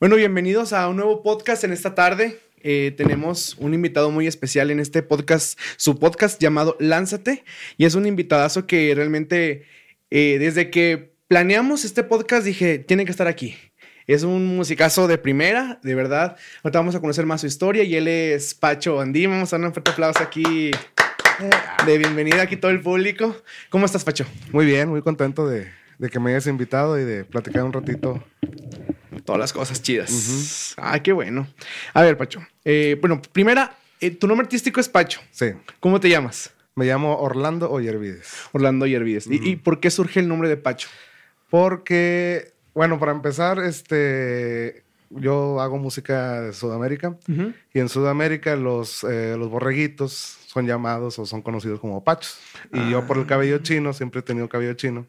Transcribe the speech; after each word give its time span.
Bueno, 0.00 0.14
bienvenidos 0.14 0.72
a 0.72 0.88
un 0.88 0.94
nuevo 0.94 1.24
podcast 1.24 1.64
en 1.64 1.72
esta 1.72 1.96
tarde. 1.96 2.38
Eh, 2.60 2.94
tenemos 2.96 3.56
un 3.58 3.74
invitado 3.74 4.12
muy 4.12 4.28
especial 4.28 4.70
en 4.70 4.78
este 4.78 5.02
podcast, 5.02 5.58
su 5.76 5.98
podcast 5.98 6.40
llamado 6.40 6.76
Lánzate, 6.78 7.44
y 7.76 7.84
es 7.84 7.96
un 7.96 8.06
invitadazo 8.06 8.64
que 8.64 8.92
realmente 8.94 9.64
eh, 10.10 10.36
desde 10.38 10.70
que 10.70 11.14
planeamos 11.26 11.84
este 11.84 12.04
podcast 12.04 12.46
dije, 12.46 12.78
tiene 12.78 13.06
que 13.06 13.10
estar 13.10 13.26
aquí. 13.26 13.56
Es 14.06 14.22
un 14.22 14.46
musicazo 14.46 15.08
de 15.08 15.18
primera, 15.18 15.80
de 15.82 15.96
verdad. 15.96 16.36
Ahorita 16.62 16.78
vamos 16.78 16.94
a 16.94 17.00
conocer 17.00 17.26
más 17.26 17.40
su 17.40 17.48
historia 17.48 17.82
y 17.82 17.96
él 17.96 18.06
es 18.06 18.54
Pacho 18.54 19.00
Andí. 19.00 19.26
Vamos 19.26 19.52
a 19.52 19.58
dar 19.58 19.66
un 19.66 19.74
fuerte 19.74 19.90
aplauso 19.90 20.22
aquí 20.22 20.70
de 21.86 21.98
bienvenida 21.98 22.42
aquí 22.42 22.56
todo 22.56 22.70
el 22.70 22.82
público. 22.82 23.34
¿Cómo 23.68 23.84
estás, 23.84 24.04
Pacho? 24.04 24.26
Muy 24.52 24.64
bien, 24.64 24.90
muy 24.90 25.02
contento 25.02 25.48
de, 25.48 25.72
de 25.98 26.08
que 26.08 26.20
me 26.20 26.30
hayas 26.30 26.46
invitado 26.46 26.98
y 26.98 27.04
de 27.04 27.24
platicar 27.24 27.64
un 27.64 27.72
ratito 27.72 28.22
todas 29.24 29.38
las 29.38 29.52
cosas 29.52 29.82
chidas. 29.82 30.74
Ah, 30.78 31.02
qué 31.02 31.12
bueno. 31.12 31.46
A 31.92 32.02
ver, 32.02 32.16
Pacho. 32.16 32.40
Eh, 32.64 32.96
bueno, 33.00 33.20
primera, 33.32 33.76
eh, 34.00 34.10
tu 34.10 34.26
nombre 34.26 34.46
artístico 34.46 34.80
es 34.80 34.88
Pacho. 34.88 35.20
Sí. 35.30 35.52
¿Cómo 35.80 36.00
te 36.00 36.08
llamas? 36.08 36.50
Me 36.74 36.86
llamo 36.86 37.18
Orlando 37.18 37.70
Oyervides. 37.70 38.32
Orlando 38.52 38.84
Oyervides. 38.84 39.26
¿Y, 39.28 39.56
por 39.56 39.80
qué 39.80 39.90
surge 39.90 40.20
el 40.20 40.28
nombre 40.28 40.48
de 40.48 40.56
Pacho? 40.56 40.88
Porque, 41.50 42.52
bueno, 42.72 42.98
para 43.00 43.12
empezar, 43.12 43.58
este, 43.58 44.84
yo 45.10 45.60
hago 45.60 45.76
música 45.76 46.40
de 46.40 46.52
Sudamérica 46.52 47.18
y 47.74 47.80
en 47.80 47.88
Sudamérica 47.88 48.54
los, 48.54 49.02
eh, 49.04 49.34
los 49.36 49.50
borreguitos 49.50 50.38
son 50.46 50.66
llamados 50.66 51.18
o 51.18 51.26
son 51.26 51.42
conocidos 51.42 51.80
como 51.80 52.04
Pachos. 52.04 52.38
Y 52.72 52.92
yo 52.92 53.06
por 53.06 53.18
el 53.18 53.26
cabello 53.26 53.56
ah. 53.56 53.62
chino, 53.62 53.92
siempre 53.92 54.20
he 54.20 54.22
tenido 54.22 54.48
cabello 54.48 54.74
chino 54.74 55.06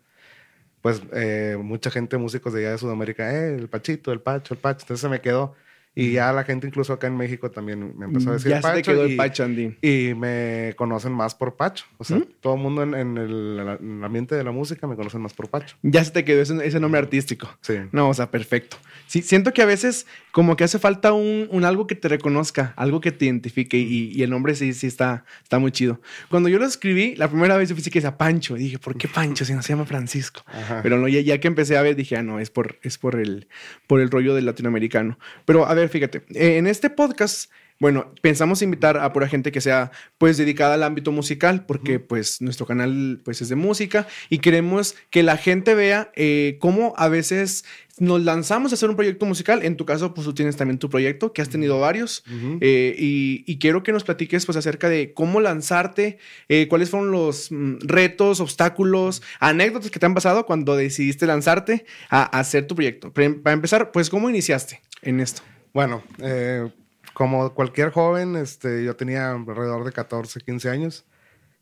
pues 0.82 1.02
eh, 1.14 1.58
mucha 1.62 1.92
gente, 1.92 2.18
músicos 2.18 2.54
de 2.54 2.62
allá 2.62 2.72
de 2.72 2.78
Sudamérica, 2.78 3.34
eh, 3.34 3.56
el 3.56 3.70
Pachito, 3.70 4.12
el 4.12 4.22
Pacho, 4.22 4.54
el 4.54 4.60
Pacho. 4.60 4.84
Entonces 4.84 5.02
se 5.02 5.10
me 5.10 5.22
quedó. 5.22 5.55
Y 5.95 6.13
ya 6.13 6.31
la 6.31 6.43
gente, 6.43 6.67
incluso 6.67 6.93
acá 6.93 7.07
en 7.07 7.17
México, 7.17 7.52
también 7.52 7.93
me 7.98 8.05
empezó 8.05 8.29
a 8.29 8.34
decir 8.34 8.52
ya 8.52 8.62
Pacho. 8.62 8.76
Se 8.76 8.82
te 8.82 8.91
quedó 8.91 9.07
y, 9.07 9.12
el 9.12 9.18
Pacho, 9.18 9.43
Andy. 9.43 9.77
Y 9.82 10.13
me 10.13 10.73
conocen 10.77 11.12
más 11.12 11.35
por 11.35 11.55
Pacho. 11.55 11.85
O 11.98 12.04
sea, 12.04 12.21
todo 12.40 12.55
el 12.55 12.62
mundo 12.62 12.84
en, 12.84 13.18
el, 13.18 13.79
ambiente 14.04 14.35
de 14.35 14.43
la 14.43 14.51
música 14.51 14.87
me 14.87 14.96
conocen 14.96 15.21
más 15.21 15.34
por 15.34 15.49
Pacho. 15.49 15.76
Ya 15.81 16.04
se 16.04 16.12
te 16.12 16.23
quedó 16.23 16.41
ese, 16.41 16.79
nombre 16.79 16.99
artístico. 16.99 17.49
Sí. 17.62 17.76
No, 17.91 18.09
o 18.09 18.13
sea, 18.13 18.31
perfecto. 18.31 18.77
Sí, 19.07 19.21
siento 19.23 19.51
que 19.51 19.62
a 19.62 19.65
veces 19.65 20.05
como 20.31 20.55
que 20.55 20.63
hace 20.63 20.79
falta 20.79 21.12
un, 21.12 21.49
algo 21.65 21.87
que 21.87 21.96
te 21.96 22.07
reconozca, 22.07 22.74
algo 22.77 23.01
que 23.01 23.12
te 23.12 23.26
identifique 23.26 23.77
y, 23.77 24.21
el 24.21 24.29
nombre 24.29 24.55
sí, 24.55 24.74
sí 24.74 24.87
está, 24.87 25.26
está 25.41 25.59
muy 25.59 25.71
chido. 25.71 25.99
Cuando 26.29 26.49
yo 26.49 26.59
lo 26.59 26.65
escribí, 26.65 27.15
la 27.15 27.27
primera 27.29 27.57
vez 27.57 27.70
yo 27.70 27.76
pensé 27.76 27.90
que 27.90 27.99
decía 27.99 28.18
Pancho. 28.18 28.55
Y 28.55 28.59
dije, 28.59 28.79
¿por 28.79 28.96
qué 28.96 29.07
Pancho 29.07 29.43
si 29.43 29.53
no 29.53 29.62
se 29.62 29.74
llama 29.74 29.85
Francisco? 29.85 30.46
Pero 30.84 30.98
no, 30.98 31.07
ya, 31.07 31.20
ya, 31.21 31.40
que 31.40 31.48
empecé 31.48 31.77
a 31.77 31.81
ver, 31.81 31.96
dije, 31.96 32.15
ah, 32.15 32.24
no, 32.24 32.40
es 32.40 32.49
por, 32.49 32.77
es 32.84 32.98
por, 32.98 33.20
el, 33.20 33.48
por 33.87 33.99
el 33.99 34.12
rollo 34.12 34.35
del 34.35 34.46
latinoamericano. 34.46 35.18
Pero 35.46 35.68
a 35.68 35.74
ver, 35.80 35.90
fíjate, 35.90 36.24
en 36.35 36.68
este 36.68 36.90
podcast 36.90 37.49
bueno, 37.80 38.13
pensamos 38.22 38.62
invitar 38.62 38.98
a 38.98 39.13
pura 39.13 39.30
gente 39.30 39.54
que 39.54 39.62
sea 39.62 39.91
pues 40.18 40.36
dedicada 40.36 40.74
al 40.74 40.84
ámbito 40.84 41.13
musical, 41.13 41.66
porque 41.66 41.99
pues 41.99 42.41
nuestro 42.41 42.66
canal 42.66 43.21
pues 43.24 43.41
es 43.41 43.48
de 43.48 43.55
música 43.55 44.05
y 44.30 44.40
queremos 44.40 44.96
que 45.10 45.24
la 45.24 45.38
gente 45.38 45.74
vea 45.76 46.12
eh, 46.16 46.58
cómo 46.60 46.94
a 46.98 47.08
veces 47.08 47.63
nos 47.98 48.21
lanzamos 48.21 48.71
a 48.71 48.76
hacer 48.76 48.90
un 48.90 48.98
proyecto 48.98 49.26
musical. 49.26 49.63
En 49.63 49.77
tu 49.77 49.86
caso, 49.86 50.13
pues 50.13 50.26
tú 50.26 50.34
tienes 50.34 50.58
también 50.58 50.77
tu 50.77 50.90
proyecto, 50.90 51.32
que 51.32 51.41
has 51.41 51.49
tenido 51.49 51.80
varios. 51.80 52.24
Eh, 52.62 52.96
y, 52.98 53.60
quiero 53.60 53.84
que 53.84 53.91
nos 53.91 54.05
platiques 54.05 54.46
pues 54.46 54.58
acerca 54.58 54.88
de 54.90 55.14
cómo 55.14 55.41
lanzarte, 55.41 56.18
eh, 56.48 56.68
cuáles 56.70 56.90
fueron 56.90 57.12
los 57.12 57.52
mm, 57.52 57.80
retos, 57.82 58.40
obstáculos, 58.40 59.21
anécdotas 59.41 59.91
que 59.91 59.99
te 59.99 60.05
han 60.05 60.14
pasado 60.14 60.46
cuando 60.46 60.77
decidiste 60.77 61.26
lanzarte 61.26 61.86
a, 62.10 62.24
hacer 62.24 62.68
tu 62.68 62.76
proyecto. 62.76 63.12
Para 63.12 63.54
empezar, 63.54 63.91
pues, 63.91 64.09
¿cómo 64.09 64.30
iniciaste 64.30 64.81
en 65.02 65.19
esto? 65.19 65.44
Bueno, 65.73 66.03
eh, 66.19 66.72
como 67.13 67.53
cualquier 67.53 67.91
joven, 67.91 68.35
este, 68.35 68.84
yo 68.84 68.95
tenía 68.95 69.31
alrededor 69.31 69.84
de 69.84 69.91
14, 69.91 70.41
15 70.41 70.69
años 70.69 71.06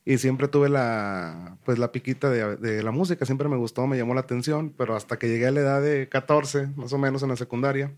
y 0.06 0.20
siempre 0.20 0.48
tuve 0.48 0.70
la, 0.70 1.58
pues, 1.66 1.80
la 1.80 1.92
piquita 1.92 2.30
de, 2.30 2.82
la 2.82 2.92
música, 2.92 3.26
siempre 3.26 3.50
me 3.50 3.58
gustó, 3.58 3.88
me 3.88 3.98
llamó 3.98 4.14
la 4.14 4.22
atención, 4.22 4.74
pero 4.78 4.96
hasta 4.96 5.20
que 5.20 5.28
llegué 5.28 5.48
a 5.48 5.52
la 5.52 5.60
edad 5.60 5.82
de 5.82 6.08
14, 6.08 6.68
más 6.78 6.94
o 6.94 6.98
menos 6.98 7.24
en 7.24 7.30
la 7.30 7.36
secundaria, 7.36 7.92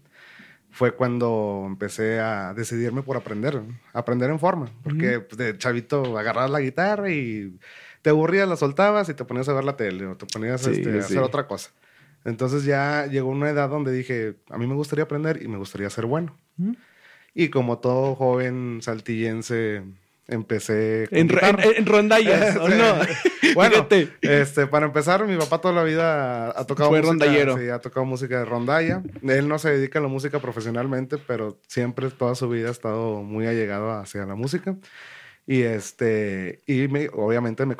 fue 0.71 0.95
cuando 0.95 1.65
empecé 1.67 2.19
a 2.19 2.53
decidirme 2.53 3.03
por 3.03 3.17
aprender, 3.17 3.61
aprender 3.93 4.31
en 4.31 4.39
forma, 4.39 4.71
porque 4.83 5.19
pues, 5.19 5.37
de 5.37 5.57
chavito 5.57 6.17
agarrabas 6.17 6.49
la 6.49 6.61
guitarra 6.61 7.11
y 7.11 7.59
te 8.01 8.09
aburrías, 8.09 8.47
la 8.47 8.55
soltabas 8.55 9.09
y 9.09 9.13
te 9.13 9.25
ponías 9.25 9.49
a 9.49 9.53
ver 9.53 9.63
la 9.63 9.75
tele 9.75 10.07
o 10.07 10.15
te 10.15 10.25
ponías 10.25 10.65
este, 10.65 10.97
a 10.97 10.99
hacer 10.99 11.19
otra 11.19 11.45
cosa. 11.45 11.71
Entonces 12.25 12.65
ya 12.65 13.07
llegó 13.07 13.29
una 13.29 13.49
edad 13.49 13.69
donde 13.69 13.91
dije, 13.91 14.35
a 14.49 14.57
mí 14.57 14.67
me 14.67 14.75
gustaría 14.75 15.03
aprender 15.05 15.41
y 15.41 15.47
me 15.47 15.57
gustaría 15.57 15.89
ser 15.89 16.05
bueno. 16.05 16.35
Y 17.33 17.49
como 17.49 17.79
todo 17.79 18.15
joven 18.15 18.79
saltillense, 18.81 19.83
empecé 20.29 21.07
en, 21.11 21.29
en, 21.29 21.85
rondallas, 21.85 22.55
¿o 22.61 22.69
no? 22.69 22.99
bueno, 23.55 23.87
este, 24.21 24.67
para 24.67 24.85
empezar, 24.85 25.25
mi 25.25 25.37
papá 25.37 25.59
toda 25.59 25.73
la 25.73 25.83
vida 25.83 26.49
ha 26.49 26.65
tocado 26.65 26.89
Fue 26.89 26.99
música, 26.99 27.11
rondallero. 27.11 27.57
Sí, 27.57 27.69
ha 27.69 27.79
tocado 27.79 28.05
música 28.05 28.39
de 28.39 28.45
rondalla. 28.45 29.01
Él 29.23 29.47
no 29.47 29.59
se 29.59 29.71
dedica 29.71 29.99
a 29.99 30.01
la 30.01 30.07
música 30.07 30.39
profesionalmente, 30.39 31.17
pero 31.17 31.59
siempre, 31.67 32.09
toda 32.11 32.35
su 32.35 32.49
vida 32.49 32.69
ha 32.69 32.71
estado 32.71 33.23
muy 33.23 33.47
allegado 33.47 33.91
hacia 33.91 34.25
la 34.25 34.35
música. 34.35 34.75
Y 35.47 35.63
este, 35.63 36.61
y 36.67 36.85
obviamente 37.13 37.65
me, 37.65 37.75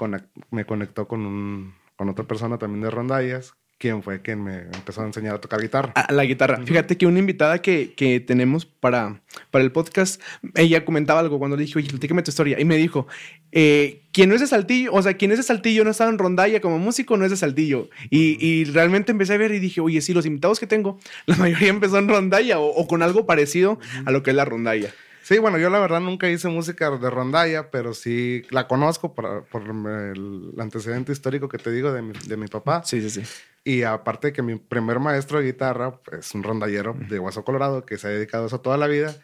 me 0.50 0.66
conectó 0.66 1.08
con, 1.08 1.26
un, 1.26 1.76
con 1.96 2.10
otra 2.10 2.26
persona 2.26 2.58
también 2.58 2.82
de 2.82 2.90
rondallas, 2.90 3.54
quién 3.80 4.04
fue 4.04 4.22
quien 4.22 4.44
me 4.44 4.64
empezó 4.74 5.02
a 5.02 5.06
enseñar 5.06 5.36
a 5.36 5.42
tocar 5.42 5.60
guitarra. 5.62 5.94
A 5.96 6.12
la 6.12 6.26
guitarra. 6.26 6.62
Fíjate 6.64 6.98
que 6.98 7.08
una 7.08 7.18
invitada 7.18 7.62
que, 7.62 7.94
que, 7.96 8.20
tenemos 8.20 8.66
para, 8.66 9.22
para 9.50 9.64
el 9.64 9.72
podcast, 9.72 10.22
ella 10.56 10.86
comentaba 10.86 11.22
algo 11.22 11.40
cuando 11.40 11.58
le 11.58 11.64
dije, 11.64 11.80
oye, 11.80 11.90
platícame 11.90 12.22
tu 12.22 12.30
historia. 12.30 12.60
Y 12.60 12.66
me 12.66 12.76
dijo, 12.76 13.08
eh, 13.52 14.02
quien 14.12 14.30
no 14.30 14.36
es 14.36 14.42
de 14.42 14.48
Saltillo, 14.48 14.94
o 14.94 15.02
sea, 15.02 15.16
quien 15.16 15.32
es 15.32 15.38
de 15.38 15.44
Saltillo 15.44 15.84
no 15.86 15.92
estaba 15.92 16.12
en 16.12 16.18
rondalla 16.18 16.60
como 16.60 16.78
músico, 16.78 17.16
no 17.16 17.24
es 17.24 17.32
de 17.32 17.38
Saltillo. 17.38 17.90
Y, 18.10 18.38
y, 18.46 18.66
realmente 18.66 19.14
empecé 19.14 19.34
a 19.34 19.38
ver 19.38 19.52
y 19.54 19.60
dije, 19.60 19.80
oye, 19.82 20.02
sí, 20.02 20.14
los 20.14 20.26
invitados 20.26 20.60
que 20.60 20.68
tengo, 20.68 21.00
la 21.26 21.38
mayoría 21.38 21.70
empezó 21.70 21.98
en 21.98 22.10
rondalla 22.10 22.60
o, 22.60 22.86
con 22.86 23.02
algo 23.02 23.26
parecido 23.26 23.80
a 24.06 24.12
lo 24.12 24.24
que 24.24 24.32
es 24.32 24.36
la 24.36 24.46
rondalla. 24.46 24.94
Sí, 25.30 25.38
bueno, 25.38 25.60
yo 25.60 25.70
la 25.70 25.78
verdad 25.78 26.00
nunca 26.00 26.28
hice 26.28 26.48
música 26.48 26.90
de 26.90 27.08
rondalla, 27.08 27.70
pero 27.70 27.94
sí 27.94 28.42
la 28.50 28.68
conozco 28.68 29.14
por, 29.14 29.46
por 29.46 29.62
el 29.62 30.54
antecedente 30.58 31.12
histórico 31.12 31.48
que 31.48 31.60
te 31.60 31.72
digo 31.72 31.94
de 31.94 32.02
mi, 32.02 32.14
de 32.26 32.36
mi 32.36 32.48
papá. 32.48 32.82
Sí, 32.84 33.00
sí, 33.00 33.12
sí. 33.12 33.32
Y 33.64 33.84
aparte 33.84 34.34
que 34.34 34.42
mi 34.42 34.56
primer 34.56 35.00
maestro 35.00 35.38
de 35.38 35.46
guitarra 35.46 36.02
es 36.18 36.34
un 36.34 36.42
rondallero 36.42 36.96
de 37.08 37.20
Hueso 37.20 37.44
Colorado 37.44 37.86
que 37.86 38.00
se 38.00 38.08
ha 38.08 38.10
dedicado 38.10 38.46
a 38.46 38.48
eso 38.48 38.62
toda 38.62 38.78
la 38.78 38.88
vida. 38.88 39.16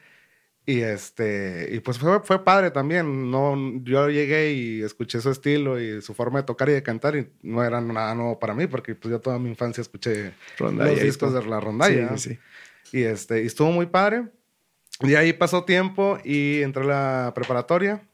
Y 0.68 0.82
este, 0.82 1.70
y 1.72 1.80
pues 1.80 1.98
fue, 1.98 2.20
fue 2.20 2.44
padre 2.46 2.70
también. 2.70 3.32
No, 3.32 3.56
yo 3.82 4.08
llegué 4.08 4.54
y 4.54 4.84
escuché 4.84 5.22
su 5.22 5.32
estilo 5.32 5.82
y 5.82 6.04
su 6.04 6.14
forma 6.14 6.42
de 6.42 6.46
tocar 6.46 6.70
y 6.70 6.74
de 6.74 6.84
cantar 6.84 7.16
y 7.16 7.32
no 7.42 7.64
era 7.64 7.82
nada 7.82 8.14
nuevo 8.14 8.38
para 8.38 8.54
mí 8.54 8.68
porque 8.68 8.94
pues 8.94 9.12
yo 9.12 9.20
toda 9.20 9.40
mi 9.40 9.50
infancia 9.50 9.82
escuché 9.82 10.36
rondalla 10.60 10.92
los 10.92 11.02
discos 11.02 11.34
de 11.34 11.44
la 11.48 11.60
rondalla. 11.60 12.16
Sí, 12.16 12.30
sí. 12.30 12.40
Y 12.96 13.02
este, 13.06 13.42
y 13.42 13.48
estuvo 13.48 13.72
muy 13.72 13.88
padre. 13.88 14.26
Y 15.02 15.16
ahí 15.16 15.34
pasó 15.34 15.66
tiempo 15.66 16.18
y 16.24 16.62
entré 16.62 16.84
a 16.84 16.88
la 17.26 17.34
preparatoria 17.36 18.08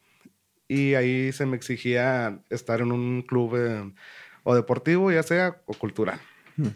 y 0.67 0.95
ahí 0.95 1.31
se 1.31 1.45
me 1.45 1.55
exigía 1.55 2.39
estar 2.49 2.81
en 2.81 2.91
un 2.91 3.21
club 3.21 3.93
o 4.43 4.55
deportivo, 4.55 5.11
ya 5.11 5.21
sea, 5.21 5.61
o 5.65 5.73
cultural. 5.73 6.19
Hmm. 6.57 6.69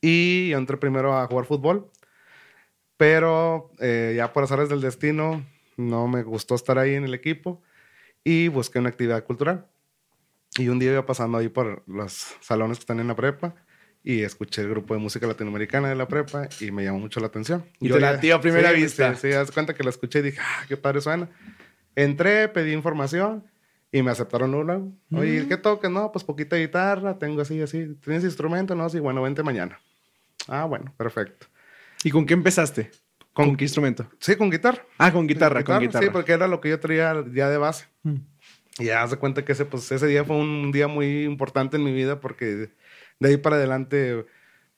Y 0.00 0.50
yo 0.50 0.58
entré 0.58 0.76
primero 0.76 1.16
a 1.16 1.26
jugar 1.26 1.46
fútbol, 1.46 1.90
pero 2.96 3.70
eh, 3.80 4.14
ya 4.16 4.32
por 4.32 4.44
azares 4.44 4.68
del 4.68 4.80
destino 4.80 5.44
no 5.76 6.08
me 6.08 6.22
gustó 6.22 6.54
estar 6.54 6.78
ahí 6.78 6.94
en 6.94 7.04
el 7.04 7.14
equipo 7.14 7.62
y 8.24 8.48
busqué 8.48 8.80
una 8.80 8.90
actividad 8.90 9.24
cultural. 9.24 9.66
Y 10.58 10.68
un 10.68 10.78
día 10.78 10.92
iba 10.92 11.06
pasando 11.06 11.38
ahí 11.38 11.48
por 11.48 11.84
los 11.86 12.36
salones 12.40 12.78
que 12.78 12.82
están 12.82 13.00
en 13.00 13.08
la 13.08 13.16
prepa 13.16 13.54
y 14.08 14.22
escuché 14.22 14.62
el 14.62 14.70
grupo 14.70 14.94
de 14.94 15.00
música 15.00 15.26
latinoamericana 15.26 15.90
de 15.90 15.94
la 15.94 16.08
prepa 16.08 16.48
y 16.60 16.70
me 16.70 16.82
llamó 16.82 16.98
mucho 16.98 17.20
la 17.20 17.26
atención. 17.26 17.66
Y 17.78 17.90
te 17.90 18.00
la 18.00 18.12
a 18.12 18.40
primera 18.40 18.72
vista. 18.72 19.14
Sí, 19.14 19.20
sí, 19.20 19.28
das 19.28 19.50
cuenta 19.50 19.74
que 19.74 19.84
la 19.84 19.90
escuché 19.90 20.20
y 20.20 20.22
dije, 20.22 20.38
ah, 20.40 20.64
qué 20.66 20.78
padre 20.78 21.02
suena. 21.02 21.28
Entré, 21.94 22.48
pedí 22.48 22.72
información 22.72 23.44
y 23.92 24.00
me 24.00 24.10
aceptaron 24.10 24.54
una. 24.54 24.80
Oye, 25.12 25.46
¿qué 25.46 25.58
toques? 25.58 25.90
No, 25.90 26.10
pues 26.10 26.24
poquita 26.24 26.56
guitarra, 26.56 27.18
tengo 27.18 27.42
así, 27.42 27.60
así. 27.60 27.98
¿Tienes 28.02 28.24
instrumento? 28.24 28.74
No, 28.74 28.88
sí, 28.88 28.98
bueno, 28.98 29.20
vente 29.20 29.42
mañana. 29.42 29.78
Ah, 30.46 30.64
bueno, 30.64 30.94
perfecto. 30.96 31.46
¿Y 32.02 32.10
con 32.10 32.24
qué 32.24 32.32
empezaste? 32.32 32.90
¿Con, 33.34 33.58
qué 33.58 33.66
instrumento? 33.66 34.08
Sí, 34.20 34.36
con 34.36 34.50
guitarra. 34.50 34.86
Ah, 34.96 35.12
con 35.12 35.26
guitarra, 35.26 35.62
con 35.62 35.80
guitarra. 35.80 36.06
Sí, 36.06 36.10
porque 36.10 36.32
era 36.32 36.48
lo 36.48 36.62
que 36.62 36.70
yo 36.70 36.80
traía 36.80 37.14
ya 37.34 37.50
de 37.50 37.58
base. 37.58 37.84
Mm. 38.04 38.16
Y 38.78 38.84
ya 38.86 39.06
se 39.06 39.18
cuenta 39.18 39.44
que 39.44 39.52
ese, 39.52 39.66
pues, 39.66 39.92
ese 39.92 40.06
día 40.06 40.24
fue 40.24 40.36
un 40.36 40.72
día 40.72 40.88
muy 40.88 41.24
importante 41.24 41.76
en 41.76 41.84
mi 41.84 41.92
vida 41.92 42.20
porque 42.20 42.70
de 43.20 43.28
ahí 43.28 43.36
para 43.36 43.56
adelante 43.56 44.24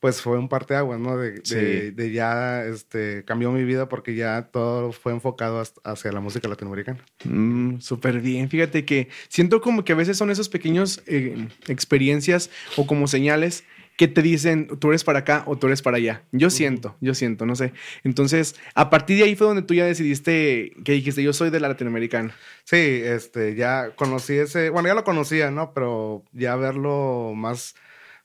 pues 0.01 0.23
fue 0.23 0.39
un 0.39 0.49
parteaguas, 0.49 0.99
¿no? 0.99 1.19
De, 1.19 1.93
de, 1.93 2.11
ya, 2.11 2.65
este, 2.65 3.23
cambió 3.27 3.53
mi 3.53 3.65
vida 3.65 3.87
porque 3.89 4.15
ya 4.15 4.49
todo 4.51 4.93
fue 4.93 5.13
enfocado 5.13 5.63
hacia 5.85 6.11
la 6.11 6.21
música 6.21 6.49
latinoamericana. 6.49 7.05
Mm, 7.25 7.81
Súper 7.81 8.21
bien. 8.21 8.49
Fíjate 8.49 8.87
que 8.87 9.09
siento 9.29 9.61
como 9.61 9.85
que 9.85 9.93
a 9.93 9.97
veces 9.97 10.17
son 10.17 10.31
esos 10.31 10.49
pequeños 10.49 11.03
eh, 11.07 11.49
experiencias 11.69 12.51
o 12.77 12.87
como 12.87 13.09
señales 13.09 13.65
que 13.99 14.09
te 14.09 14.23
dicen, 14.23 14.69
tú 14.79 14.89
eres 14.89 15.05
para 15.05 15.19
acá 15.19 15.43
o 15.47 15.59
tú 15.59 15.67
eres 15.67 15.83
para 15.83 15.99
allá. 15.99 16.23
Yo 16.33 16.49
siento, 16.49 16.97
yo 17.03 17.15
siento, 17.15 17.45
no 17.45 17.55
sé. 17.55 17.75
Entonces, 18.03 18.55
a 18.75 18.89
partir 18.89 19.19
de 19.19 19.25
ahí 19.25 19.37
fue 19.37 19.47
donde 19.47 19.61
tú 19.61 19.75
ya 19.75 19.85
decidiste 19.85 20.73
que 20.83 20.93
dijiste, 20.93 21.23
yo 21.23 21.35
soy 21.35 21.51
de 21.51 21.61
la 21.61 21.69
latinoamericana. 21.69 22.35
Sí, 22.65 22.79
este, 22.79 23.55
ya 23.55 23.91
conocí 23.97 24.33
ese, 24.33 24.71
bueno, 24.71 24.89
ya 24.89 24.95
lo 24.95 25.05
conocía, 25.05 25.51
¿no? 25.51 25.75
Pero 25.75 26.25
ya 26.33 26.57
verlo 26.57 27.35
más 27.37 27.75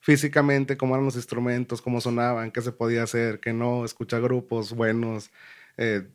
físicamente, 0.05 0.77
cómo 0.77 0.93
eran 0.93 1.05
los 1.05 1.15
instrumentos, 1.15 1.81
cómo 1.81 1.99
sonaban, 1.99 2.51
qué 2.51 2.61
se 2.61 2.71
podía 2.71 3.01
hacer, 3.01 3.39
qué 3.39 3.53
no, 3.53 3.83
escuchar 3.83 4.21
grupos 4.21 4.71
buenos. 4.71 5.31
Eh, 5.77 6.07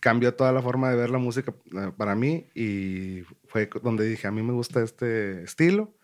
cambió 0.00 0.34
toda 0.34 0.52
la 0.52 0.60
forma 0.60 0.90
de 0.90 0.96
ver 0.96 1.08
la 1.08 1.16
música 1.16 1.54
eh, 1.72 1.90
para 1.96 2.14
mí 2.14 2.44
y 2.54 3.22
fue 3.46 3.70
donde 3.82 4.06
dije, 4.06 4.26
a 4.26 4.30
mí 4.30 4.42
me 4.42 4.52
gusta 4.52 4.82
este 4.82 5.44
estilo, 5.44 5.94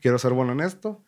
quiero 0.00 0.18
ser 0.18 0.32
bueno 0.32 0.50
en 0.50 0.60
esto. 0.60 1.04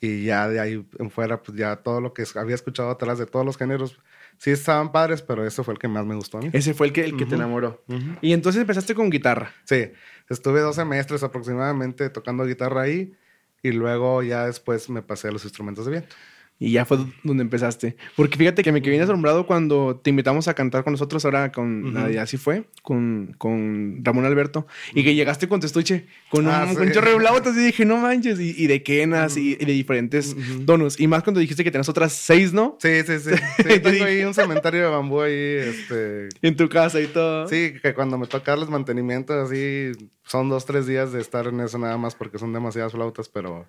Y 0.00 0.22
ya 0.22 0.48
de 0.48 0.60
ahí 0.60 0.86
en 1.00 1.10
fuera, 1.10 1.42
pues 1.42 1.58
ya 1.58 1.74
todo 1.76 2.00
lo 2.00 2.14
que 2.14 2.24
había 2.36 2.54
escuchado 2.54 2.90
atrás 2.90 3.18
de 3.18 3.26
todos 3.26 3.44
los 3.44 3.56
géneros, 3.56 3.98
sí 4.38 4.52
estaban 4.52 4.92
padres, 4.92 5.20
pero 5.20 5.44
ese 5.44 5.64
fue 5.64 5.74
el 5.74 5.80
que 5.80 5.88
más 5.88 6.06
me 6.06 6.14
gustó 6.14 6.38
a 6.38 6.42
mí. 6.42 6.50
Ese 6.52 6.74
fue 6.74 6.86
el 6.86 6.92
que, 6.92 7.04
el 7.04 7.16
que 7.16 7.26
te 7.26 7.34
enamoró. 7.34 7.82
Y 8.20 8.34
entonces 8.34 8.60
empezaste 8.60 8.94
con 8.94 9.10
guitarra. 9.10 9.50
Sí, 9.64 9.90
estuve 10.28 10.60
dos 10.60 10.76
semestres 10.76 11.24
aproximadamente 11.24 12.08
tocando 12.10 12.44
guitarra 12.44 12.82
ahí 12.82 13.16
y 13.64 13.72
luego 13.72 14.22
ya 14.22 14.44
después 14.46 14.90
me 14.90 15.00
pasé 15.02 15.28
a 15.28 15.30
los 15.32 15.42
instrumentos 15.44 15.86
de 15.86 15.92
viento. 15.92 16.14
Y 16.58 16.70
ya 16.70 16.84
fue 16.84 16.98
donde 17.24 17.42
empezaste. 17.42 17.96
Porque 18.16 18.38
fíjate 18.38 18.62
que 18.62 18.70
me 18.70 18.80
quedé 18.80 19.00
asombrado 19.00 19.46
cuando 19.46 20.00
te 20.02 20.10
invitamos 20.10 20.46
a 20.46 20.54
cantar 20.54 20.84
con 20.84 20.92
nosotros 20.92 21.24
ahora 21.24 21.50
con, 21.50 21.96
así 21.96 22.36
fue, 22.36 22.64
con, 22.82 23.34
con 23.38 24.00
Ramón 24.04 24.24
Alberto, 24.24 24.66
y 24.94 25.02
que 25.02 25.14
llegaste 25.14 25.48
con 25.48 25.60
tu 25.60 25.66
estuche, 25.66 26.06
con 26.30 26.46
un, 26.46 26.52
ah, 26.52 26.72
chorro 26.92 27.18
de 27.18 27.50
y 27.50 27.64
dije, 27.64 27.84
no 27.84 27.96
manches, 27.96 28.38
y, 28.38 28.66
de 28.66 28.82
quenas 28.82 29.36
y, 29.36 29.56
de 29.56 29.72
diferentes 29.72 30.36
donos. 30.64 30.98
Y 31.00 31.08
más 31.08 31.24
cuando 31.24 31.40
dijiste 31.40 31.64
que 31.64 31.70
tenías 31.72 31.88
otras 31.88 32.12
seis, 32.12 32.52
¿no? 32.52 32.78
Sí, 32.80 33.02
sí, 33.04 33.18
sí. 33.18 33.30
tengo 33.82 34.04
ahí 34.04 34.22
un 34.22 34.34
cementerio 34.34 34.82
de 34.82 34.86
bambú 34.86 35.20
ahí, 35.20 35.32
este... 35.32 36.28
En 36.42 36.56
tu 36.56 36.68
casa 36.68 37.00
y 37.00 37.06
todo. 37.06 37.48
Sí, 37.48 37.74
que 37.82 37.94
cuando 37.94 38.18
me 38.18 38.26
toca 38.26 38.54
los 38.54 38.68
mantenimientos 38.68 39.50
así, 39.50 39.92
son 40.24 40.48
dos, 40.48 40.66
tres 40.66 40.86
días 40.86 41.12
de 41.12 41.20
estar 41.20 41.46
en 41.46 41.60
eso 41.60 41.78
nada 41.78 41.96
más 41.96 42.14
porque 42.14 42.38
son 42.38 42.52
demasiadas 42.52 42.92
flautas, 42.92 43.28
pero 43.28 43.66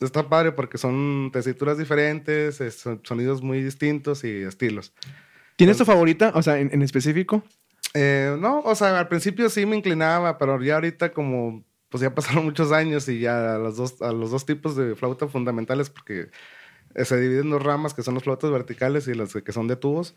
está 0.00 0.28
padre 0.28 0.52
porque 0.52 0.78
son 0.78 1.30
tesituras 1.32 1.78
diferentes, 1.78 2.62
sonidos 3.02 3.42
muy 3.42 3.62
distintos 3.62 4.24
y 4.24 4.42
estilos. 4.42 4.92
¿Tienes 5.56 5.78
tu 5.78 5.84
favorita? 5.84 6.32
O 6.34 6.42
sea, 6.42 6.58
en, 6.58 6.82
específico. 6.82 7.42
Eh, 7.94 8.36
no, 8.38 8.60
o 8.60 8.74
sea, 8.74 8.98
al 8.98 9.08
principio 9.08 9.48
sí 9.48 9.64
me 9.64 9.76
inclinaba, 9.76 10.36
pero 10.36 10.62
ya 10.62 10.74
ahorita 10.74 11.12
como 11.12 11.64
pues 11.88 12.02
ya 12.02 12.14
pasaron 12.14 12.44
muchos 12.44 12.72
años 12.72 13.08
y 13.08 13.20
ya 13.20 13.54
a 13.54 13.58
los 13.58 13.76
dos, 13.76 14.02
a 14.02 14.12
los 14.12 14.30
dos 14.30 14.44
tipos 14.44 14.76
de 14.76 14.94
flauta 14.94 15.28
fundamentales 15.28 15.88
porque 15.88 16.28
se 16.94 17.20
dividen 17.20 17.50
dos 17.50 17.62
ramas 17.62 17.94
que 17.94 18.02
son 18.02 18.14
las 18.14 18.22
flautas 18.22 18.50
verticales 18.50 19.08
y 19.08 19.14
las 19.14 19.32
que 19.32 19.52
son 19.52 19.68
de 19.68 19.76
tubos. 19.76 20.14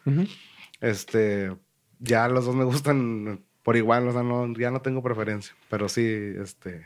Este, 0.81 1.55
ya 1.99 2.27
los 2.27 2.45
dos 2.45 2.55
me 2.55 2.63
gustan 2.63 3.43
por 3.63 3.75
igual, 3.77 4.07
o 4.07 4.13
sea, 4.13 4.23
no, 4.23 4.51
ya 4.57 4.71
no 4.71 4.81
tengo 4.81 5.03
preferencia, 5.03 5.53
pero 5.69 5.89
sí, 5.89 6.03
este, 6.41 6.85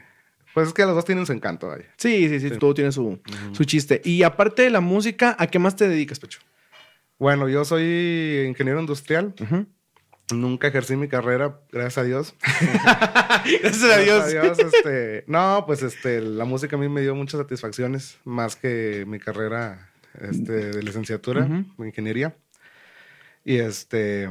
pues 0.54 0.68
es 0.68 0.74
que 0.74 0.86
los 0.86 0.96
dos 0.96 1.06
tienen 1.06 1.26
su 1.26 1.34
encanto, 1.34 1.72
ahí. 1.72 1.82
Sí, 1.98 2.30
sí, 2.30 2.40
sí, 2.40 2.58
todo 2.58 2.74
tiene 2.74 2.92
su, 2.92 3.20
chiste. 3.66 4.02
Y 4.04 4.24
aparte 4.24 4.62
de 4.62 4.70
la 4.70 4.82
música, 4.82 5.36
¿a 5.40 5.48
qué 5.48 5.60
más 5.60 5.76
te 5.76 5.88
dedicas, 5.88 6.20
Pecho? 6.20 6.40
Bueno, 7.18 7.50
yo 7.50 7.66
soy 7.66 8.46
ingeniero 8.48 8.80
industrial. 8.80 9.34
Nunca 10.32 10.68
ejercí 10.68 10.96
mi 10.96 11.08
carrera, 11.08 11.60
gracias 11.72 11.98
a 11.98 12.04
Dios. 12.04 12.36
gracias 13.62 13.84
a 13.84 13.98
Dios. 13.98 14.60
este, 14.60 15.24
no, 15.28 15.64
pues 15.66 15.84
este, 15.84 16.22
la 16.22 16.46
música 16.46 16.76
a 16.76 16.80
mí 16.80 16.88
me 16.88 17.02
dio 17.02 17.16
muchas 17.16 17.40
satisfacciones, 17.40 18.18
más 18.24 18.56
que 18.56 19.06
mi 19.08 19.20
carrera 19.20 19.92
este, 20.22 20.72
de 20.72 20.84
licenciatura, 20.84 21.48
de 21.78 21.88
ingeniería. 21.88 22.36
Y 23.44 23.58
este, 23.58 24.30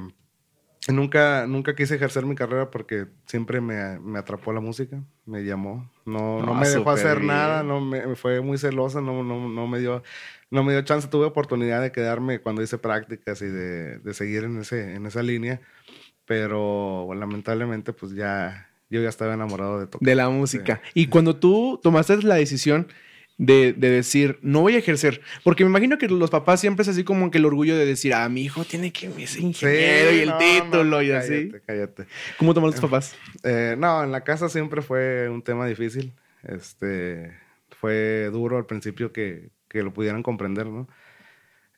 Nunca, 0.89 1.47
nunca 1.47 1.77
quise 1.77 1.95
ejercer 1.95 2.27
mi 2.27 2.35
carrera 2.35 2.71
porque 2.71 3.07
siempre 3.27 3.61
me, 3.61 4.01
me 4.01 4.19
atrapó 4.19 4.53
la 4.53 4.59
música, 4.59 5.01
me 5.27 5.45
llamó. 5.45 5.89
No, 6.05 6.43
no, 6.43 6.55
ah, 6.55 6.61
me 6.61 6.69
dejó 6.69 6.91
hacer 6.91 7.23
nada, 7.23 7.63
no 7.63 7.81
me, 7.81 8.17
fue 8.17 8.41
muy 8.41 8.59
celosa, 8.59 9.01
no, 9.01 9.23
no, 9.23 9.49
no, 9.49 9.67
me 9.69 9.79
dio, 9.79 10.03
no 10.51 10.65
me 10.65 10.73
dio 10.73 10.83
chance. 10.83 11.07
Tuve 11.07 11.27
oportunidad 11.27 11.81
de 11.81 11.93
quedarme 11.93 12.41
cuando 12.41 12.63
hice 12.63 12.79
prácticas 12.79 13.41
y 13.43 13.47
de, 13.47 13.99
de 13.99 14.15
seguir 14.15 14.43
en, 14.43 14.59
ese, 14.59 14.97
en 14.97 15.07
esa 15.07 15.23
línea, 15.23 15.61
pero 16.25 17.09
lamentablemente 17.15 17.93
pues 17.93 18.13
ya, 18.13 18.69
yo 18.91 19.01
ya 19.01 19.09
estaba 19.09 19.35
enamorado 19.35 19.79
de 19.79 19.87
tocar. 19.87 20.05
De 20.05 20.15
la 20.17 20.31
música. 20.31 20.83
Y 20.95 21.07
cuando 21.07 21.37
tú 21.37 21.79
tomaste 21.81 22.21
la 22.23 22.35
decisión 22.35 22.89
de, 23.43 23.73
decir, 23.73 24.39
no 24.43 24.61
voy 24.61 24.77
a 24.77 24.79
ejercer. 24.79 25.21
Porque 25.43 25.65
me 25.65 25.71
imagino 25.71 25.99
que 25.99 26.07
los 26.07 26.31
papás 26.31 26.61
siempre 26.61 26.83
es 26.83 26.89
así 26.89 27.03
como 27.03 27.31
que 27.31 27.39
el 27.39 27.45
orgullo 27.45 27.77
de 27.77 27.85
decir, 27.85 28.15
ah, 28.15 28.29
mi 28.29 28.43
hijo 28.43 28.65
tiene 28.65 28.93
que 28.93 29.11
ser 29.27 29.43
ingeniero 29.43 30.13
y 30.13 30.21
el 30.21 30.33
título 30.39 31.03
y 31.03 31.11
así. 31.11 31.53
Cállate. 31.67 32.07
¿Cómo 32.39 32.55
tomaron 32.55 32.73
tus 32.73 32.81
papás? 32.81 33.17
Eh, 33.43 33.75
no, 33.77 34.05
en 34.05 34.13
la 34.13 34.23
casa 34.23 34.49
siempre 34.49 34.81
fue 34.81 35.29
un 35.29 35.43
tema 35.43 35.67
difícil. 35.67 36.13
Este, 36.45 37.37
fue 37.71 38.31
duro 38.33 38.59
al 38.59 38.67
principio 38.67 39.13
que, 39.13 39.51
que 39.69 39.83
lo 39.83 39.93
pudieran 39.93 40.23
comprender, 40.23 40.67
¿no? 40.67 40.89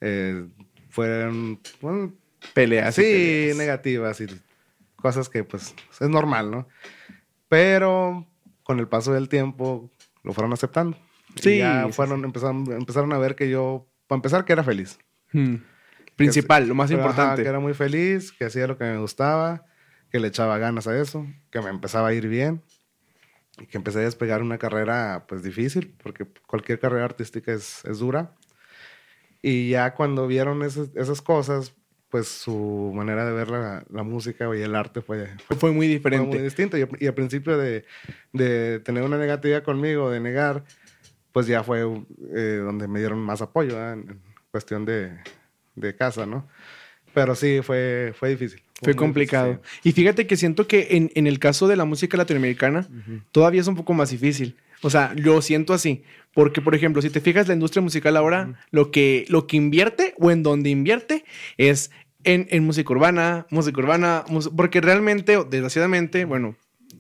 Eh, 0.02 0.44
fueron 0.90 1.60
peleas. 2.52 2.94
Sí, 2.94 3.52
negativas 3.56 4.20
y 4.20 4.26
cosas 4.96 5.31
que 5.31 5.44
pues 5.44 5.75
es 5.99 6.08
normal, 6.10 6.50
¿no? 6.50 6.69
Pero 7.49 8.26
con 8.64 8.81
el 8.81 8.87
paso 8.87 9.14
del 9.14 9.31
tiempo 9.31 9.90
lo 10.22 10.34
fueron 10.34 10.52
aceptando. 10.52 10.99
Sí. 11.36 11.58
ya 11.58 11.88
fueron, 11.90 12.25
Empezaron, 12.25 12.70
empezaron 12.72 13.12
a 13.12 13.19
ver 13.19 13.34
que 13.34 13.50
yo, 13.50 13.86
para 14.06 14.19
empezar, 14.19 14.44
que 14.44 14.52
era 14.52 14.64
feliz. 14.64 14.98
Hmm. 15.32 15.56
Principal, 16.16 16.69
lo 16.69 16.75
más 16.75 16.90
importante. 16.90 17.42
que 17.42 17.48
era 17.48 17.58
muy 17.58 17.75
feliz, 17.75 18.32
que 18.32 18.44
hacía 18.44 18.66
lo 18.66 18.78
que 18.78 18.84
me 18.84 18.98
gustaba, 18.98 19.64
que 20.10 20.20
le 20.20 20.28
echaba 20.28 20.58
ganas 20.58 20.86
a 20.86 20.98
eso, 20.98 21.26
que 21.50 21.60
me 21.60 21.70
empezaba 21.70 22.08
a 22.08 22.14
ir 22.14 22.28
bien 22.28 22.62
y 23.58 23.66
que 23.66 23.78
empecé 23.78 23.98
a 23.98 24.02
despegar 24.02 24.42
una 24.42 24.58
carrera 24.58 25.25
pues 25.28 25.42
difícil, 25.42 25.94
porque 26.02 26.26
cualquier 26.46 26.78
carrera 26.78 27.04
artística 27.04 27.52
es, 27.52 27.84
es 27.84 27.98
dura. 27.98 28.34
Y 29.42 29.70
ya 29.70 29.94
cuando 29.94 30.26
vieron 30.26 30.62
esas, 30.62 30.90
esas 30.94 31.20
cosas, 31.20 31.75
pues 32.08 32.28
su 32.28 32.92
manera 32.94 33.26
de 33.26 33.32
ver 33.32 33.50
la, 33.50 33.84
la 33.90 34.02
música 34.04 34.48
y 34.56 34.62
el 34.62 34.75
arte 34.75 35.02
fue, 35.02 35.28
fue, 35.58 35.72
muy 35.72 35.88
diferente. 35.88 36.26
Fue 36.28 36.36
muy 36.36 36.44
distinto. 36.44 36.78
Y, 36.78 36.86
y 37.00 37.06
al 37.08 37.14
principio 37.14 37.58
de, 37.58 37.84
de, 38.32 38.78
tener 38.81 39.02
una 39.02 39.19
negatividad 39.19 39.64
conmigo, 39.64 40.10
de 40.10 40.20
negar, 40.20 40.64
pues 41.34 41.48
ya 41.48 41.64
fue 41.64 41.81
eh, 42.32 42.60
donde 42.64 42.86
me 42.86 43.00
dieron 43.00 43.19
más 43.19 43.42
apoyo 43.42 43.76
en, 43.92 44.20
cuestión 44.52 44.84
de, 44.84 45.10
de, 45.75 45.96
casa, 45.96 46.26
¿no? 46.26 46.46
Pero 47.12 47.34
sí, 47.34 47.58
fue, 47.60 48.14
fue 48.16 48.31
difícil. 48.31 48.62
Fue, 48.81 48.94
complicado. 48.94 49.60
Y 49.82 49.91
fíjate 49.91 50.29
que 50.29 50.36
siento 50.36 50.69
que 50.69 50.86
en, 50.93 51.10
en, 51.17 51.26
el 51.26 51.41
caso 51.41 51.67
de 51.67 51.74
la 51.74 51.84
música 51.84 52.17
latinoamericana, 52.17 52.88
todavía 53.32 53.60
es 53.60 53.67
un 53.67 53.74
poco 53.74 53.94
más 53.94 54.10
difícil. 54.10 54.56
O 54.82 54.91
sea, 54.91 55.12
yo 55.17 55.43
siento 55.43 55.74
así. 55.74 56.05
Porque, 56.34 56.60
por 56.60 56.76
ejemplo, 56.76 57.03
si 57.03 57.10
te 57.10 57.20
fijas, 57.20 57.48
la 57.48 57.55
industria 57.55 57.82
musical 57.82 58.17
ahora, 58.17 58.55
lo, 58.70 58.93
que, 58.93 59.24
lo 59.29 59.48
que 59.48 59.56
invierte 59.56 60.14
o 60.19 60.31
en 60.31 60.44
donde 60.44 60.70
invierte 60.70 61.24
es 61.56 61.91
en, 62.22 62.46
en 62.50 62.64
música 62.64 62.93
urbana, 62.93 63.48
música 63.50 63.81
urbana, 63.81 64.24
porque 64.56 64.81
realmente, 64.81 65.36
desgraciadamente, 65.50 66.26
bueno, 66.26 66.55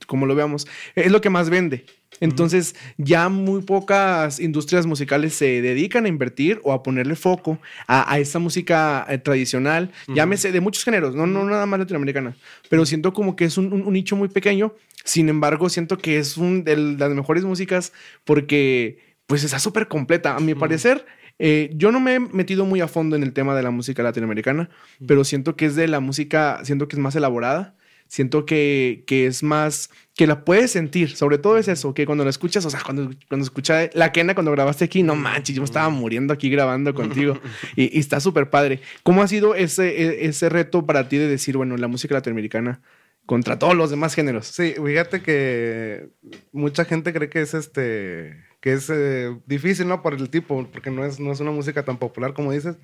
como 0.06 0.26
lo 0.26 0.34
veamos, 0.34 0.66
es 0.94 1.10
lo 1.10 1.20
que 1.20 1.30
más 1.30 1.50
vende. 1.50 1.84
Entonces, 2.20 2.74
ya 2.96 3.28
muy 3.28 3.62
pocas 3.62 4.40
industrias 4.40 4.86
musicales 4.86 5.34
se 5.34 5.62
dedican 5.62 6.04
a 6.04 6.08
invertir 6.08 6.60
o 6.62 6.72
a 6.72 6.82
ponerle 6.82 7.16
foco 7.16 7.58
a, 7.86 8.12
a 8.12 8.18
esa 8.18 8.38
música 8.38 9.04
eh, 9.08 9.18
tradicional, 9.18 9.90
llámese 10.08 10.52
de 10.52 10.60
muchos 10.60 10.84
géneros, 10.84 11.14
no, 11.14 11.26
no 11.26 11.44
nada 11.44 11.66
más 11.66 11.80
latinoamericana, 11.80 12.36
pero 12.68 12.86
siento 12.86 13.12
como 13.12 13.36
que 13.36 13.44
es 13.44 13.58
un, 13.58 13.92
nicho 13.92 14.16
muy 14.16 14.28
pequeño. 14.28 14.74
Sin 15.04 15.28
embargo, 15.28 15.68
siento 15.68 15.98
que 15.98 16.18
es 16.18 16.36
una 16.36 16.62
de 16.62 16.76
las 16.76 17.10
mejores 17.10 17.44
músicas 17.44 17.92
porque, 18.24 18.98
pues, 19.26 19.44
está 19.44 19.58
súper 19.58 19.86
completa. 19.86 20.34
A 20.34 20.40
mi 20.40 20.54
parecer, 20.54 21.04
eh, 21.38 21.70
yo 21.74 21.92
no 21.92 22.00
me 22.00 22.14
he 22.14 22.20
metido 22.20 22.64
muy 22.64 22.80
a 22.80 22.88
fondo 22.88 23.14
en 23.14 23.22
el 23.22 23.34
tema 23.34 23.54
de 23.54 23.62
la 23.62 23.70
música 23.70 24.02
latinoamericana, 24.02 24.70
pero 25.06 25.24
siento 25.24 25.56
que 25.56 25.66
es 25.66 25.76
de 25.76 25.88
la 25.88 26.00
música, 26.00 26.60
siento 26.64 26.88
que 26.88 26.96
es 26.96 27.00
más 27.00 27.16
elaborada 27.16 27.74
siento 28.14 28.46
que, 28.46 29.02
que, 29.08 29.26
es 29.26 29.42
más, 29.42 29.90
que 30.14 30.28
la 30.28 30.44
puedes 30.44 30.70
sentir, 30.70 31.16
sobre 31.16 31.36
todo 31.36 31.58
es 31.58 31.66
eso, 31.66 31.94
que 31.94 32.06
cuando 32.06 32.22
la 32.22 32.30
escuchas, 32.30 32.64
o 32.64 32.70
sea, 32.70 32.80
cuando, 32.80 33.10
cuando 33.28 33.42
escucha 33.42 33.90
la 33.92 34.12
quena, 34.12 34.34
cuando 34.34 34.52
grabaste 34.52 34.84
aquí, 34.84 35.02
no 35.02 35.16
manches, 35.16 35.56
yo 35.56 35.62
me 35.62 35.64
estaba 35.64 35.88
muriendo 35.88 36.32
aquí 36.32 36.48
grabando 36.48 36.94
contigo 36.94 37.40
y, 37.74 37.98
está 37.98 38.20
súper 38.20 38.50
padre. 38.50 38.78
¿Cómo 39.02 39.20
ha 39.20 39.26
sido 39.26 39.56
ese, 39.56 40.00
e, 40.00 40.26
ese 40.26 40.48
reto 40.48 40.86
para 40.86 41.08
ti 41.08 41.18
de 41.18 41.26
decir, 41.26 41.56
bueno, 41.56 41.76
la 41.76 41.88
música 41.88 42.14
latinoamericana 42.14 42.82
contra 43.26 43.58
todos 43.58 43.74
los 43.74 43.90
demás 43.90 44.14
géneros? 44.14 44.46
Sí, 44.46 44.74
fíjate 44.74 45.20
que 45.20 46.10
mucha 46.52 46.84
gente 46.84 47.12
cree 47.12 47.28
que 47.28 47.40
es 47.40 47.52
este, 47.52 48.44
que 48.60 48.74
es 48.74 48.88
eh, 48.90 49.36
difícil, 49.44 49.88
¿no? 49.88 50.02
Por 50.02 50.14
el 50.14 50.30
tipo, 50.30 50.68
porque 50.72 50.92
no 50.92 51.04
es, 51.04 51.18
no 51.18 51.32
es 51.32 51.40
una 51.40 51.50
música 51.50 51.84
tan 51.84 51.98
popular 51.98 52.32
como 52.32 52.52
dices, 52.52 52.76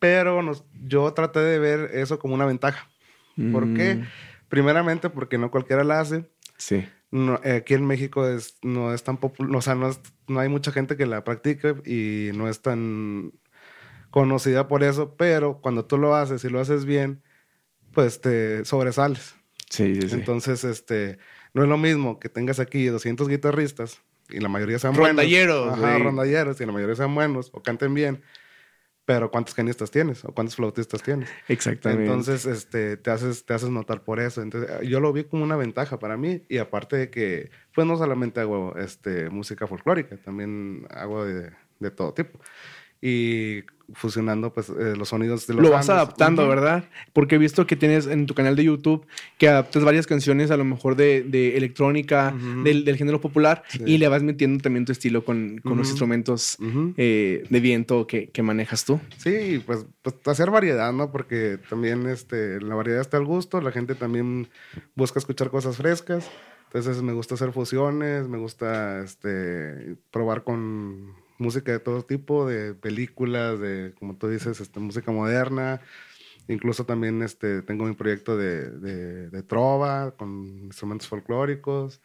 pero 0.00 0.42
nos, 0.42 0.64
yo 0.82 1.12
traté 1.12 1.38
de 1.38 1.60
ver 1.60 1.90
eso 1.94 2.18
como 2.18 2.34
una 2.34 2.44
ventaja. 2.44 2.90
¿Por 3.52 3.74
qué? 3.74 4.04
Primeramente 4.54 5.10
porque 5.10 5.36
no 5.38 5.50
cualquiera 5.50 5.82
la 5.84 6.00
hace. 6.00 6.30
Sí. 6.56 6.86
no, 7.10 7.40
eh, 7.44 7.56
aquí 7.56 7.74
en 7.74 7.84
México 7.86 8.26
es, 8.28 8.56
no 8.62 8.92
es 8.94 9.02
tan 9.02 9.16
popular, 9.18 9.54
o 9.56 9.60
sea, 9.62 9.74
no, 9.74 9.88
es- 9.88 10.00
no 10.28 10.38
hay 10.40 10.48
mucha 10.48 10.70
gente 10.72 10.96
que 10.96 11.06
la 11.06 11.22
practique 11.24 11.74
y 11.84 12.30
no 12.36 12.48
es 12.48 12.60
tan 12.62 13.32
conocida 14.10 14.68
por 14.68 14.82
eso, 14.84 15.16
pero 15.16 15.60
cuando 15.60 15.84
tú 15.86 15.98
lo 15.98 16.14
haces 16.14 16.44
y 16.44 16.48
lo 16.48 16.60
haces 16.60 16.84
bien, 16.84 17.22
pues 17.92 18.20
te 18.20 18.64
sobresales. 18.64 19.34
Sí, 19.70 20.00
sí, 20.02 20.14
Entonces, 20.14 20.62
este, 20.64 21.18
no 21.52 21.62
es 21.64 21.68
lo 21.68 21.78
mismo 21.78 22.18
que 22.20 22.28
tengas 22.28 22.60
aquí 22.60 22.86
200 22.86 23.28
guitarristas 23.28 24.00
y 24.28 24.38
la 24.40 24.48
mayoría 24.48 24.78
sean 24.78 24.94
buenos. 24.94 25.08
Rondalleros, 25.08 25.72
Ajá, 25.72 25.98
rondalleros 25.98 26.60
y 26.60 26.66
la 26.66 26.72
mayoría 26.72 26.94
sean 26.94 27.14
buenos 27.14 27.50
o 27.52 27.62
canten 27.62 27.92
bien. 27.94 28.22
Pero 29.04 29.30
¿cuántos 29.30 29.54
canistas 29.54 29.90
tienes? 29.90 30.24
¿O 30.24 30.32
cuántos 30.32 30.56
flautistas 30.56 31.02
tienes? 31.02 31.28
Exactamente. 31.48 32.04
Entonces, 32.04 32.46
este, 32.46 32.96
te 32.96 33.10
haces, 33.10 33.44
te 33.44 33.52
haces 33.52 33.68
notar 33.68 34.02
por 34.02 34.18
eso. 34.18 34.40
Entonces, 34.40 34.70
yo 34.88 35.00
lo 35.00 35.12
vi 35.12 35.24
como 35.24 35.44
una 35.44 35.56
ventaja 35.56 35.98
para 35.98 36.16
mí. 36.16 36.42
Y 36.48 36.58
aparte 36.58 36.96
de 36.96 37.10
que, 37.10 37.50
pues 37.74 37.86
no 37.86 37.96
solamente 37.96 38.40
hago 38.40 38.74
este, 38.76 39.28
música 39.28 39.66
folclórica, 39.66 40.16
también 40.16 40.86
hago 40.90 41.24
de, 41.24 41.50
de 41.80 41.90
todo 41.90 42.14
tipo. 42.14 42.38
Y 43.02 43.62
fusionando, 43.92 44.52
pues, 44.52 44.68
eh, 44.70 44.94
los 44.96 45.08
sonidos 45.10 45.46
de 45.46 45.54
los 45.54 45.62
lo 45.62 45.70
vas 45.70 45.88
adaptando. 45.90 46.48
¿verdad? 46.48 46.84
Porque 47.12 47.34
he 47.34 47.38
visto 47.38 47.66
que 47.66 47.76
tienes 47.76 48.06
en 48.06 48.26
tu 48.26 48.34
canal 48.34 48.56
de 48.56 48.64
YouTube 48.64 49.06
que 49.38 49.48
adaptas 49.48 49.84
varias 49.84 50.06
canciones 50.06 50.50
a 50.50 50.56
lo 50.56 50.64
mejor 50.64 50.96
de, 50.96 51.22
de 51.22 51.56
electrónica, 51.56 52.34
del, 52.64 52.84
del 52.84 52.96
género 52.96 53.20
popular, 53.20 53.62
Sí. 53.68 53.80
y 53.86 53.98
le 53.98 54.08
vas 54.08 54.22
metiendo 54.22 54.62
también 54.62 54.84
tu 54.84 54.92
estilo 54.92 55.24
con, 55.24 55.58
con 55.58 55.76
los 55.76 55.88
instrumentos 55.88 56.56
eh, 56.96 57.44
de 57.48 57.60
viento 57.60 58.06
que, 58.06 58.28
que 58.30 58.42
manejas 58.42 58.84
tú. 58.84 59.00
Sí, 59.18 59.62
pues, 59.64 59.86
pues 60.02 60.14
hacer 60.26 60.50
variedad, 60.50 60.92
¿no? 60.92 61.10
Porque 61.12 61.58
también 61.68 62.06
este, 62.06 62.60
la 62.60 62.74
variedad 62.74 63.00
está 63.00 63.16
al 63.16 63.24
gusto, 63.24 63.60
la 63.60 63.72
gente 63.72 63.94
también 63.94 64.48
busca 64.94 65.18
escuchar 65.18 65.50
cosas 65.50 65.76
frescas. 65.76 66.30
Entonces 66.66 67.02
me 67.02 67.12
gusta 67.12 67.34
hacer 67.34 67.52
fusiones, 67.52 68.26
me 68.28 68.38
gusta 68.38 69.00
este, 69.04 69.96
probar 70.10 70.42
con 70.42 71.12
música 71.38 71.72
de 71.72 71.78
todo 71.80 72.02
tipo, 72.02 72.46
de 72.46 72.74
películas, 72.74 73.58
de, 73.60 73.92
como 73.98 74.16
tú 74.16 74.28
dices, 74.28 74.60
este, 74.60 74.80
música 74.80 75.10
moderna. 75.12 75.80
Incluso 76.46 76.84
también 76.84 77.22
este, 77.22 77.62
tengo 77.62 77.86
mi 77.86 77.94
proyecto 77.94 78.36
de, 78.36 78.70
de, 78.70 79.30
de 79.30 79.42
trova 79.42 80.14
con 80.16 80.46
instrumentos 80.64 81.08
folclóricos. 81.08 82.00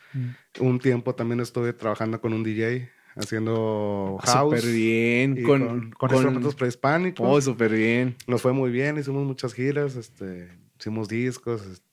Un 0.59 0.79
tiempo 0.79 1.13
también 1.13 1.41
estuve 1.41 1.73
trabajando 1.73 2.21
con 2.21 2.31
un 2.33 2.43
DJ 2.43 2.89
haciendo 3.15 4.17
house. 4.21 4.59
Súper 4.61 4.73
bien. 4.73 5.43
Con, 5.43 5.59
con, 5.59 5.91
con 5.91 6.11
instrumentos 6.11 6.55
prehispánicos. 6.55 7.25
Oh, 7.27 7.41
súper 7.41 7.73
bien. 7.73 8.15
Nos 8.27 8.41
fue 8.41 8.53
muy 8.53 8.71
bien, 8.71 8.97
hicimos 8.97 9.25
muchas 9.25 9.53
giras, 9.53 9.95
este, 9.95 10.49
hicimos 10.79 11.09
discos. 11.09 11.65
est- 11.65 11.83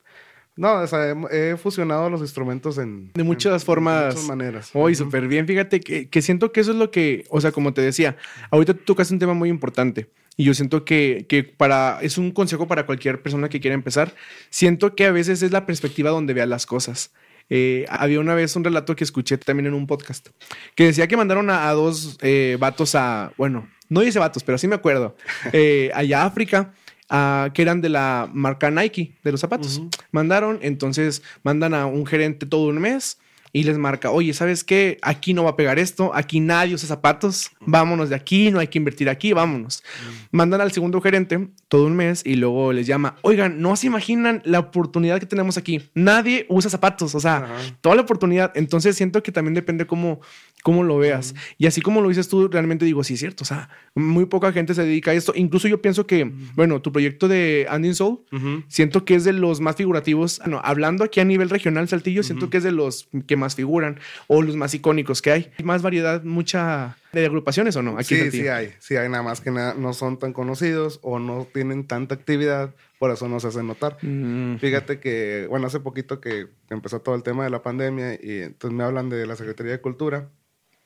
No, 0.57 0.75
o 0.81 0.87
sea, 0.87 1.11
he, 1.31 1.51
he 1.53 1.57
fusionado 1.57 2.09
los 2.09 2.21
instrumentos 2.23 2.79
en... 2.79 3.13
De 3.13 3.23
muchas 3.23 3.63
en- 3.63 3.67
formas. 3.67 4.01
De 4.07 4.11
muchas 4.15 4.25
maneras. 4.29 4.71
Hoy 4.73 4.95
Ujú. 4.95 5.05
súper 5.05 5.29
bien. 5.29 5.47
Fíjate 5.47 5.81
que, 5.81 6.09
que 6.09 6.23
siento 6.23 6.51
que 6.53 6.61
eso 6.61 6.71
es 6.71 6.79
lo 6.79 6.91
que, 6.91 7.25
o 7.29 7.41
sea, 7.41 7.53
como 7.53 7.75
te 7.75 7.83
decía, 7.83 8.17
ahorita 8.51 8.73
tú 8.75 8.83
tocas 8.85 9.11
un 9.11 9.19
tema 9.19 9.35
muy 9.35 9.49
importante 9.51 10.09
y 10.37 10.45
yo 10.45 10.55
siento 10.55 10.85
que, 10.85 11.27
que 11.29 11.45
para, 11.45 11.99
es 12.03 12.17
un 12.19 12.31
consejo 12.31 12.67
para 12.67 12.87
cualquier 12.87 13.21
persona 13.23 13.49
que 13.51 13.61
quiera 13.61 13.75
empezar. 13.75 14.15
Siento 14.51 14.95
que 14.95 15.05
a 15.07 15.13
veces 15.13 15.43
es 15.43 15.53
la 15.53 15.67
perspectiva 15.67 16.11
donde 16.11 16.33
vea 16.35 16.47
las 16.47 16.65
cosas. 16.67 17.13
Eh, 17.49 17.85
había 17.89 18.19
una 18.19 18.35
vez 18.35 18.57
un 18.57 18.65
relato 18.65 18.97
que 18.97 19.05
escuché 19.05 19.39
también 19.39 19.67
en 19.67 19.75
un 19.75 19.87
podcast 19.87 20.29
que 20.75 20.85
decía 20.87 21.07
que 21.07 21.17
mandaron 21.17 21.49
a, 21.49 21.69
a 21.69 21.73
dos 21.75 22.19
eh, 22.23 22.57
vatos 22.59 22.95
a, 22.97 23.33
bueno, 23.39 23.69
no 23.89 24.01
dice 24.01 24.19
vatos, 24.19 24.43
pero 24.43 24.59
sí 24.59 24.67
me 24.67 24.75
acuerdo, 24.75 25.17
eh, 25.53 25.91
allá 25.95 26.23
a 26.23 26.27
África. 26.27 26.73
Que 27.09 27.63
eran 27.63 27.81
de 27.81 27.89
la 27.89 28.29
marca 28.33 28.71
Nike, 28.71 29.15
de 29.23 29.33
los 29.33 29.41
zapatos. 29.41 29.83
Mandaron, 30.13 30.59
entonces 30.63 31.23
mandan 31.43 31.75
a 31.75 31.87
un 31.87 32.07
gerente 32.07 32.47
todo 32.47 32.69
un 32.69 32.79
mes 32.79 33.19
y 33.53 33.63
les 33.63 33.79
marca, 33.79 34.11
oye, 34.11 34.35
¿sabes 34.35 34.65
qué? 34.65 34.99
Aquí 35.01 35.33
no 35.33 35.45
va 35.45 35.51
a 35.51 35.57
pegar 35.57 35.79
esto, 35.79 36.11
aquí 36.15 36.41
nadie 36.41 36.75
usa 36.75 36.87
zapatos, 36.87 37.53
vámonos 37.61 38.11
de 38.11 38.15
aquí, 38.15 38.51
no 38.51 38.59
hay 38.59 38.69
que 38.69 38.77
invertir 38.77 39.09
aquí, 39.09 39.33
vámonos. 39.33 39.83
Mandan 40.31 40.61
al 40.61 40.73
segundo 40.73 41.01
gerente 41.01 41.49
todo 41.69 41.87
un 41.87 41.97
mes 41.97 42.21
y 42.27 42.35
luego 42.35 42.75
les 42.75 42.87
llama, 42.87 43.17
oigan, 43.23 43.63
no 43.63 43.75
se 43.77 43.87
imaginan 43.87 44.43
la 44.45 44.59
oportunidad 44.59 45.21
que 45.21 45.27
tenemos 45.27 45.57
aquí, 45.57 45.89
nadie 45.95 46.45
usa 46.51 46.71
zapatos, 46.71 47.15
o 47.15 47.21
sea, 47.21 47.37
Ajá. 47.37 47.55
toda 47.81 47.95
la 47.95 48.03
oportunidad. 48.03 48.53
Entonces 48.57 48.95
siento 48.95 49.23
que 49.23 49.33
también 49.33 49.55
depende 49.55 49.87
cómo, 49.87 50.21
cómo 50.63 50.83
lo 50.83 50.99
veas. 50.99 51.35
Y 51.59 51.67
así 51.67 51.81
como 51.81 52.01
lo 52.01 52.09
dices 52.09 52.29
tú, 52.29 52.49
realmente 52.49 52.85
digo, 52.85 53.05
sí 53.05 53.15
es 53.15 53.21
cierto, 53.21 53.45
o 53.45 53.47
sea, 53.47 53.69
muy 53.95 54.27
poca 54.27 54.53
gente 54.53 54.75
se 54.75 54.83
dedica 54.83 55.13
a 55.13 55.15
esto. 55.15 55.33
Incluso 55.37 55.69
yo 55.69 55.81
pienso 55.81 56.07
que, 56.07 56.31
bueno, 56.55 56.83
tu 56.83 56.93
proyecto 56.93 57.29
de 57.29 57.67
Andin 57.71 57.95
Soul. 57.95 58.21
Siento 58.69 59.05
que 59.05 59.15
es 59.15 59.25
de 59.25 59.33
los 59.33 59.61
más 59.61 59.77
figurativos. 59.77 60.41
No, 60.47 60.61
hablando 60.65 61.05
aquí 61.05 61.21
a 61.21 61.25
nivel 61.25 61.51
regional, 61.51 61.89
Saltillo, 61.89 62.23
siento 62.23 62.51
que 62.51 62.59
es 62.59 62.65
de 62.65 62.73
los 62.73 63.09
que 63.27 63.37
más 63.37 63.55
figuran 63.55 64.01
o 64.27 64.43
los 64.43 64.57
más 64.57 64.75
icónicos 64.75 65.23
que 65.23 65.31
hay. 65.31 65.51
Hay 65.59 65.65
más 65.65 65.83
variedad, 65.83 66.25
mucha 66.25 66.97
de 67.21 67.27
agrupaciones 67.27 67.77
o 67.77 67.83
no. 67.83 67.99
Aquí 67.99 68.17
Sí, 68.17 68.31
sí 68.31 68.49
hay, 68.49 68.75
sí 68.79 68.97
hay, 68.97 69.09
nada 69.09 69.23
más 69.23 69.41
que 69.41 69.51
nada, 69.51 69.75
no 69.75 69.93
son 69.93 70.19
tan 70.19 70.33
conocidos 70.33 71.01
o 71.03 71.19
no 71.19 71.47
tienen 71.53 71.87
tanta 71.87 72.15
actividad, 72.15 72.75
por 72.99 73.11
eso 73.11 73.29
no 73.29 73.41
se 73.41 73.49
hacen 73.49 73.67
notar. 73.67 73.99
Mm, 74.03 74.57
Fíjate 74.57 75.01
que, 75.01 75.47
bueno, 75.49 75.67
hace 75.67 75.81
poquito 75.81 76.21
que 76.21 76.49
empezó 76.71 77.01
todo 77.01 77.15
el 77.15 77.23
tema 77.23 77.45
de 77.45 77.51
la 77.51 77.63
pandemia 77.63 78.15
y 78.15 78.43
entonces 78.43 78.77
me 78.77 78.85
hablan 78.85 79.09
de 79.09 79.27
la 79.27 79.37
Secretaría 79.37 79.73
de 79.73 79.81
Cultura 79.81 80.29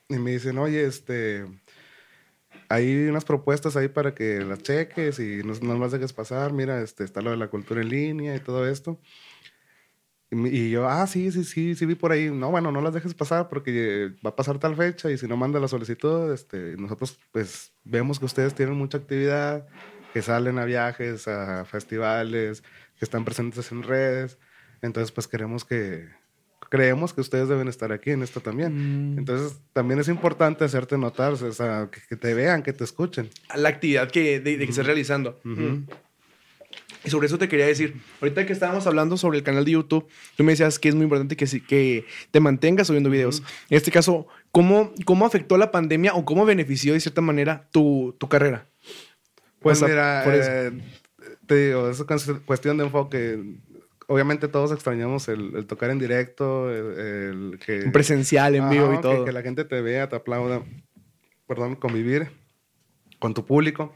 y 0.09 0.15
me 0.15 0.31
dicen, 0.31 0.57
oye, 0.57 0.85
este, 0.85 1.45
hay 2.69 3.07
unas 3.07 3.25
propuestas 3.25 3.75
ahí 3.75 3.87
para 3.87 4.15
que 4.15 4.39
las 4.39 4.63
cheques 4.63 5.19
y 5.19 5.41
no, 5.43 5.53
no 5.61 5.77
las 5.77 5.91
dejes 5.91 6.13
pasar, 6.13 6.53
mira, 6.53 6.81
este, 6.81 7.03
está 7.03 7.21
lo 7.21 7.31
de 7.31 7.37
la 7.37 7.47
cultura 7.49 7.81
en 7.81 7.89
línea 7.89 8.35
y 8.35 8.39
todo 8.39 8.67
esto. 8.67 8.99
Y, 10.31 10.69
yo, 10.69 10.87
ah, 10.87 11.05
sí, 11.07 11.29
sí, 11.31 11.43
sí, 11.43 11.75
sí 11.75 11.85
vi 11.85 11.95
por 11.95 12.13
ahí. 12.13 12.29
No, 12.31 12.51
bueno, 12.51 12.71
no 12.71 12.81
las 12.81 12.93
dejes 12.93 13.13
pasar 13.13 13.49
porque 13.49 14.13
va 14.25 14.29
a 14.29 14.35
pasar 14.35 14.59
tal 14.59 14.77
fecha 14.77 15.11
y 15.11 15.17
si 15.17 15.27
no 15.27 15.35
manda 15.35 15.59
la 15.59 15.67
solicitud, 15.67 16.31
este, 16.31 16.77
nosotros 16.77 17.19
pues 17.33 17.73
vemos 17.83 18.17
que 18.17 18.25
ustedes 18.25 18.55
tienen 18.55 18.75
mucha 18.75 18.97
actividad, 18.97 19.67
que 20.13 20.21
salen 20.21 20.57
a 20.57 20.63
viajes, 20.63 21.27
a 21.27 21.65
festivales, 21.65 22.61
que 22.97 23.03
están 23.03 23.25
presentes 23.25 23.71
en 23.73 23.83
redes. 23.83 24.37
Entonces, 24.81 25.11
pues 25.11 25.27
queremos 25.27 25.65
que, 25.65 26.07
creemos 26.69 27.13
que 27.13 27.19
ustedes 27.19 27.49
deben 27.49 27.67
estar 27.67 27.91
aquí 27.91 28.11
en 28.11 28.23
esto 28.23 28.39
también. 28.39 29.15
Mm. 29.15 29.19
Entonces, 29.19 29.59
también 29.73 29.99
es 29.99 30.07
importante 30.07 30.63
hacerte 30.63 30.97
notar, 30.97 31.33
o 31.33 31.51
sea, 31.51 31.89
que, 31.91 31.99
que 32.07 32.15
te 32.15 32.33
vean, 32.33 32.63
que 32.63 32.71
te 32.71 32.85
escuchen. 32.85 33.29
la 33.53 33.67
actividad 33.67 34.09
que, 34.09 34.39
de, 34.39 34.57
de 34.57 34.65
que 34.65 34.71
estés 34.71 34.85
realizando. 34.85 35.41
Ujú. 35.43 35.61
Mm. 35.61 35.87
Y 37.03 37.09
sobre 37.09 37.25
eso 37.27 37.37
te 37.39 37.47
quería 37.47 37.65
decir, 37.65 37.95
ahorita 38.21 38.45
que 38.45 38.53
estábamos 38.53 38.85
hablando 38.85 39.17
sobre 39.17 39.39
el 39.39 39.43
canal 39.43 39.65
de 39.65 39.71
YouTube, 39.71 40.07
tú 40.37 40.43
me 40.43 40.51
decías 40.51 40.77
que 40.77 40.87
es 40.89 40.93
muy 40.95 41.03
importante 41.05 41.35
que, 41.35 41.45
que 41.67 42.05
te 42.29 42.39
mantengas 42.39 42.87
subiendo 42.87 43.09
videos. 43.09 43.41
En 43.69 43.77
este 43.77 43.89
caso, 43.91 44.27
¿cómo, 44.51 44.93
¿cómo 45.05 45.25
afectó 45.25 45.57
la 45.57 45.71
pandemia 45.71 46.13
o 46.13 46.25
cómo 46.25 46.45
benefició 46.45 46.93
de 46.93 46.99
cierta 46.99 47.21
manera 47.21 47.67
tu, 47.71 48.15
tu 48.19 48.29
carrera? 48.29 48.67
Pues 49.59 49.77
O 49.81 49.87
sea, 49.87 50.23
mira, 50.25 50.67
eh, 50.67 50.71
te 51.47 51.67
digo, 51.67 51.89
es 51.89 52.01
cues- 52.05 52.39
cuestión 52.45 52.77
de 52.77 52.83
enfoque. 52.85 53.39
Obviamente 54.07 54.47
todos 54.47 54.71
extrañamos 54.71 55.27
el, 55.27 55.55
el 55.55 55.65
tocar 55.65 55.89
en 55.89 55.97
directo, 55.99 56.69
el, 56.69 56.99
el 57.53 57.59
que... 57.65 57.89
Presencial, 57.91 58.55
en 58.55 58.69
vivo 58.69 58.91
y 58.93 58.97
que- 58.97 59.01
todo. 59.01 59.25
Que, 59.25 59.31
la 59.31 59.41
gente 59.41 59.63
te 59.65 59.81
vea, 59.81 60.07
te 60.09 60.15
aplauda. 60.17 60.63
Perdón, 61.47 61.75
convivir 61.75 62.29
con 63.19 63.33
tu 63.33 63.45
público. 63.45 63.93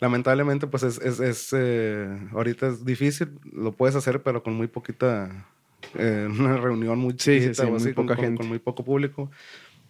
Lamentablemente, 0.00 0.66
pues 0.66 0.82
es, 0.82 0.98
es, 1.00 1.20
es, 1.20 1.48
eh, 1.56 2.08
ahorita 2.32 2.68
es 2.68 2.84
difícil. 2.84 3.38
Lo 3.52 3.72
puedes 3.72 3.94
hacer, 3.96 4.22
pero 4.22 4.42
con 4.42 4.54
muy 4.54 4.66
poquita... 4.66 5.46
eh, 5.94 6.26
una 6.38 6.56
reunión 6.56 6.98
muy 6.98 7.12
sí, 7.12 7.38
chiquita 7.40 7.54
sí, 7.54 7.62
o 7.62 7.70
muy 7.70 7.76
así, 7.76 7.92
poca 7.92 8.14
con- 8.16 8.24
gente. 8.24 8.38
con 8.38 8.48
muy 8.48 8.58
poco 8.58 8.84
público. 8.84 9.30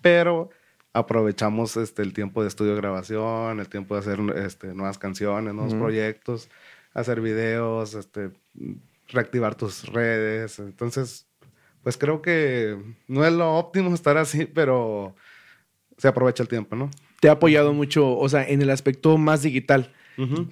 Pero 0.03 0.51
aprovechamos 0.93 1.77
este, 1.77 2.03
el 2.03 2.13
tiempo 2.13 2.43
de 2.43 2.49
estudio 2.49 2.73
de 2.73 2.77
grabación, 2.81 3.59
el 3.59 3.69
tiempo 3.69 3.95
de 3.95 4.01
hacer 4.01 4.21
este, 4.37 4.75
nuevas 4.75 4.99
canciones, 4.99 5.53
nuevos 5.55 5.75
proyectos, 5.75 6.49
hacer 6.93 7.21
videos, 7.21 7.95
este, 7.95 8.31
reactivar 9.09 9.55
tus 9.57 9.87
redes. 9.93 10.59
Entonces, 10.61 11.27
pues 11.83 11.97
creo 11.99 12.23
que 12.23 12.79
no 13.09 13.25
es 13.25 13.33
lo 13.33 13.55
óptimo 13.57 13.93
estar 13.95 14.17
así, 14.19 14.45
pero 14.47 15.17
se 15.97 16.07
aprovecha 16.09 16.43
el 16.45 16.49
tiempo, 16.49 16.77
¿no? 16.77 16.91
Te 17.21 17.29
ha 17.29 17.33
apoyado 17.33 17.73
mucho, 17.73 18.17
o 18.17 18.29
sea, 18.29 18.47
en 18.47 18.63
el 18.63 18.71
aspecto 18.71 19.17
más 19.19 19.43
digital. 19.43 19.91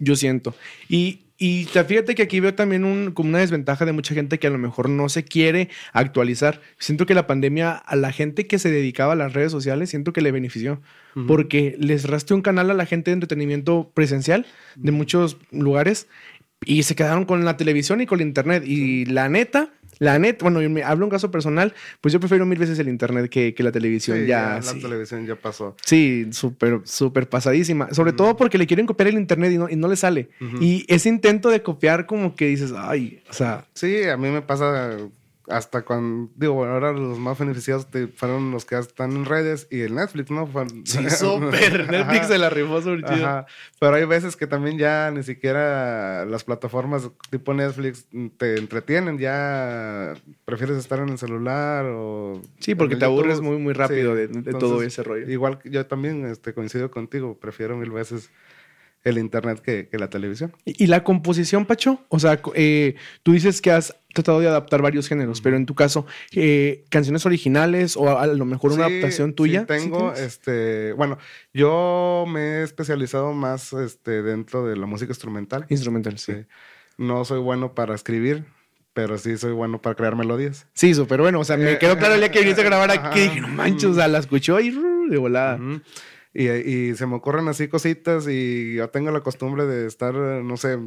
Yo 0.01 0.17
siento. 0.17 0.55
Y, 0.89 1.21
y 1.39 1.67
te- 1.67 1.85
fíjate 1.85 2.15
que 2.17 2.23
aquí 2.23 2.41
veo 2.41 2.55
también 2.55 2.85
un, 2.85 3.13
como 3.13 3.29
una 3.29 3.39
desventaja 3.39 3.85
de 3.85 3.93
mucha 3.93 4.13
gente 4.15 4.39
que 4.41 4.49
a 4.49 4.51
lo 4.51 4.59
mejor 4.59 4.89
no 4.89 5.09
se 5.09 5.23
quiere 5.25 5.69
actualizar. 5.93 6.61
Siento 6.79 7.07
que 7.07 7.15
la 7.15 7.27
pandemia 7.29 7.73
a 7.73 7.95
la 7.97 8.11
gente 8.11 8.47
que 8.49 8.59
se 8.59 8.71
dedicaba 8.73 9.13
a 9.13 9.17
las 9.17 9.33
redes 9.35 9.53
sociales, 9.53 9.91
siento 9.91 10.13
que 10.13 10.21
le 10.21 10.33
benefició. 10.33 10.81
Porque 11.29 11.77
les 11.79 12.09
raste 12.09 12.35
un 12.35 12.43
canal 12.43 12.71
a 12.71 12.75
la 12.75 12.87
gente 12.87 13.11
de 13.11 13.15
entretenimiento 13.15 13.91
presencial 13.95 14.47
de 14.77 14.93
muchos 14.93 15.37
lugares 15.53 16.09
y 16.65 16.85
se 16.85 16.95
quedaron 16.97 17.25
con 17.25 17.45
la 17.45 17.57
televisión 17.57 18.01
y 18.01 18.07
con 18.07 18.21
el 18.21 18.27
internet. 18.27 18.65
Y 18.67 19.05
la 19.05 19.29
neta, 19.29 19.71
la 19.99 20.19
neta, 20.19 20.45
bueno, 20.49 20.61
me 20.71 20.83
hablo 20.83 21.07
un 21.07 21.11
caso 21.11 21.31
personal, 21.31 21.75
pues 22.01 22.13
yo 22.13 22.21
prefiero 22.21 22.45
mil 22.47 22.59
veces 22.59 22.79
el 22.79 22.89
internet 22.89 23.29
que, 23.31 23.55
que 23.55 23.63
la 23.63 23.73
televisión. 23.73 24.19
Sí, 24.19 24.27
ya, 24.27 24.55
la 24.57 24.63
sí. 24.63 24.81
televisión 24.81 25.27
ya 25.27 25.37
pasó. 25.37 25.77
Sí, 25.85 26.29
súper, 26.33 26.81
súper 26.85 27.29
pasadísima. 27.29 27.93
Sobre 27.93 28.13
todo 28.13 28.37
porque 28.37 28.59
le 28.59 28.67
quieren 28.67 28.87
copiar 28.87 29.09
el 29.09 29.15
internet 29.17 29.53
y 29.53 29.59
no, 29.59 29.69
y 29.69 29.77
no 29.77 29.89
le 29.89 29.97
sale. 29.97 30.29
Y 30.61 30.85
ese 30.89 31.09
intento 31.09 31.51
de 31.51 31.63
copiar 31.63 32.07
como 32.07 32.35
que 32.35 32.47
dices, 32.47 32.73
ay, 32.77 33.23
o 33.31 33.33
sea, 33.33 33.67
Sí, 33.75 34.05
a 34.05 34.17
mí 34.17 34.29
me 34.29 34.43
pasa 34.43 34.97
hasta 35.49 35.83
cuando, 35.83 36.31
digo, 36.37 36.65
ahora 36.65 36.93
los 36.93 37.19
más 37.19 37.39
beneficiados 37.39 37.91
te- 37.91 38.07
fueron 38.07 38.51
los 38.53 38.65
que 38.65 38.79
están 38.79 39.13
en 39.13 39.25
redes 39.25 39.67
y 39.71 39.81
el 39.81 39.95
Netflix, 39.95 40.31
¿no? 40.31 40.47
Fue- 40.47 40.67
Sí, 40.85 41.09
súper. 41.11 41.91
Netflix 41.91 42.29
se 42.29 42.39
la 42.39 42.49
rifó 42.51 42.81
chido. 42.81 43.07
Ajá. 43.07 43.47
Pero 43.81 43.95
hay 43.97 44.05
veces 44.05 44.37
que 44.37 44.47
también 44.47 44.79
ya 44.79 45.11
ni 45.11 45.23
siquiera 45.23 46.25
las 46.27 46.45
plataformas 46.45 47.11
tipo 47.31 47.53
Netflix 47.55 48.07
te 48.37 48.57
entretienen, 48.59 49.19
ya 49.19 50.15
prefieres 50.45 50.77
estar 50.79 50.99
en 51.01 51.09
el 51.09 51.19
celular 51.19 51.87
o... 51.87 52.41
Sí, 52.61 52.75
porque 52.75 52.97
te 52.97 53.05
aburres 53.05 53.41
muy, 53.41 53.59
muy 53.59 53.73
rápido 53.73 54.13
Sí, 54.13 54.17
de, 54.19 54.27
de 54.29 54.35
entonces, 54.39 54.59
todo 54.61 54.83
ese 54.83 55.03
rollo. 55.03 55.29
Igual 55.31 55.59
que 55.59 55.71
yo 55.71 55.85
también 55.87 56.25
este, 56.27 56.55
coincido 56.55 56.91
contigo, 56.91 57.37
prefiero 57.39 57.77
mil 57.77 57.91
veces 57.91 58.31
el 59.05 59.19
internet 59.19 59.61
que, 59.61 59.89
que 59.89 59.99
la 59.99 60.09
televisión. 60.11 60.53
¿Y 60.65 60.85
y 60.85 60.87
la 60.87 61.03
composición, 61.05 61.67
Pacho? 61.67 62.05
O 62.09 62.19
sea, 62.19 62.41
eh, 62.55 62.95
tú 63.23 63.33
dices 63.33 63.61
que 63.61 63.71
has 63.73 63.97
tratado 64.15 64.41
de 64.41 64.47
adaptar 64.49 64.83
varios 64.83 65.09
géneros, 65.09 65.41
pero 65.41 65.57
en 65.57 65.65
tu 65.67 65.75
caso, 65.75 66.07
eh, 66.33 66.85
¿canciones 66.91 67.25
originales 67.27 67.97
o 67.97 68.17
a 68.19 68.27
lo 68.27 68.45
mejor 68.45 68.73
una 68.73 68.87
Sí, 68.87 68.93
adaptación 68.93 69.35
tuya? 69.35 69.61
Sí, 69.61 69.67
tengo, 69.67 70.13
este, 70.13 70.93
bueno, 70.93 71.19
yo 71.53 72.25
me 72.29 72.41
he 72.41 72.63
especializado 72.63 73.33
más 73.33 73.73
este, 73.73 74.23
dentro 74.23 74.67
de 74.67 74.77
la 74.77 74.87
música 74.87 75.11
instrumental. 75.11 75.67
Instrumental, 75.69 76.19
sí. 76.19 76.33
Sí. 76.35 76.39
No 76.99 77.25
soy 77.25 77.41
bueno 77.41 77.75
para 77.75 77.95
escribir, 77.95 78.45
pero 78.93 79.17
sí 79.19 79.37
soy 79.39 79.53
bueno 79.53 79.81
para 79.81 79.95
crear 79.97 80.15
melodías. 80.15 80.67
Sí, 80.75 80.95
súper 80.95 81.21
bueno. 81.23 81.41
O 81.41 81.45
sea, 81.45 81.57
me 81.57 81.73
Eh, 81.73 81.79
quedó 81.79 81.97
claro 81.97 82.15
el 82.15 82.21
día 82.21 82.31
que 82.31 82.41
viniste 82.41 82.61
a 82.61 82.65
grabar 82.65 82.91
aquí. 82.91 83.21
Dije, 83.21 83.41
no 83.41 83.49
manches, 83.49 83.85
o 83.91 83.95
sea, 83.95 84.07
la 84.09 84.19
escuchó 84.19 84.61
y 84.61 84.71
ru, 84.71 85.09
de 85.09 85.17
volada. 85.17 85.59
Y, 86.35 86.49
y 86.49 86.95
se 86.95 87.07
me 87.07 87.17
ocurren 87.17 87.49
así 87.49 87.69
cositas 87.69 88.27
y 88.29 88.75
yo 88.77 88.89
tengo 88.91 89.11
la 89.11 89.21
costumbre 89.21 89.67
de 89.67 89.87
estar, 89.87 90.15
no 90.15 90.57
sé, 90.57 90.79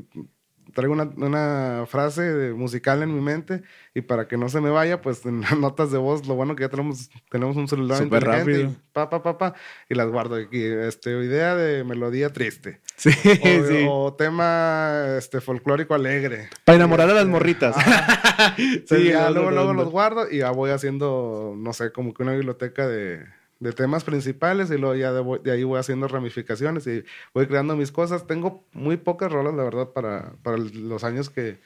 traigo 0.73 0.93
una, 0.93 1.03
una 1.17 1.85
frase 1.87 2.51
musical 2.53 3.03
en 3.03 3.13
mi 3.13 3.21
mente 3.21 3.61
y 3.93 4.01
para 4.01 4.27
que 4.27 4.35
no 4.35 4.49
se 4.49 4.59
me 4.61 4.71
vaya, 4.71 4.99
pues 5.01 5.23
en 5.25 5.41
las 5.41 5.57
notas 5.59 5.91
de 5.91 5.99
voz, 5.99 6.27
lo 6.27 6.33
bueno 6.35 6.55
que 6.55 6.63
ya 6.63 6.69
tenemos, 6.69 7.09
tenemos 7.29 7.55
un 7.55 7.67
celular 7.67 7.99
Súper 8.03 8.23
rápido. 8.23 8.61
y 8.61 8.75
pa, 8.91 9.09
pa, 9.09 9.21
pa, 9.21 9.37
pa, 9.37 9.53
y 9.87 9.93
las 9.95 10.07
guardo 10.09 10.35
aquí. 10.35 10.63
Este, 10.63 11.11
idea 11.11 11.55
de 11.55 11.83
melodía 11.83 12.31
triste. 12.33 12.81
Sí, 12.97 13.09
O, 13.11 13.67
sí. 13.67 13.85
o 13.89 14.13
tema 14.17 15.15
este, 15.17 15.41
folclórico 15.41 15.93
alegre. 15.93 16.47
Para 16.63 16.77
enamorar 16.77 17.09
a 17.09 17.13
las 17.13 17.27
morritas. 17.27 17.75
ajá. 17.77 18.55
sí, 18.87 19.09
ya 19.09 19.29
luego, 19.29 19.51
luego 19.51 19.73
los 19.73 19.89
guardo 19.91 20.27
y 20.31 20.37
ya 20.39 20.51
voy 20.51 20.71
haciendo, 20.71 21.53
no 21.57 21.73
sé, 21.73 21.91
como 21.91 22.13
que 22.13 22.23
una 22.23 22.31
biblioteca 22.31 22.87
de, 22.87 23.25
de 23.59 23.71
temas 23.71 24.03
principales 24.03 24.69
y 24.69 24.77
luego 24.77 24.95
ya 24.95 25.13
de, 25.13 25.21
voy- 25.21 25.39
de 25.41 25.51
ahí 25.51 25.63
voy 25.63 25.79
haciendo 25.79 26.07
ramificaciones 26.07 26.85
y 26.87 27.03
voy 27.33 27.47
creando 27.47 27.75
mis 27.75 27.91
cosas. 27.91 28.27
Tengo 28.27 28.65
muy 28.73 28.97
pocas 28.97 29.31
rolas, 29.31 29.53
la 29.53 29.63
verdad, 29.63 29.89
para, 29.89 30.33
para 30.43 30.57
los 30.57 31.03
años 31.03 31.29
que, 31.29 31.59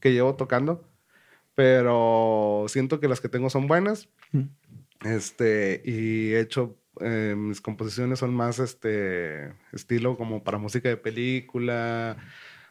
que 0.00 0.12
llevo 0.12 0.34
tocando, 0.34 0.84
pero 1.54 2.66
siento 2.68 3.00
que 3.00 3.08
las 3.08 3.20
que 3.20 3.28
tengo 3.28 3.50
son 3.50 3.66
buenas. 3.66 4.08
Mm. 4.32 4.42
Este, 5.04 5.82
y 5.84 6.32
he 6.32 6.40
hecho, 6.40 6.76
eh, 7.00 7.34
mis 7.36 7.60
composiciones 7.60 8.18
son 8.18 8.34
más 8.34 8.58
este 8.58 9.52
estilo 9.72 10.16
como 10.16 10.42
para 10.42 10.58
música 10.58 10.88
de 10.88 10.96
película 10.96 12.16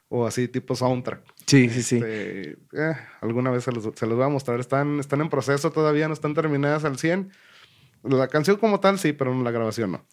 o 0.09 0.25
así 0.25 0.47
tipo 0.47 0.75
soundtrack. 0.75 1.21
Sí, 1.45 1.69
sí, 1.69 1.83
sí. 1.83 1.95
Este, 1.97 2.51
eh, 2.73 2.95
alguna 3.21 3.51
vez 3.51 3.63
se 3.63 3.71
los, 3.71 3.89
se 3.95 4.05
los 4.07 4.15
voy 4.17 4.25
a 4.25 4.29
mostrar. 4.29 4.59
Están, 4.59 4.99
están 4.99 5.21
en 5.21 5.29
proceso 5.29 5.71
todavía, 5.71 6.07
no 6.07 6.13
están 6.13 6.33
terminadas 6.33 6.83
al 6.85 6.97
100. 6.97 7.31
La 8.09 8.27
canción 8.27 8.57
como 8.57 8.79
tal 8.79 8.99
sí, 8.99 9.13
pero 9.13 9.33
la 9.43 9.51
grabación 9.51 9.91
no. 9.91 10.05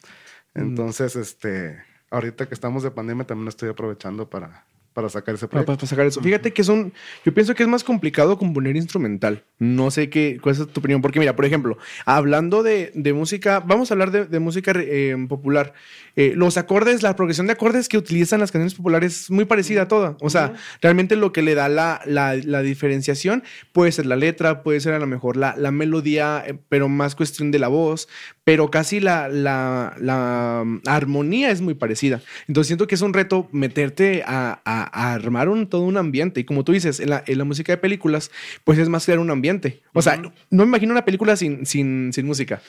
Entonces, 0.54 1.16
este, 1.16 1.82
ahorita 2.10 2.46
que 2.46 2.54
estamos 2.54 2.82
de 2.82 2.90
pandemia 2.90 3.26
también 3.26 3.48
estoy 3.48 3.68
aprovechando 3.68 4.30
para, 4.30 4.66
para 4.94 5.08
sacar 5.10 5.34
ese 5.34 5.46
Para, 5.48 5.64
proyecto. 5.64 5.80
para 5.80 5.88
sacar 5.90 6.06
eso. 6.06 6.22
Fíjate 6.22 6.52
que 6.52 6.64
son. 6.64 6.92
Yo 7.24 7.34
pienso 7.34 7.54
que 7.54 7.62
es 7.64 7.68
más 7.68 7.84
complicado 7.84 8.38
componer 8.38 8.76
instrumental. 8.76 9.42
No 9.58 9.90
sé 9.90 10.08
qué, 10.08 10.38
cuál 10.40 10.54
es 10.54 10.66
tu 10.68 10.80
opinión. 10.80 11.02
Porque, 11.02 11.18
mira, 11.20 11.34
por 11.36 11.44
ejemplo, 11.44 11.76
hablando 12.06 12.62
de, 12.62 12.92
de 12.94 13.12
música, 13.12 13.60
vamos 13.60 13.90
a 13.90 13.94
hablar 13.94 14.10
de, 14.10 14.24
de 14.24 14.38
música 14.38 14.72
eh, 14.76 15.14
popular. 15.28 15.74
Eh, 16.16 16.32
los 16.36 16.56
acordes, 16.56 17.02
la 17.02 17.16
progresión 17.16 17.46
de 17.48 17.54
acordes 17.54 17.88
que 17.88 17.98
utilizan 17.98 18.38
las 18.38 18.52
canciones 18.52 18.74
populares 18.74 19.22
es 19.22 19.30
muy 19.30 19.44
parecida 19.46 19.82
a 19.82 19.88
toda. 19.88 20.16
O 20.20 20.30
sea, 20.30 20.54
realmente 20.80 21.16
lo 21.16 21.32
que 21.32 21.42
le 21.42 21.54
da 21.56 21.68
la, 21.68 22.00
la- 22.06 22.36
la 22.36 22.62
diferenciación 22.62 23.42
puede 23.72 23.90
ser 23.90 24.06
la 24.06 24.14
letra, 24.16 24.62
puede 24.62 24.78
ser 24.80 24.94
a 24.94 25.00
lo 25.00 25.06
mejor 25.08 25.36
la, 25.36 25.56
la 25.56 25.72
melodía, 25.72 26.44
eh, 26.46 26.56
pero 26.68 26.88
más 26.88 27.16
cuestión 27.16 27.50
de 27.50 27.58
la 27.58 27.66
voz. 27.68 28.08
Pero 28.44 28.70
casi 28.70 29.00
la, 29.00 29.28
la, 29.28 29.94
la, 29.98 30.62
mm, 30.64 30.82
armonía 30.86 31.50
es 31.50 31.60
muy 31.62 31.74
parecida. 31.74 32.20
Entonces 32.46 32.66
siento 32.68 32.86
que 32.86 32.94
es 32.94 33.00
un 33.00 33.14
reto 33.14 33.48
meterte 33.52 34.22
a, 34.26 34.60
a- 34.64 34.90
a 35.10 35.14
armar 35.14 35.48
un, 35.48 35.66
todo 35.66 35.82
un 35.82 35.96
ambiente. 35.96 36.40
Y 36.40 36.44
como 36.44 36.62
tú 36.64 36.72
dices, 36.72 37.00
en 37.00 37.10
la, 37.10 37.24
en 37.26 37.38
la 37.38 37.44
música 37.44 37.72
de 37.72 37.78
películas, 37.78 38.30
pues 38.64 38.78
es 38.78 38.88
más 38.90 39.04
crear 39.06 39.18
un 39.18 39.30
ambiente. 39.30 39.80
O 39.94 40.02
sea, 40.02 40.16
no, 40.18 40.32
no 40.50 40.64
me 40.64 40.68
imagino 40.68 40.92
una 40.92 41.04
película 41.04 41.36
sin, 41.36 41.64
sin, 41.64 42.12
sin 42.12 42.26
música. 42.26 42.60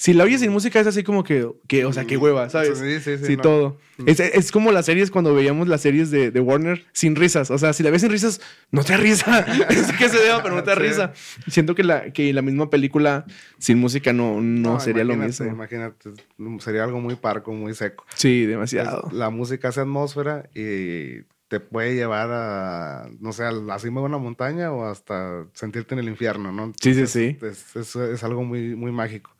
Si 0.00 0.14
la 0.14 0.24
oyes 0.24 0.40
sin 0.40 0.50
música 0.50 0.80
es 0.80 0.86
así 0.86 1.02
como 1.02 1.24
que, 1.24 1.46
que 1.68 1.84
o 1.84 1.92
sea, 1.92 2.06
qué 2.06 2.16
hueva, 2.16 2.48
¿sabes? 2.48 2.78
Sí, 2.78 3.00
sí, 3.00 3.18
sí, 3.18 3.26
Sí, 3.26 3.36
no. 3.36 3.42
todo. 3.42 3.76
Es, 4.06 4.18
es 4.18 4.50
como 4.50 4.72
las 4.72 4.86
series 4.86 5.10
cuando 5.10 5.34
veíamos 5.34 5.68
las 5.68 5.82
series 5.82 6.10
de, 6.10 6.30
de 6.30 6.40
Warner 6.40 6.86
sin 6.92 7.16
risas. 7.16 7.50
O 7.50 7.58
sea, 7.58 7.74
si 7.74 7.82
la 7.82 7.90
ves 7.90 8.00
sin 8.00 8.10
risas, 8.10 8.40
no 8.70 8.82
te 8.82 8.94
da 8.94 8.98
risa. 8.98 9.40
es 9.68 9.92
que 9.92 10.08
se 10.08 10.18
deba, 10.18 10.42
pero 10.42 10.54
no 10.54 10.62
te 10.62 10.70
da 10.70 10.76
Sí. 10.76 10.82
risa. 10.84 11.12
Siento 11.48 11.74
que 11.74 11.84
la, 11.84 12.14
que 12.14 12.32
la 12.32 12.40
misma 12.40 12.70
película 12.70 13.26
sin 13.58 13.76
música 13.76 14.14
no, 14.14 14.40
no, 14.40 14.72
No, 14.72 14.80
sería 14.80 15.04
lo 15.04 15.16
mismo. 15.16 15.44
Imagínate, 15.44 16.12
sería 16.60 16.84
algo 16.84 16.98
muy 17.02 17.16
parco, 17.16 17.52
muy 17.52 17.74
seco. 17.74 18.06
Sí, 18.14 18.44
Es- 18.44 18.48
demasiado. 18.48 19.06
la 19.12 19.28
música 19.28 19.68
hace 19.68 19.80
atmósfera 19.82 20.48
y 20.54 21.24
te 21.48 21.60
puede 21.60 21.94
llevar 21.96 22.30
a, 22.32 23.10
no 23.20 23.32
sé, 23.32 23.42
a 23.44 23.50
la 23.50 23.78
cima 23.80 24.00
de 24.00 24.06
una 24.06 24.18
montaña 24.18 24.72
o 24.72 24.86
hasta 24.86 25.46
sentirte 25.52 25.94
en 25.94 25.98
el 25.98 26.08
infierno, 26.08 26.52
¿no? 26.52 26.72
Sí, 26.80 26.94
sí, 26.94 27.06
sí. 27.06 27.36
Es, 27.42 27.76
es- 27.76 27.96
es 27.96 28.24
algo 28.24 28.44
muy, 28.44 28.74
muy 28.76 28.92
mágico. 28.92 29.32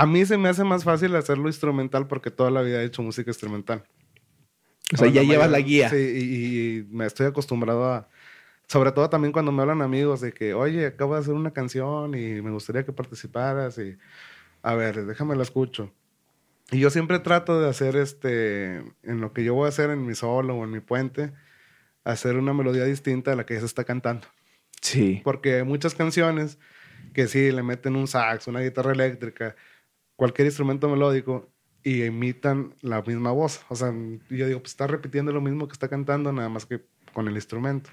A 0.00 0.06
mí 0.06 0.24
se 0.24 0.38
me 0.38 0.48
hace 0.48 0.64
más 0.64 0.84
fácil 0.84 1.14
hacerlo 1.16 1.48
instrumental 1.48 2.06
porque 2.06 2.30
toda 2.30 2.50
la 2.50 2.62
vida 2.62 2.82
he 2.82 2.84
hecho 2.84 3.02
música 3.02 3.30
instrumental. 3.30 3.84
O 4.94 4.96
sea, 4.96 5.08
ya 5.08 5.22
llevas 5.22 5.50
la 5.50 5.60
guía. 5.60 5.90
Sí, 5.90 5.96
y, 5.96 6.78
y 6.78 6.82
me 6.90 7.06
estoy 7.06 7.26
acostumbrado 7.26 7.84
a... 7.84 8.08
Sobre 8.66 8.92
todo 8.92 9.08
también 9.08 9.32
cuando 9.32 9.50
me 9.50 9.62
hablan 9.62 9.82
amigos 9.82 10.20
de 10.20 10.32
que, 10.32 10.54
oye, 10.54 10.86
acabo 10.86 11.14
de 11.14 11.20
hacer 11.20 11.34
una 11.34 11.52
canción 11.52 12.14
y 12.14 12.40
me 12.42 12.50
gustaría 12.50 12.84
que 12.84 12.92
participaras 12.92 13.78
y... 13.78 13.96
A 14.62 14.74
ver, 14.74 15.06
déjame 15.06 15.36
la 15.36 15.42
escucho. 15.42 15.92
Y 16.70 16.80
yo 16.80 16.90
siempre 16.90 17.18
trato 17.20 17.60
de 17.60 17.68
hacer 17.68 17.96
este, 17.96 18.76
en 19.02 19.20
lo 19.20 19.32
que 19.32 19.42
yo 19.42 19.54
voy 19.54 19.66
a 19.66 19.68
hacer 19.68 19.90
en 19.90 20.04
mi 20.04 20.14
solo 20.14 20.54
o 20.54 20.64
en 20.64 20.70
mi 20.70 20.80
puente, 20.80 21.32
hacer 22.04 22.36
una 22.36 22.52
melodía 22.52 22.84
distinta 22.84 23.32
a 23.32 23.36
la 23.36 23.46
que 23.46 23.58
se 23.58 23.64
está 23.64 23.84
cantando. 23.84 24.26
Sí. 24.82 25.22
Porque 25.24 25.56
hay 25.56 25.64
muchas 25.64 25.94
canciones 25.94 26.58
que 27.14 27.26
sí 27.26 27.50
le 27.50 27.62
meten 27.62 27.96
un 27.96 28.06
sax, 28.06 28.48
una 28.48 28.60
guitarra 28.60 28.92
eléctrica, 28.92 29.56
cualquier 30.18 30.46
instrumento 30.46 30.88
melódico 30.88 31.48
y 31.84 32.02
imitan 32.02 32.74
la 32.80 33.02
misma 33.02 33.30
voz. 33.30 33.64
O 33.68 33.76
sea, 33.76 33.94
yo 34.28 34.48
digo, 34.48 34.58
pues 34.58 34.72
está 34.72 34.88
repitiendo 34.88 35.32
lo 35.32 35.40
mismo 35.40 35.68
que 35.68 35.74
está 35.74 35.86
cantando, 35.86 36.32
nada 36.32 36.48
más 36.48 36.66
que 36.66 36.84
con 37.12 37.28
el 37.28 37.36
instrumento. 37.36 37.88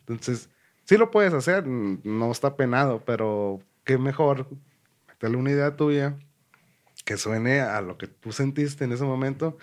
Entonces, 0.00 0.48
sí 0.84 0.96
lo 0.96 1.10
puedes 1.10 1.34
hacer, 1.34 1.66
no 1.66 2.32
está 2.32 2.56
penado, 2.56 3.02
pero 3.04 3.60
qué 3.84 3.98
mejor 3.98 4.48
meterle 5.06 5.36
una 5.36 5.50
idea 5.50 5.76
tuya 5.76 6.16
que 7.04 7.18
suene 7.18 7.60
a 7.60 7.82
lo 7.82 7.98
que 7.98 8.06
tú 8.06 8.32
sentiste 8.32 8.84
en 8.84 8.92
ese 8.92 9.04
momento, 9.04 9.58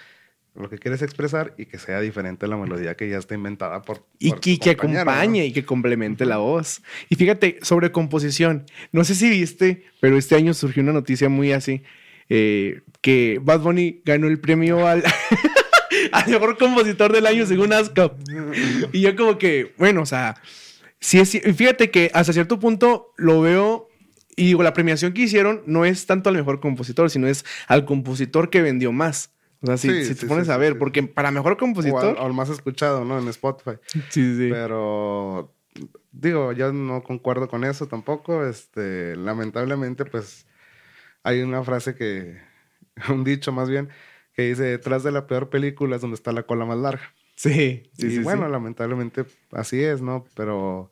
lo 0.53 0.69
que 0.69 0.77
quieres 0.77 1.01
expresar 1.01 1.55
y 1.57 1.65
que 1.65 1.79
sea 1.79 1.99
diferente 1.99 2.45
a 2.45 2.47
la 2.47 2.57
melodía 2.57 2.95
que 2.95 3.09
ya 3.09 3.17
está 3.17 3.33
inventada 3.33 3.81
por 3.81 4.05
Y 4.19 4.29
por 4.29 4.39
que, 4.39 4.69
acompañe 4.69 5.47
y 5.47 5.51
que 5.51 5.65
complemente 5.65 6.25
la 6.25 6.37
voz. 6.37 6.83
Y 7.09 7.15
fíjate, 7.15 7.57
sobre 7.63 7.91
composición, 7.91 8.67
no 8.91 9.03
sé 9.03 9.15
si 9.15 9.31
viste, 9.31 9.83
pero 9.99 10.15
este 10.15 10.35
año 10.35 10.53
surgió 10.53 10.83
una 10.83 10.93
noticia 10.93 11.27
muy 11.27 11.51
así, 11.51 11.81
eh, 12.29 12.81
que 13.01 13.39
Bad 13.41 13.61
Bunny 13.61 14.01
ganó 14.05 14.27
el 14.27 14.39
premio 14.39 14.87
al, 14.87 15.03
al 16.11 16.29
mejor 16.29 16.57
compositor 16.57 17.11
del 17.11 17.25
año 17.25 17.45
según 17.45 17.73
ASCAP. 17.73 18.17
Y 18.91 19.01
yo 19.01 19.15
como 19.15 19.37
que, 19.37 19.73
bueno, 19.77 20.01
o 20.01 20.05
sea, 20.05 20.35
sí 20.99 21.19
es, 21.19 21.31
fíjate 21.31 21.91
que 21.91 22.11
hasta 22.13 22.33
cierto 22.33 22.59
punto 22.59 23.13
lo 23.17 23.41
veo 23.41 23.89
y 24.35 24.47
digo, 24.47 24.63
la 24.63 24.73
premiación 24.73 25.13
que 25.13 25.21
hicieron 25.23 25.61
no 25.65 25.85
es 25.85 26.05
tanto 26.05 26.29
al 26.29 26.35
mejor 26.35 26.59
compositor, 26.59 27.09
sino 27.09 27.27
es 27.27 27.45
al 27.67 27.85
compositor 27.85 28.49
que 28.49 28.61
vendió 28.61 28.91
más. 28.91 29.31
O 29.61 29.67
sea, 29.67 29.77
si, 29.77 29.89
Sí, 29.89 30.05
si 30.05 30.15
te 30.15 30.21
sí, 30.21 30.25
pones 30.25 30.47
sí, 30.47 30.51
a 30.51 30.57
ver, 30.57 30.77
porque 30.77 31.03
para 31.03 31.31
mejor 31.31 31.57
compositor... 31.57 32.17
o 32.19 32.25
al 32.25 32.33
más 32.33 32.49
escuchado, 32.49 33.05
¿no? 33.05 33.19
En 33.19 33.27
Spotify. 33.27 33.77
Sí, 33.87 34.01
sí, 34.09 34.37
sí. 34.37 34.49
Pero 34.51 35.53
digo, 36.11 36.51
yo 36.51 36.73
no 36.73 37.03
concuerdo 37.03 37.47
con 37.47 37.63
eso 37.63 37.87
tampoco. 37.87 38.45
Este, 38.45 39.15
lamentablemente, 39.15 40.05
pues 40.05 40.45
hay 41.23 41.41
una 41.41 41.63
frase 41.63 41.95
que, 41.95 42.37
un 43.09 43.23
dicho 43.23 43.51
más 43.51 43.69
bien, 43.69 43.89
que 44.33 44.43
dice, 44.49 44.63
detrás 44.63 45.03
de 45.03 45.11
la 45.11 45.27
peor 45.27 45.49
película 45.49 45.95
es 45.95 46.01
donde 46.01 46.15
está 46.15 46.31
la 46.31 46.43
cola 46.43 46.65
más 46.65 46.77
larga. 46.77 47.13
Sí, 47.35 47.89
sí, 47.93 48.07
y 48.07 48.09
sí, 48.11 48.19
bueno, 48.19 48.45
sí. 48.45 48.51
lamentablemente 48.51 49.25
así 49.51 49.81
es, 49.83 50.01
¿no? 50.01 50.25
Pero 50.35 50.91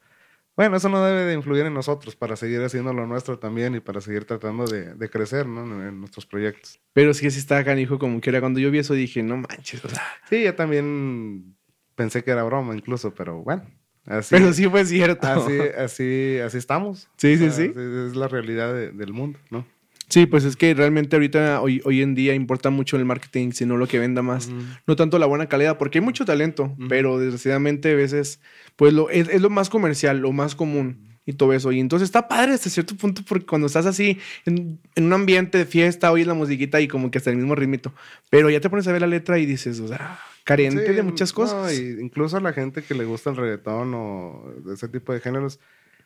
bueno, 0.56 0.76
eso 0.78 0.89
no 0.89 1.04
debe 1.04 1.24
de 1.26 1.34
influir 1.34 1.65
en 1.65 1.74
nosotros 1.74 2.15
para 2.15 2.36
seguir 2.36 2.62
haciendo 2.62 2.94
lo 2.94 3.06
nuestro 3.08 3.38
también 3.39 3.76
y 3.76 3.80
para 3.80 4.02
seguir 4.02 4.26
tratando 4.26 4.65
de, 4.65 4.94
de 4.96 5.10
crecer, 5.10 5.46
¿no? 5.48 5.63
En, 5.63 5.88
en 5.88 6.00
nuestros 6.00 6.26
proyectos. 6.26 6.80
Pero 6.94 7.13
sí, 7.13 7.30
sí 7.32 7.39
está 7.39 7.63
canijo 7.63 7.98
como 8.00 8.20
que 8.22 8.30
era. 8.32 8.39
Cuando 8.41 8.60
yo 8.60 8.70
vi 8.72 8.80
eso 8.80 8.94
dije, 8.96 9.22
no 9.24 9.38
manches, 9.38 9.84
o 9.86 9.89
sea. 9.89 10.02
Sí, 10.30 10.44
yo 10.44 10.54
también 10.56 11.56
pensé 11.96 12.24
que 12.24 12.32
era 12.32 12.44
broma 12.44 12.76
incluso, 12.76 13.13
pero 13.13 13.41
bueno, 13.44 13.63
Así, 14.08 14.34
Pero 14.36 14.52
sí 14.52 14.67
fue 14.67 14.84
cierto. 14.84 15.28
así, 15.28 15.60
así, 15.78 16.39
así 16.44 16.58
estamos. 16.58 17.08
Sí, 17.17 17.38
sí, 17.38 17.46
O 17.46 17.52
sea, 17.52 17.65
sí. 17.65 17.74
Es 18.08 18.15
la 18.15 18.28
realidad 18.28 18.74
de- 18.74 18.91
del 18.91 19.13
mundo, 19.13 19.38
¿no? 19.52 19.65
Sí, 20.12 20.26
pues 20.26 20.43
es 20.43 20.58
que 20.58 20.74
realmente 20.74 21.15
ahorita, 21.15 21.62
hoy, 21.62 21.82
hoy 21.86 22.02
en 22.02 22.15
día, 22.15 22.36
importa 22.36 22.69
mucho 22.69 22.97
el 22.97 23.06
marketing, 23.06 23.52
sino 23.54 23.78
lo 23.78 23.88
que 23.88 23.97
venda 23.97 24.21
más. 24.21 24.50
No 24.86 24.95
tanto 24.97 25.17
la 25.17 25.26
buena 25.26 25.47
calidad, 25.47 25.78
porque 25.78 26.00
hay 26.00 26.04
mucho 26.06 26.26
talento, 26.26 26.76
pero 26.89 27.17
desgraciadamente 27.17 27.93
a 27.93 27.95
veces, 27.95 28.41
pues 28.76 28.91
lo, 28.93 29.10
es, 29.10 29.30
es 29.30 29.41
lo 29.41 29.50
más 29.50 29.69
comercial, 29.69 30.19
lo 30.19 30.34
más 30.34 30.54
común 30.54 31.08
y 31.26 31.32
todo 31.34 31.54
eso. 31.54 31.71
Y 31.71 31.80
entonces 31.80 32.08
está 32.08 32.28
padre 32.28 32.54
hasta 32.54 32.69
cierto 32.69 32.95
punto, 32.97 33.21
porque 33.26 33.45
cuando 33.45 33.67
estás 33.67 33.86
así 33.86 34.19
en, 34.45 34.80
en 34.95 35.04
un 35.06 35.13
ambiente 35.13 35.58
de 35.58 35.65
fiesta, 35.65 36.12
oyes 36.12 36.28
la 36.28 36.34
musiquita 36.34 36.82
y 36.82 36.89
como 36.89 37.10
que 37.10 37.17
hasta 37.17 37.30
el 37.30 37.38
mismo 37.38 37.56
ritmito. 37.56 37.93
Pero 38.30 38.50
ya 38.50 38.60
te 38.60 38.69
pones 38.69 38.86
a 38.88 38.91
ver 38.91 39.00
la 39.02 39.08
letra 39.08 39.39
y 39.39 39.45
dices, 39.45 39.80
o 39.80 39.88
sea, 39.88 40.19
carente 40.43 40.86
Sí, 40.88 40.93
de 40.93 41.04
muchas 41.04 41.32
no, 41.32 41.36
cosas. 41.36 41.74
y 41.74 42.02
incluso 42.02 42.36
a 42.36 42.41
la 42.41 42.52
gente 42.52 42.82
que 42.82 42.95
le 42.95 43.06
gusta 43.06 43.30
el 43.30 43.38
reggaetón 43.38 43.93
o 43.95 44.54
ese 44.74 44.89
tipo 44.89 45.13
de 45.13 45.21
géneros, 45.21 45.60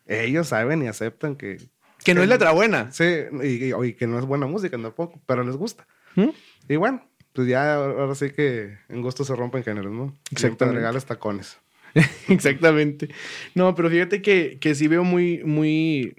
ellos 0.06 0.50
saben 0.50 0.84
y 0.84 0.88
aceptan 0.88 1.36
que... 1.36 1.58
que 2.06 2.14
no 2.14 2.24
es 2.24 2.30
letra 2.30 2.52
buena. 2.52 2.92
Sí, 2.92 3.04
y, 3.44 3.66
y- 3.66 3.74
y 3.88 3.94
que 3.94 4.08
no 4.08 4.18
es 4.20 4.26
buena 4.26 4.48
música 4.48 4.78
tampoco, 4.82 5.20
pero 5.26 5.44
les 5.44 5.58
gusta. 5.58 5.86
¿Mm? 6.16 6.30
Y 6.70 6.76
bueno, 6.78 7.06
pues 7.34 7.48
ya 7.50 7.76
ahora 7.76 8.16
sí 8.16 8.30
que 8.32 8.78
en 8.88 9.02
gusto 9.02 9.26
se 9.26 9.36
rompen 9.36 9.64
géneros, 9.64 9.92
¿no? 9.92 10.16
Exactamente. 10.32 10.80
Regales 10.80 11.04
tacones. 11.06 11.58
Exactamente. 12.28 13.10
No, 13.54 13.74
pero 13.74 13.90
fíjate 13.90 14.22
que, 14.22 14.58
que 14.60 14.76
sí 14.76 14.88
veo 14.88 15.04
muy, 15.06 15.42
muy 15.46 16.14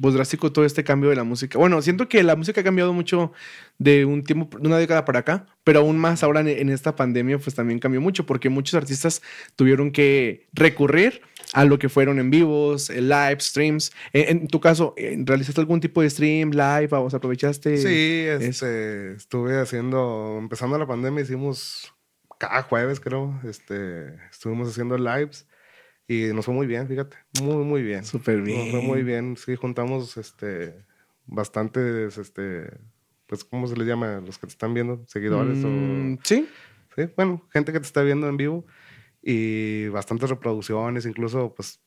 pues, 0.00 0.14
drástico 0.14 0.50
todo 0.50 0.64
este 0.64 0.82
cambio 0.84 1.10
de 1.10 1.16
la 1.16 1.24
música. 1.24 1.58
Bueno, 1.58 1.82
siento 1.82 2.08
que 2.08 2.22
la 2.22 2.36
música 2.36 2.60
ha 2.62 2.64
cambiado 2.64 2.92
mucho 2.94 3.32
de 3.78 4.04
un 4.06 4.24
tiempo, 4.24 4.58
de 4.58 4.66
una 4.66 4.78
década 4.78 5.04
para 5.04 5.18
acá, 5.20 5.46
pero 5.62 5.80
aún 5.80 5.98
más 5.98 6.22
ahora 6.22 6.40
en, 6.40 6.48
en 6.48 6.70
esta 6.70 6.96
pandemia, 6.96 7.38
pues 7.38 7.54
también 7.54 7.78
cambió 7.80 8.00
mucho, 8.00 8.24
porque 8.24 8.48
muchos 8.48 8.74
artistas 8.74 9.20
tuvieron 9.56 9.90
que 9.90 10.46
recurrir 10.54 11.20
a 11.52 11.64
lo 11.64 11.78
que 11.78 11.88
fueron 11.88 12.18
en 12.18 12.30
vivos, 12.30 12.90
eh, 12.90 13.00
live, 13.00 13.38
streams. 13.40 13.92
En, 14.12 14.38
en 14.42 14.46
tu 14.48 14.60
caso, 14.60 14.94
eh, 14.96 15.16
¿realizaste 15.24 15.60
algún 15.60 15.80
tipo 15.80 16.00
de 16.02 16.10
stream, 16.10 16.50
live? 16.50 16.88
¿O 16.92 17.10
sea, 17.10 17.16
aprovechaste? 17.18 17.76
Sí, 17.78 18.26
este, 18.46 19.12
estuve 19.14 19.58
haciendo, 19.60 20.36
empezando 20.38 20.78
la 20.78 20.86
pandemia, 20.86 21.22
hicimos 21.22 21.92
cada 22.38 22.62
jueves, 22.62 23.00
creo, 23.00 23.38
este, 23.44 24.14
estuvimos 24.30 24.68
haciendo 24.68 24.96
lives 24.96 25.46
y 26.08 26.32
nos 26.32 26.44
fue 26.46 26.54
muy 26.54 26.66
bien, 26.66 26.88
fíjate, 26.88 27.16
muy, 27.42 27.64
muy 27.64 27.82
bien. 27.82 28.04
Súper 28.04 28.38
Nos 28.38 28.48
fue 28.48 28.64
bien. 28.70 28.86
muy 28.86 29.02
bien, 29.02 29.36
sí, 29.36 29.56
juntamos, 29.56 30.16
este, 30.16 30.74
bastantes, 31.26 32.16
este, 32.18 32.70
pues, 33.26 33.44
¿cómo 33.44 33.66
se 33.66 33.76
les 33.76 33.86
llama? 33.86 34.22
Los 34.24 34.38
que 34.38 34.46
te 34.46 34.52
están 34.52 34.74
viendo, 34.74 35.04
seguidores 35.06 35.58
Mm, 35.58 36.14
o... 36.14 36.18
sí. 36.24 36.48
Sí, 36.96 37.04
bueno, 37.16 37.46
gente 37.52 37.72
que 37.72 37.78
te 37.78 37.86
está 37.86 38.02
viendo 38.02 38.28
en 38.28 38.36
vivo 38.36 38.66
y 39.22 39.88
bastantes 39.88 40.30
reproducciones, 40.30 41.06
incluso, 41.06 41.54
pues, 41.54 41.82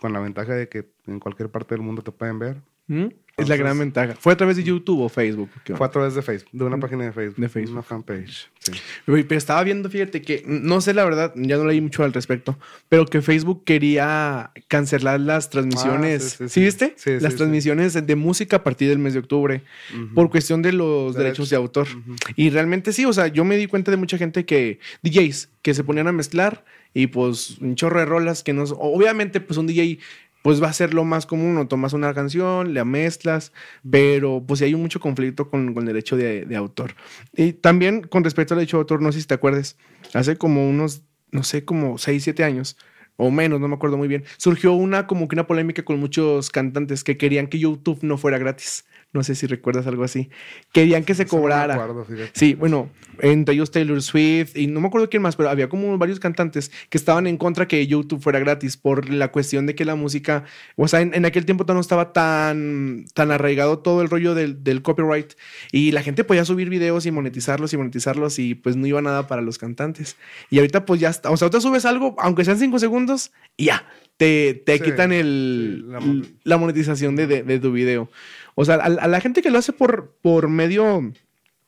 con 0.00 0.12
la 0.12 0.20
ventaja 0.20 0.54
de 0.54 0.68
que 0.68 0.92
en 1.06 1.20
cualquier 1.20 1.50
parte 1.50 1.74
del 1.74 1.82
mundo 1.82 2.02
te 2.02 2.12
pueden 2.12 2.38
ver. 2.38 2.62
¿Mm? 2.86 3.06
Es 3.36 3.48
la 3.48 3.56
gran 3.56 3.76
ventaja. 3.76 4.14
¿Fue 4.14 4.32
a 4.32 4.36
través 4.36 4.56
de 4.56 4.62
YouTube 4.62 5.00
o 5.00 5.08
Facebook? 5.08 5.50
Fue 5.76 5.86
a 5.86 5.90
través 5.90 6.14
de 6.14 6.22
Facebook, 6.22 6.50
de 6.52 6.64
una 6.64 6.78
página 6.78 7.04
de 7.04 7.12
Facebook. 7.12 7.38
Mm. 7.38 7.42
De 7.42 7.48
Facebook. 7.48 7.72
Una 7.72 7.82
fanpage, 7.82 8.48
sí. 8.60 8.72
Pero 9.06 9.36
estaba 9.36 9.64
viendo, 9.64 9.90
fíjate 9.90 10.22
que, 10.22 10.44
no 10.46 10.80
sé 10.80 10.94
la 10.94 11.04
verdad, 11.04 11.32
ya 11.34 11.56
no 11.56 11.64
leí 11.64 11.80
mucho 11.80 12.04
al 12.04 12.12
respecto, 12.12 12.56
pero 12.88 13.06
que 13.06 13.22
Facebook 13.22 13.64
quería 13.64 14.52
cancelar 14.68 15.18
las 15.18 15.50
transmisiones. 15.50 16.24
Ah, 16.24 16.28
sí, 16.28 16.36
sí, 16.36 16.44
sí, 16.44 16.48
sí. 16.48 16.60
viste? 16.60 16.94
Sí, 16.96 17.10
las 17.20 17.34
transmisiones 17.34 18.06
de 18.06 18.16
música 18.16 18.56
a 18.56 18.62
partir 18.62 18.88
del 18.88 19.00
mes 19.00 19.14
de 19.14 19.18
octubre, 19.18 19.62
por 20.14 20.30
cuestión 20.30 20.62
de 20.62 20.72
los 20.72 21.16
derechos, 21.16 21.50
de 21.50 21.56
autor. 21.56 21.88
Y 22.36 22.50
realmente 22.50 22.92
sí, 22.92 23.04
o 23.04 23.12
sea, 23.12 23.26
yo 23.26 23.44
me 23.44 23.56
di 23.56 23.66
cuenta 23.66 23.90
de 23.90 23.96
mucha 23.96 24.16
gente 24.16 24.44
que, 24.44 24.78
DJs, 25.02 25.48
que 25.60 25.74
se 25.74 25.82
ponían 25.82 26.06
a 26.06 26.12
mezclar 26.12 26.64
y 26.96 27.08
pues 27.08 27.58
un 27.58 27.74
chorro 27.74 27.98
de 27.98 28.06
rolas 28.06 28.44
que 28.44 28.52
no... 28.52 28.62
Obviamente, 28.62 29.40
pues 29.40 29.58
un 29.58 29.66
DJ 29.66 29.98
pues 30.44 30.62
va 30.62 30.68
a 30.68 30.74
ser 30.74 30.92
lo 30.92 31.04
más 31.04 31.24
común, 31.24 31.56
o 31.56 31.66
tomas 31.66 31.94
una 31.94 32.12
canción, 32.12 32.74
la 32.74 32.84
mezclas, 32.84 33.50
pero 33.90 34.44
pues 34.46 34.58
sí 34.58 34.66
hay 34.66 34.74
mucho 34.74 35.00
conflicto 35.00 35.48
con, 35.48 35.72
con 35.72 35.84
el 35.84 35.94
derecho 35.94 36.18
de, 36.18 36.44
de 36.44 36.54
autor. 36.54 36.96
Y 37.32 37.54
también 37.54 38.02
con 38.02 38.24
respecto 38.24 38.52
al 38.52 38.58
derecho 38.58 38.76
de 38.76 38.82
autor, 38.82 39.00
no 39.00 39.10
sé 39.10 39.22
si 39.22 39.26
te 39.26 39.32
acuerdas, 39.32 39.78
hace 40.12 40.36
como 40.36 40.68
unos, 40.68 41.02
no 41.30 41.44
sé, 41.44 41.64
como 41.64 41.96
6, 41.96 42.22
7 42.24 42.44
años, 42.44 42.76
o 43.16 43.30
menos, 43.30 43.60
no 43.60 43.68
me 43.68 43.74
acuerdo 43.74 43.96
muy 43.96 44.08
bien, 44.08 44.24
surgió 44.36 44.72
una 44.72 45.06
como 45.06 45.28
que 45.28 45.36
una 45.36 45.46
polémica 45.46 45.84
con 45.84 45.98
muchos 45.98 46.50
cantantes 46.50 47.04
que 47.04 47.16
querían 47.16 47.46
que 47.46 47.58
YouTube 47.58 47.98
no 48.02 48.18
fuera 48.18 48.38
gratis. 48.38 48.84
No 49.12 49.22
sé 49.22 49.36
si 49.36 49.46
recuerdas 49.46 49.86
algo 49.86 50.02
así. 50.02 50.28
Querían 50.72 51.04
que 51.04 51.14
se 51.14 51.22
no 51.22 51.30
cobrara. 51.30 51.74
acuerdo. 51.74 52.04
Sí, 52.32 52.54
bueno, 52.54 52.90
entre 53.20 53.54
ellos 53.54 53.70
Taylor 53.70 54.02
Swift 54.02 54.56
y 54.56 54.66
no 54.66 54.80
me 54.80 54.88
acuerdo 54.88 55.08
quién 55.08 55.22
más, 55.22 55.36
pero 55.36 55.50
había 55.50 55.68
como 55.68 55.96
varios 55.98 56.18
cantantes 56.18 56.72
que 56.88 56.98
estaban 56.98 57.28
en 57.28 57.36
contra 57.36 57.68
que 57.68 57.86
YouTube 57.86 58.20
fuera 58.20 58.40
gratis 58.40 58.76
por 58.76 59.08
la 59.08 59.30
cuestión 59.30 59.66
de 59.66 59.76
que 59.76 59.84
la 59.84 59.94
música, 59.94 60.42
o 60.74 60.88
sea, 60.88 61.00
en, 61.00 61.14
en 61.14 61.24
aquel 61.24 61.44
tiempo 61.44 61.64
no 61.72 61.78
estaba 61.78 62.12
tan, 62.12 63.04
tan 63.14 63.30
arraigado 63.30 63.78
todo 63.78 64.02
el 64.02 64.10
rollo 64.10 64.34
del, 64.34 64.64
del 64.64 64.82
copyright 64.82 65.34
y 65.70 65.92
la 65.92 66.02
gente 66.02 66.24
podía 66.24 66.44
subir 66.44 66.68
videos 66.68 67.06
y 67.06 67.12
monetizarlos 67.12 67.72
y 67.72 67.76
monetizarlos 67.76 68.40
y 68.40 68.56
pues 68.56 68.74
no 68.74 68.84
iba 68.84 69.00
nada 69.00 69.28
para 69.28 69.42
los 69.42 69.58
cantantes. 69.58 70.16
Y 70.50 70.58
ahorita 70.58 70.86
pues 70.86 71.00
ya 71.00 71.10
está, 71.10 71.30
o 71.30 71.36
sea, 71.36 71.46
ahorita 71.46 71.60
subes 71.60 71.84
algo, 71.84 72.16
aunque 72.18 72.44
sean 72.44 72.58
cinco 72.58 72.80
segundos 72.80 73.03
y 73.56 73.66
ya, 73.66 73.86
te, 74.16 74.54
te 74.66 74.78
Sí, 74.78 74.84
quitan 74.84 75.12
el, 75.12 75.82
sí, 75.86 75.90
la 75.92 76.00
mon- 76.00 76.26
la 76.44 76.56
monetización 76.56 77.16
de, 77.16 77.26
de- 77.26 77.42
de 77.42 77.58
tu 77.58 77.72
video. 77.72 78.10
O 78.54 78.64
sea, 78.64 78.76
a, 78.76 78.84
a 78.84 79.08
la 79.08 79.20
gente 79.20 79.42
que 79.42 79.50
lo 79.50 79.58
hace 79.58 79.72
por, 79.72 80.16
por 80.22 80.48
medio, 80.48 81.12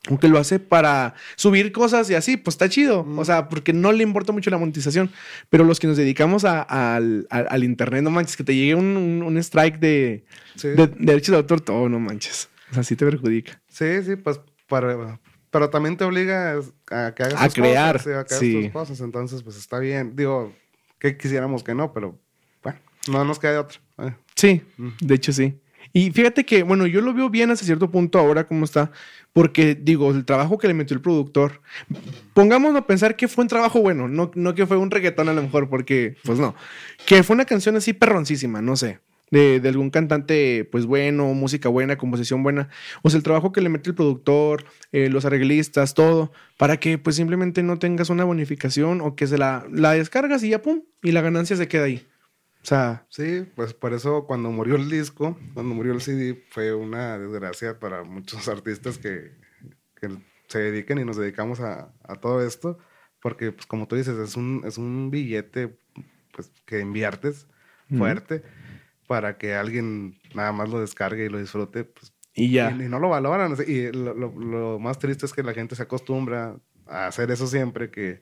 o 0.09 0.20
que 0.20 0.29
lo 0.29 0.38
hace 0.38 0.61
para 0.61 1.14
subir 1.35 1.72
cosas 1.72 2.09
y 2.11 2.14
así, 2.14 2.37
pues 2.37 2.55
está 2.55 2.68
chido. 2.68 3.03
Mm. 3.05 3.18
O 3.18 3.25
sea, 3.25 3.49
porque 3.49 3.72
no 3.72 3.90
le 3.90 4.05
importa 4.05 4.31
mucho 4.33 4.51
la 4.51 4.59
monetización. 4.59 5.11
Pero 5.51 5.64
los 5.64 5.81
que 5.81 5.88
nos 5.88 5.96
dedicamos 5.96 6.44
a- 6.44 6.62
al, 6.62 7.27
al- 7.31 7.49
al 7.51 7.64
internet, 7.64 8.03
no 8.05 8.11
manches, 8.11 8.37
que 8.37 8.44
te 8.44 8.55
llegue 8.55 8.77
un, 8.77 8.96
un- 8.96 9.22
un 9.25 9.37
strike 9.38 9.81
de, 9.81 10.25
Sí. 10.55 10.68
de, 10.68 10.87
de 10.87 10.94
derechos 10.99 11.33
de 11.33 11.37
autor, 11.38 11.61
todo, 11.61 11.88
no 11.88 11.99
manches. 11.99 12.49
O 12.70 12.75
sea, 12.75 12.85
sí 12.85 12.94
te 12.94 13.05
perjudica. 13.05 13.61
Sí, 13.68 13.87
sí, 14.05 14.14
pues 14.16 14.40
para, 14.68 15.18
pero 15.51 15.70
también 15.70 15.96
te 15.96 16.05
obliga 16.05 16.61
a 16.90 17.12
que 17.14 17.22
hagas 17.25 17.40
A 17.42 17.46
tus 17.46 17.55
crear, 17.55 17.96
cosas, 17.96 18.05
sí, 18.05 18.11
a 18.11 18.25
que 18.25 18.35
hagas 18.35 18.38
sí. 18.38 18.62
tus 18.62 18.72
cosas, 18.72 19.01
entonces 19.01 19.42
pues 19.42 19.57
está 19.57 19.79
bien. 19.81 20.14
Digo, 20.14 20.53
que 20.98 21.16
quisiéramos 21.16 21.62
que 21.62 21.74
no, 21.74 21.92
pero 21.92 22.18
bueno, 22.62 22.78
no 23.09 23.24
nos 23.24 23.38
queda 23.38 23.52
de 23.52 23.59
otra. 23.59 23.78
Eh, 23.98 24.14
Sí, 24.35 24.62
Mm. 24.76 24.88
de 25.00 25.14
hecho 25.14 25.32
sí. 25.32 25.61
Y 25.92 26.11
fíjate 26.11 26.44
que, 26.44 26.62
bueno, 26.64 26.87
yo 26.87 27.00
lo 27.00 27.14
veo 27.14 27.30
bien 27.30 27.50
hasta 27.50 27.64
cierto 27.64 27.90
punto 27.90 28.18
ahora 28.18 28.46
como 28.48 28.64
está, 28.64 28.90
porque 29.32 29.74
digo, 29.74 30.11
el 30.11 30.24
trabajo 30.24 30.59
que 30.59 30.66
le 30.66 30.74
metió 30.74 30.94
el 30.94 31.00
productor, 31.00 31.62
pongámonos 32.35 32.76
a 32.82 32.87
pensar 32.87 33.16
que 33.16 33.28
fue 33.28 33.42
un 33.42 33.48
trabajo 33.48 33.80
bueno, 33.80 34.09
no, 34.09 34.30
no 34.35 34.54
que 34.54 34.66
fue 34.66 34.76
un 34.76 34.90
reggaetón 34.90 35.28
a 35.28 35.32
lo 35.32 35.42
mejor, 35.42 35.68
porque, 35.70 36.16
pues 36.24 36.38
no, 36.38 36.54
que 37.06 37.22
fue 37.22 37.35
una 37.35 37.44
canción 37.44 37.76
así 37.76 37.92
perroncísima, 37.92 38.61
no 38.61 38.76
sé, 38.76 38.98
de, 39.30 39.60
de 39.60 39.68
algún 39.68 39.90
cantante, 39.90 40.68
pues 40.70 40.86
bueno, 40.86 41.32
música 41.34 41.68
buena, 41.68 41.96
composición 41.96 42.42
buena, 42.42 42.68
o 43.02 43.10
sea, 43.10 43.18
el 43.18 43.24
trabajo 43.24 43.52
que 43.52 43.60
le 43.60 43.68
mete 43.68 43.90
el 43.90 43.96
productor, 43.96 44.64
eh, 44.92 45.08
los 45.08 45.24
arreglistas, 45.24 45.94
todo, 45.94 46.32
para 46.56 46.78
que 46.78 46.98
pues 46.98 47.16
simplemente 47.16 47.62
no 47.62 47.78
tengas 47.78 48.10
una 48.10 48.24
bonificación 48.24 49.00
o 49.00 49.16
que 49.16 49.26
se 49.26 49.38
la, 49.38 49.66
la 49.70 49.92
descargas 49.92 50.42
y 50.42 50.50
ya, 50.50 50.62
pum, 50.62 50.82
y 51.02 51.12
la 51.12 51.22
ganancia 51.22 51.56
se 51.56 51.68
queda 51.68 51.84
ahí. 51.84 52.06
O 52.62 52.68
sea, 52.68 53.06
Sí, 53.10 53.46
pues 53.54 53.74
por 53.74 53.92
eso 53.92 54.26
cuando 54.26 54.50
murió 54.50 54.76
el 54.76 54.90
disco, 54.90 55.38
cuando 55.54 55.74
murió 55.74 55.92
el 55.92 56.00
CD, 56.00 56.42
fue 56.50 56.74
una 56.74 57.18
desgracia 57.18 57.78
para 57.78 58.02
muchos 58.02 58.48
artistas 58.48 58.98
que, 58.98 59.32
que 60.00 60.08
se 60.48 60.58
dediquen 60.58 60.98
y 60.98 61.04
nos 61.04 61.16
dedicamos 61.16 61.60
a, 61.60 61.92
a 62.02 62.16
todo 62.16 62.44
esto, 62.44 62.78
porque 63.20 63.52
pues 63.52 63.66
como 63.66 63.86
tú 63.86 63.96
dices, 63.96 64.16
es 64.18 64.36
un, 64.36 64.62
es 64.64 64.78
un 64.78 65.10
billete 65.10 65.78
pues, 66.32 66.52
que 66.64 66.80
inviertes 66.80 67.46
fuerte 67.88 68.42
para 69.07 69.38
que 69.38 69.55
alguien 69.55 70.19
nada 70.35 70.53
más 70.53 70.69
lo 70.69 70.81
descargue 70.81 71.25
y 71.27 71.29
lo 71.29 71.38
disfrute, 71.38 71.85
pues 71.85 72.12
y 72.35 72.51
ya. 72.53 72.71
Y, 72.79 72.85
y 72.85 72.88
no 72.88 72.99
lo 72.99 73.09
valoran. 73.09 73.55
Y 73.66 73.90
lo, 73.92 74.12
lo- 74.14 74.33
lo 74.38 74.79
más 74.79 74.99
triste 74.99 75.25
es 75.27 75.33
que 75.33 75.42
la 75.42 75.55
gente 75.55 75.75
se 75.75 75.83
acostumbra 75.83 76.57
a 76.87 77.07
hacer 77.07 77.31
eso 77.31 77.47
siempre, 77.47 77.90
que 77.90 78.21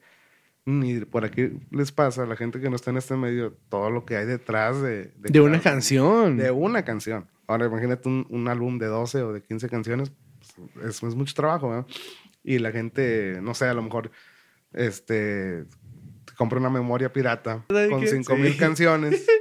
ni 0.67 1.01
por 1.01 1.25
aquí 1.25 1.51
les 1.71 1.93
pasa 1.93 2.23
a 2.23 2.27
la 2.27 2.37
gente 2.37 2.61
que 2.61 2.71
no 2.71 2.77
está 2.77 2.91
en 2.91 2.97
este 2.97 3.17
medio 3.17 3.57
todo 3.69 3.91
lo 3.91 4.05
que 4.07 4.17
hay 4.17 4.25
detrás 4.25 4.81
de... 4.81 5.13
De 5.19 5.41
una 5.41 5.61
canción. 5.61 6.37
De 6.39 6.51
una 6.51 6.85
canción. 6.85 7.27
Ahora 7.47 7.67
imagínate 7.67 8.09
un, 8.09 8.27
un 8.31 8.49
álbum 8.49 8.79
de 8.79 8.87
12 8.87 9.23
o 9.23 9.33
de 9.35 9.43
15 9.43 9.69
canciones, 9.69 10.13
pues, 10.75 10.87
es, 10.97 11.03
es 11.03 11.15
mucho 11.15 11.35
trabajo, 11.35 11.69
¿verdad? 11.71 11.87
Y 12.43 12.59
la 12.61 12.73
gente, 12.73 13.39
no 13.43 13.53
sé, 13.55 13.67
a 13.67 13.75
lo 13.75 13.83
mejor, 13.83 14.11
este, 14.73 15.65
compra 16.37 16.59
una 16.59 16.71
memoria 16.71 17.13
pirata 17.13 17.65
¿Sabe 17.69 17.89
con 17.91 18.01
qué? 18.01 18.09
5 18.09 18.35
Sí. 18.35 18.41
mil 18.41 18.57
canciones. 18.57 19.27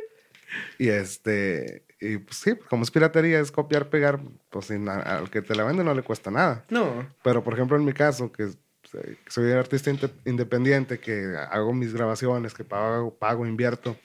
y 0.78 0.90
este, 0.90 1.86
y 2.00 2.18
pues 2.18 2.38
sí, 2.38 2.54
como 2.70 2.84
es 2.84 2.92
piratería, 2.92 3.40
es 3.40 3.52
copiar, 3.52 3.90
pegar, 3.90 4.20
pues 4.50 4.66
sin- 4.66 4.88
a- 4.90 5.00
al 5.18 5.30
que 5.30 5.42
te 5.42 5.56
la 5.56 5.64
vende 5.64 5.84
no 5.84 5.94
le 5.94 6.02
cuesta 6.04 6.30
nada. 6.32 6.66
No. 6.70 7.08
Pero 7.24 7.44
por 7.44 7.54
ejemplo, 7.54 7.78
en 7.78 7.86
mi 7.86 7.94
caso, 7.94 8.32
que 8.32 8.44
eh, 8.46 9.18
soy 9.28 9.52
artista 9.52 9.92
independiente, 10.26 11.00
que 11.00 11.36
hago 11.50 11.74
mis 11.74 11.94
grabaciones, 11.94 12.54
que 12.54 12.64
pago, 12.64 13.14
pago, 13.18 13.46
invierto 13.48 13.98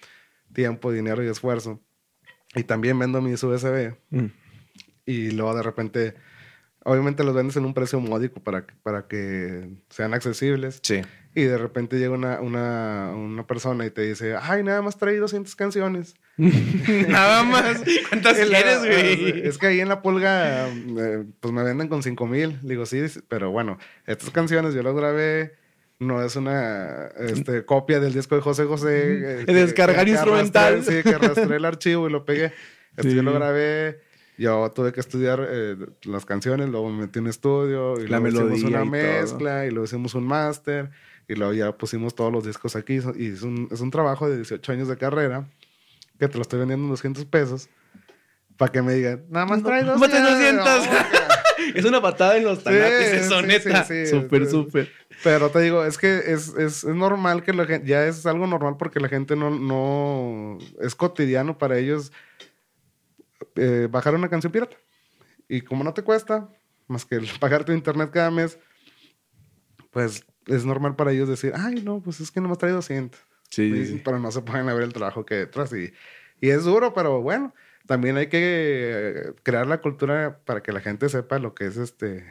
tiempo, 0.53 0.91
dinero 0.93 1.23
y 1.23 1.29
esfuerzo, 1.29 1.81
y 2.55 2.63
también 2.63 2.99
vendo 2.99 3.21
mis 3.21 3.43
USB, 3.43 3.95
Mm. 4.11 4.27
y 5.05 5.31
luego 5.33 5.55
de 5.55 5.63
repente, 5.63 6.15
obviamente 6.85 7.23
los 7.25 7.35
vendes 7.35 7.57
en 7.57 7.67
un 7.67 7.75
precio 7.75 8.01
módico 8.01 8.41
para, 8.43 8.67
para 8.83 9.07
que 9.07 9.69
sean 9.91 10.15
accesibles. 10.15 10.81
Sí. 10.83 11.03
Y 11.35 11.43
de 11.45 11.57
repente 11.59 11.99
llega 11.99 12.15
una, 12.15 12.41
una, 12.41 13.13
una 13.15 13.47
persona 13.47 13.87
y 13.87 13.91
te 13.91 14.03
dice, 14.03 14.35
ay, 14.41 14.65
nada 14.65 14.83
más 14.83 14.97
traí 14.99 15.17
200 15.17 15.55
canciones. 15.55 16.15
Nada 17.09 17.43
más. 17.45 17.83
¿Cuántas 18.09 18.37
quieres, 18.49 18.79
güey? 18.81 19.47
Es 19.47 19.59
que 19.59 19.67
ahí 19.69 19.81
en 19.81 19.89
la 19.89 20.03
pulga, 20.03 20.69
eh, 20.69 21.25
pues 21.41 21.53
me 21.53 21.63
venden 21.63 21.89
con 21.89 22.03
5 22.03 22.27
mil. 22.27 22.59
Digo, 22.63 22.87
sí, 22.87 23.03
pero 23.29 23.51
bueno, 23.51 23.79
estas 24.07 24.31
canciones 24.31 24.75
yo 24.75 24.83
las 24.83 24.95
grabé. 24.95 25.55
No 26.01 26.23
es 26.25 26.37
una 26.37 27.09
este, 27.19 27.65
copia 27.65 27.99
del 27.99 28.13
disco 28.15 28.37
de 28.37 28.41
José 28.41 28.65
José. 28.65 29.41
eh, 29.41 29.45
De 29.47 29.53
descargar 29.53 30.07
arrastré- 30.07 30.11
instrumental. 30.11 30.85
sí, 30.85 31.03
que 31.03 31.15
arrastré 31.15 31.57
el 31.57 31.65
archivo 31.65 32.09
y 32.09 32.13
lo 32.13 32.25
pegué. 32.25 32.53
Esto 32.97 33.11
Sí. 33.11 33.15
yo 33.17 33.23
lo 33.23 33.33
grabé. 33.33 34.01
Yo 34.39 34.71
tuve 34.75 34.93
que 34.93 35.01
estudiar 35.01 35.45
eh, 35.51 35.77
las 36.05 36.25
canciones, 36.25 36.69
luego 36.69 36.89
me 36.91 37.03
metí 37.03 37.19
en 37.19 37.25
un 37.25 37.31
estudio 37.31 37.95
y 38.01 38.07
La 38.07 38.21
luego 38.21 38.29
hicimos 38.29 38.61
melodía 38.63 38.69
una 38.69 38.99
y 38.99 39.03
todo. 39.03 39.21
mezcla 39.21 39.67
y 39.67 39.71
luego 39.71 39.85
hicimos 39.85 40.15
un 40.15 40.27
máster 40.27 40.91
y 41.29 41.35
luego 41.35 41.53
ya 41.53 41.73
pusimos 41.77 42.15
todos 42.15 42.33
los 42.33 42.45
discos 42.47 42.77
aquí 42.77 43.01
y 43.17 43.27
es 43.33 43.43
un, 43.43 43.69
es 43.71 43.81
un 43.81 43.91
trabajo 43.91 44.29
de 44.31 44.37
18 44.37 44.73
años 44.73 44.89
de 44.89 44.97
carrera 44.97 45.49
que 46.19 46.29
te 46.29 46.37
lo 46.37 46.43
estoy 46.43 46.61
vendiendo 46.61 46.85
en 46.85 46.91
200 46.91 47.25
pesos 47.27 47.69
para 48.57 48.73
que 48.73 48.81
me 48.83 48.95
digan, 48.95 49.25
nada 49.29 49.47
más 49.47 49.63
trae 49.63 49.83
No, 49.83 49.93
200. 49.99 50.01
más 50.01 50.11
trae 50.11 50.53
200. 50.53 50.87
No, 50.87 51.29
Es 51.75 51.85
una 51.85 52.01
patada 52.01 52.37
en 52.37 52.45
los 52.45 52.63
tanates, 52.63 53.11
Sí, 53.11 53.17
eso, 53.17 53.41
sí, 53.41 53.47
neta. 53.47 53.85
sí, 53.85 54.07
súper, 54.07 54.49
súper. 54.49 54.91
Pero 55.25 55.51
te 55.51 55.61
digo, 55.61 55.85
es 55.85 55.99
que 55.99 56.17
es, 56.19 56.49
es, 56.57 56.85
es 56.85 56.85
normal 56.85 57.43
que 57.43 57.53
la 57.53 57.67
gente, 57.67 57.87
ya 57.89 58.07
es 58.07 58.25
algo 58.27 58.47
normal 58.47 58.77
porque 58.79 59.01
la 59.01 59.09
gente 59.09 59.35
no, 59.35 59.51
no 59.51 60.59
es 60.81 60.95
cotidiano 60.95 61.59
para 61.59 61.77
ellos 61.79 62.13
eh, 63.59 63.89
bajar 63.91 64.15
una 64.15 64.29
canción 64.29 64.53
pirata. 64.53 64.77
Y 65.49 65.61
como 65.63 65.83
no 65.85 65.95
te 65.95 66.03
cuesta, 66.03 66.49
más 66.87 67.05
que 67.05 67.21
pagar 67.41 67.65
tu 67.65 67.73
internet 67.73 68.11
cada 68.13 68.31
mes, 68.31 68.59
pues 69.91 70.25
es 70.47 70.65
normal 70.65 70.97
para 70.97 71.13
ellos 71.13 71.29
decir, 71.29 71.53
ay, 71.55 71.83
no, 71.83 72.01
pues 72.01 72.21
es 72.21 72.31
que 72.31 72.41
no 72.41 72.49
me 72.49 72.57
trae 72.57 72.73
200. 72.73 73.21
Sí, 73.51 73.63
Y- 73.63 73.87
sí. 73.87 74.03
Pero 74.05 74.19
no 74.19 74.31
se 74.31 74.43
pueden 74.43 74.67
ver 74.67 74.83
el 74.83 74.93
trabajo 74.93 75.25
que 75.25 75.35
hay 75.35 75.41
detrás. 75.41 75.73
Y, 75.73 75.93
y 76.41 76.51
es 76.51 76.65
duro, 76.65 76.93
pero 76.95 77.21
bueno, 77.23 77.55
también 77.87 78.17
hay 78.17 78.29
que 78.29 78.39
eh, 78.43 79.33
crear 79.43 79.67
la 79.67 79.81
cultura 79.81 80.41
para 80.45 80.63
que 80.63 80.73
la 80.73 80.81
gente 80.81 81.09
sepa 81.09 81.39
lo 81.39 81.55
que 81.55 81.67
es 81.67 81.77
este, 81.77 82.25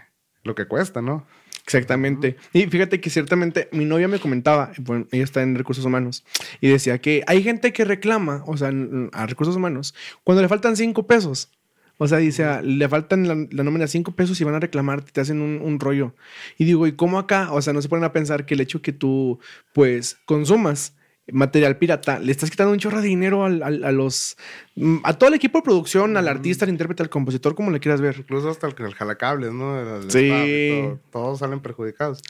lo 0.43 0.55
que 0.55 0.65
cuesta, 0.67 1.01
¿no? 1.01 1.27
Exactamente. 1.67 2.37
Y 2.53 2.65
fíjate 2.67 3.01
que 3.01 3.09
ciertamente 3.09 3.67
mi 3.73 3.83
novia 3.83 4.07
me 4.07 4.19
comentaba, 4.19 4.71
bueno, 4.77 5.05
ella 5.11 5.25
está 5.25 5.41
en 5.41 5.53
recursos 5.53 5.83
humanos, 5.83 6.23
y 6.61 6.69
decía 6.69 6.99
que 6.99 7.25
hay 7.27 7.43
gente 7.43 7.73
que 7.73 7.83
reclama, 7.83 8.41
o 8.47 8.55
sea, 8.55 8.71
a 9.11 9.25
recursos 9.25 9.57
humanos, 9.57 9.93
cuando 10.23 10.41
le 10.41 10.47
faltan 10.47 10.77
cinco 10.77 11.05
pesos. 11.05 11.51
O 11.99 12.07
sea, 12.07 12.19
dice, 12.19 12.45
ah, 12.45 12.61
le 12.61 12.87
faltan 12.87 13.27
la, 13.27 13.35
la 13.49 13.63
nómina 13.63 13.87
cinco 13.87 14.15
pesos 14.15 14.39
y 14.39 14.43
van 14.43 14.53
a 14.53 14.59
reclamar, 14.59 15.01
te 15.01 15.19
hacen 15.19 15.41
un, 15.41 15.59
un 15.61 15.79
rollo. 15.79 16.13
Y 16.57 16.63
digo, 16.63 16.87
¿y 16.87 16.93
cómo 16.93 17.17
acá? 17.19 17.51
O 17.51 17.61
sea, 17.61 17.73
no 17.73 17.81
se 17.81 17.89
ponen 17.89 18.05
a 18.05 18.13
pensar 18.13 18.45
que 18.45 18.53
el 18.53 18.61
hecho 18.61 18.81
que 18.81 18.93
tú, 18.93 19.39
pues, 19.73 20.19
consumas 20.25 20.93
material 21.31 21.77
pirata, 21.77 22.19
le 22.19 22.31
estás 22.31 22.49
quitando 22.49 22.71
un 22.71 22.79
chorro 22.79 23.01
de 23.01 23.07
dinero 23.07 23.43
al- 23.45 23.61
al- 23.63 23.83
a 23.83 23.91
los, 23.91 24.37
mm, 24.75 24.97
a 25.03 25.13
todo 25.13 25.29
el 25.29 25.35
equipo 25.35 25.57
de 25.59 25.63
producción, 25.63 26.15
al 26.17 26.27
artista, 26.27 26.65
al 26.65 26.71
intérprete, 26.71 27.03
al 27.03 27.09
compositor, 27.09 27.53
como 27.55 27.71
le 27.71 27.79
quieras 27.79 27.99
ver. 28.01 28.15
Incluso 28.19 28.49
hasta 28.49 28.67
el, 28.67 28.75
el 28.77 28.93
jalacables, 28.95 29.51
¿no? 29.51 29.79
El- 29.79 30.03
el 30.03 30.11
Sí. 30.11 30.29
todo, 30.69 30.99
todos 31.11 31.39
salen 31.39 31.59
perjudicados. 31.59 32.21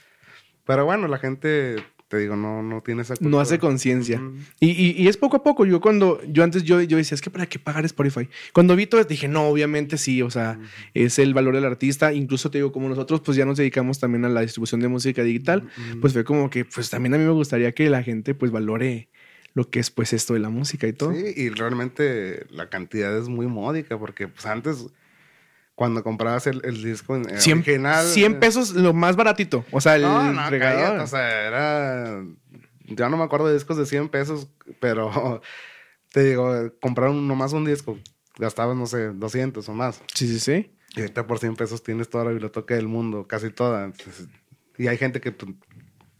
Pero 0.65 0.85
bueno, 0.85 1.07
la 1.07 1.17
gente, 1.19 1.75
te 2.07 2.17
digo, 2.17 2.35
no, 2.37 2.63
no 2.63 2.81
tiene 2.81 3.01
esa 3.01 3.15
cultura. 3.15 3.31
No 3.31 3.39
hace 3.39 3.59
conciencia. 3.59 4.21
Y, 4.61 4.69
y- 4.69 4.91
y 4.97 5.07
es 5.09 5.17
poco 5.17 5.37
a 5.37 5.43
poco. 5.43 5.65
Yo 5.65 5.81
cuando, 5.81 6.21
yo 6.29 6.43
antes 6.43 6.63
yo, 6.63 6.81
yo 6.81 6.95
decía, 6.97 7.15
es 7.15 7.21
que 7.21 7.29
para 7.29 7.45
qué 7.47 7.59
pagar 7.59 7.83
Spotify. 7.85 8.29
Cuando 8.53 8.75
vi 8.75 8.87
todo 8.87 9.03
dije, 9.03 9.27
no, 9.27 9.47
obviamente 9.47 9.97
sí, 9.97 10.21
o 10.21 10.29
sea, 10.29 10.57
es 10.93 11.19
el 11.19 11.33
valor 11.33 11.55
del 11.55 11.65
artista. 11.65 12.13
Incluso 12.13 12.49
te 12.49 12.59
digo, 12.59 12.71
como 12.71 12.87
nosotros 12.87 13.19
pues 13.21 13.35
ya 13.37 13.45
nos 13.45 13.57
dedicamos 13.57 13.99
también 13.99 14.23
a 14.25 14.29
la 14.29 14.41
distribución 14.41 14.79
de 14.81 14.87
música 14.87 15.21
digital, 15.23 15.67
pues 16.01 16.13
fue 16.13 16.23
como 16.23 16.49
que 16.49 16.63
pues 16.65 16.89
también 16.89 17.13
a 17.13 17.17
mí 17.17 17.25
me 17.25 17.31
gustaría 17.31 17.71
que 17.73 17.89
la 17.89 18.01
gente 18.03 18.33
pues 18.33 18.51
valore 18.51 19.09
lo 19.53 19.69
que 19.69 19.79
es 19.79 19.89
pues 19.91 20.13
esto 20.13 20.33
de 20.33 20.39
la 20.39 20.49
música 20.49 20.87
y 20.87 20.93
todo. 20.93 21.13
Sí, 21.13 21.33
y 21.35 21.49
realmente 21.49 22.45
la 22.51 22.69
cantidad 22.69 23.17
es 23.17 23.27
muy 23.27 23.47
módica 23.47 23.97
porque 23.99 24.27
pues 24.27 24.45
antes, 24.45 24.85
cuando 25.77 26.03
comprabas 26.03 26.47
el, 26.47 26.59
el 26.65 26.81
disco 26.83 27.15
en, 27.15 27.29
eh, 27.29 27.39
100, 27.39 27.59
original... 27.59 28.03
100 28.07 28.39
pesos 28.39 28.71
lo 28.73 28.93
más 28.95 29.15
baratito. 29.15 29.63
O 29.69 29.79
sea, 29.79 29.95
el 29.95 30.01
No, 30.01 30.33
no, 30.33 30.41
cállate, 30.49 30.99
o 31.01 31.05
sea, 31.05 31.47
era... 31.47 32.23
Ya 32.87 33.09
no 33.09 33.17
me 33.17 33.23
acuerdo 33.23 33.47
de 33.47 33.53
discos 33.53 33.77
de 33.77 33.85
100 33.85 34.09
pesos, 34.09 34.49
pero 34.79 35.39
te 36.11 36.23
digo, 36.23 36.51
comprar 36.81 37.11
un- 37.11 37.27
nomás 37.27 37.53
un 37.53 37.63
disco, 37.63 37.99
gastabas, 38.39 38.75
no 38.75 38.87
sé, 38.87 39.09
200 39.09 39.69
o 39.69 39.73
más. 39.75 40.01
Sí, 40.15 40.27
sí, 40.27 40.39
sí. 40.39 40.71
Y 40.95 41.01
ahorita 41.01 41.27
por 41.27 41.37
100 41.37 41.55
pesos 41.55 41.83
tienes 41.83 42.09
toda 42.09 42.23
la 42.23 42.31
biblioteca 42.31 42.73
del 42.73 42.87
mundo, 42.87 43.27
casi 43.27 43.51
toda. 43.51 43.85
Entonces, 43.85 44.27
y 44.79 44.87
hay 44.87 44.97
gente 44.97 45.21
que 45.21 45.31
pues, 45.31 45.53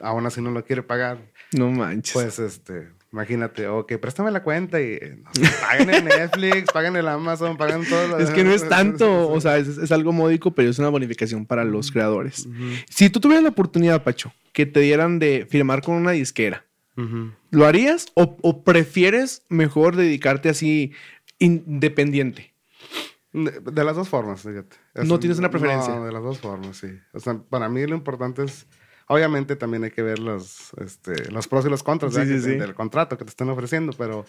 aún 0.02 0.24
así 0.28 0.40
no 0.40 0.52
lo 0.52 0.64
quiere 0.66 0.84
pagar. 0.84 1.18
No 1.52 1.72
manches. 1.72 2.14
Pues, 2.14 2.38
este, 2.38 2.90
imagínate, 3.18 3.68
ok, 3.68 3.94
préstame 4.00 4.30
la 4.30 4.44
cuenta 4.44 4.80
y 4.80 5.00
no 5.24 5.30
sé, 5.34 5.42
paguen 5.60 5.90
el 5.90 6.06
Netflix, 6.06 6.72
paguen 6.74 6.96
el 6.96 7.08
Amazon, 7.08 7.58
paguen 7.58 7.84
todo. 7.90 8.08
lo- 8.10 8.18
es 8.20 8.30
que 8.30 8.44
no 8.44 8.52
es 8.52 8.68
tanto, 8.70 9.30
o 9.30 9.42
sea, 9.42 9.58
es, 9.58 9.68
es 9.70 9.92
algo 9.92 10.12
módico, 10.12 10.52
pero 10.52 10.70
es 10.70 10.78
una 10.78 10.90
bonificación 10.90 11.46
para 11.48 11.64
los 11.64 11.92
creadores. 11.92 12.48
Si 12.90 13.10
tú 13.10 13.20
tuvieras 13.20 13.44
la 13.44 13.50
oportunidad, 13.50 14.04
Pacho, 14.04 14.32
que 14.54 14.66
te 14.68 14.80
dieran 14.82 15.18
de 15.20 15.48
firmar 15.50 15.82
con 15.82 15.96
una 15.96 16.12
disquera. 16.12 16.64
¿lo 17.52 17.66
harías 17.68 18.08
o, 18.16 18.38
o 18.42 18.64
prefieres 18.64 19.44
mejor 19.50 19.96
dedicarte 19.96 20.50
así 20.50 20.94
independiente? 21.38 22.54
De, 23.34 23.52
de 23.60 23.84
las 23.84 23.96
dos 23.96 24.10
formas, 24.10 24.42
fíjate. 24.42 24.78
¿No 25.06 25.20
tienes 25.20 25.38
una 25.38 25.50
preferencia? 25.52 25.94
No, 25.96 26.06
de 26.06 26.12
las 26.12 26.24
dos 26.24 26.40
formas, 26.40 26.78
sí. 26.78 26.88
O 27.14 27.20
sea, 27.20 27.38
para 27.50 27.70
mí 27.70 27.86
lo 27.86 27.96
importante 27.96 28.44
es, 28.44 28.66
obviamente 29.08 29.56
también 29.56 29.84
hay 29.84 29.92
que 29.92 30.02
ver 30.04 30.20
los, 30.20 30.74
este, 30.76 31.32
los 31.32 31.48
pros 31.48 31.66
y 31.66 31.70
los 31.70 31.84
contras 31.84 32.14
del 32.58 32.76
contrato 32.76 33.18
que 33.18 33.26
te 33.26 33.30
están 33.30 33.50
ofreciendo, 33.50 33.94
pero 33.98 34.26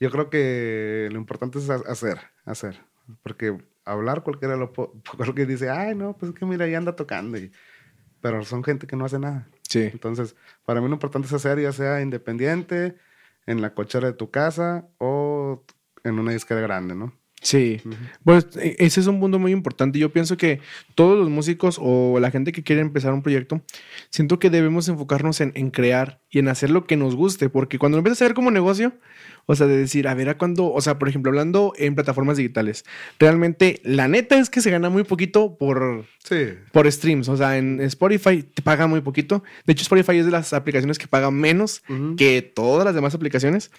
yo 0.00 0.10
creo 0.10 0.28
que 0.30 1.08
lo 1.12 1.18
importante 1.18 1.58
es 1.58 1.70
ha- 1.70 1.82
hacer, 1.86 2.18
hacer. 2.44 2.80
Porque 3.22 3.56
hablar 3.84 4.22
cualquiera 4.22 4.56
lo 4.56 4.72
cualquiera 5.16 5.50
dice, 5.50 5.70
ay, 5.70 5.94
no, 5.94 6.16
pues 6.16 6.32
es 6.32 6.38
que 6.38 6.46
mira, 6.46 6.66
ya 6.66 6.78
anda 6.78 6.96
tocando. 6.96 7.38
y- 7.38 7.52
pero 8.20 8.42
son 8.44 8.64
gente 8.64 8.86
que 8.86 8.96
no 8.96 9.04
hace 9.04 9.18
nada. 9.18 9.46
Sí. 9.68 9.80
Entonces, 9.92 10.34
para 10.64 10.80
mí 10.80 10.88
lo 10.88 10.94
importante 10.94 11.26
es 11.28 11.32
hacer, 11.34 11.60
ya 11.60 11.72
sea 11.72 12.00
independiente, 12.00 12.96
en 13.46 13.60
la 13.60 13.74
cochera 13.74 14.06
de 14.06 14.14
tu 14.14 14.30
casa 14.30 14.88
o 14.96 15.62
en 16.04 16.18
una 16.18 16.32
disquera 16.32 16.62
grande, 16.62 16.94
¿no? 16.94 17.12
Sí. 17.44 17.80
Pues 18.24 18.48
e- 18.56 18.74
ese 18.78 19.00
es 19.00 19.06
un 19.06 19.20
punto 19.20 19.38
muy 19.38 19.52
importante. 19.52 19.98
Yo 19.98 20.12
pienso 20.12 20.36
que 20.36 20.60
todos 20.94 21.16
los 21.18 21.28
músicos 21.30 21.76
o 21.80 22.18
la 22.18 22.30
gente 22.30 22.50
que 22.52 22.62
quiere 22.64 22.80
empezar 22.80 23.12
un 23.12 23.22
proyecto, 23.22 23.62
siento 24.10 24.38
que 24.38 24.48
debemos 24.50 24.88
enfocarnos 24.88 25.40
en, 25.42 25.52
en 25.54 25.70
crear 25.70 26.20
y 26.30 26.38
en 26.38 26.48
hacer 26.48 26.70
lo 26.70 26.86
que 26.86 26.96
nos 26.96 27.14
guste, 27.14 27.50
porque 27.50 27.78
cuando 27.78 27.96
lo 27.96 28.00
empiezas 28.00 28.22
a 28.22 28.24
ver 28.24 28.34
como 28.34 28.50
negocio, 28.50 28.94
o 29.46 29.54
sea, 29.54 29.66
de 29.66 29.76
decir, 29.76 30.08
a 30.08 30.14
ver 30.14 30.30
a 30.30 30.38
cuándo, 30.38 30.72
o 30.72 30.80
sea, 30.80 30.98
por 30.98 31.06
ejemplo, 31.08 31.28
hablando 31.30 31.74
en 31.76 31.94
plataformas 31.94 32.38
digitales, 32.38 32.84
realmente 33.18 33.80
la 33.84 34.08
neta 34.08 34.38
es 34.38 34.48
que 34.48 34.62
se 34.62 34.70
gana 34.70 34.88
muy 34.88 35.04
poquito 35.04 35.58
por, 35.58 36.06
Sí. 36.24 36.54
por 36.72 36.90
streams, 36.90 37.28
o 37.28 37.36
sea, 37.36 37.58
en 37.58 37.78
Spotify 37.82 38.42
te 38.42 38.62
paga 38.62 38.86
muy 38.86 39.02
poquito. 39.02 39.44
De 39.66 39.74
hecho, 39.74 39.82
Spotify 39.82 40.16
es 40.16 40.24
de 40.24 40.32
las 40.32 40.54
aplicaciones 40.54 40.98
que 40.98 41.06
paga 41.08 41.30
menos 41.30 41.82
que 42.16 42.40
todas 42.40 42.86
las 42.86 42.94
demás 42.94 43.14
aplicaciones. 43.14 43.70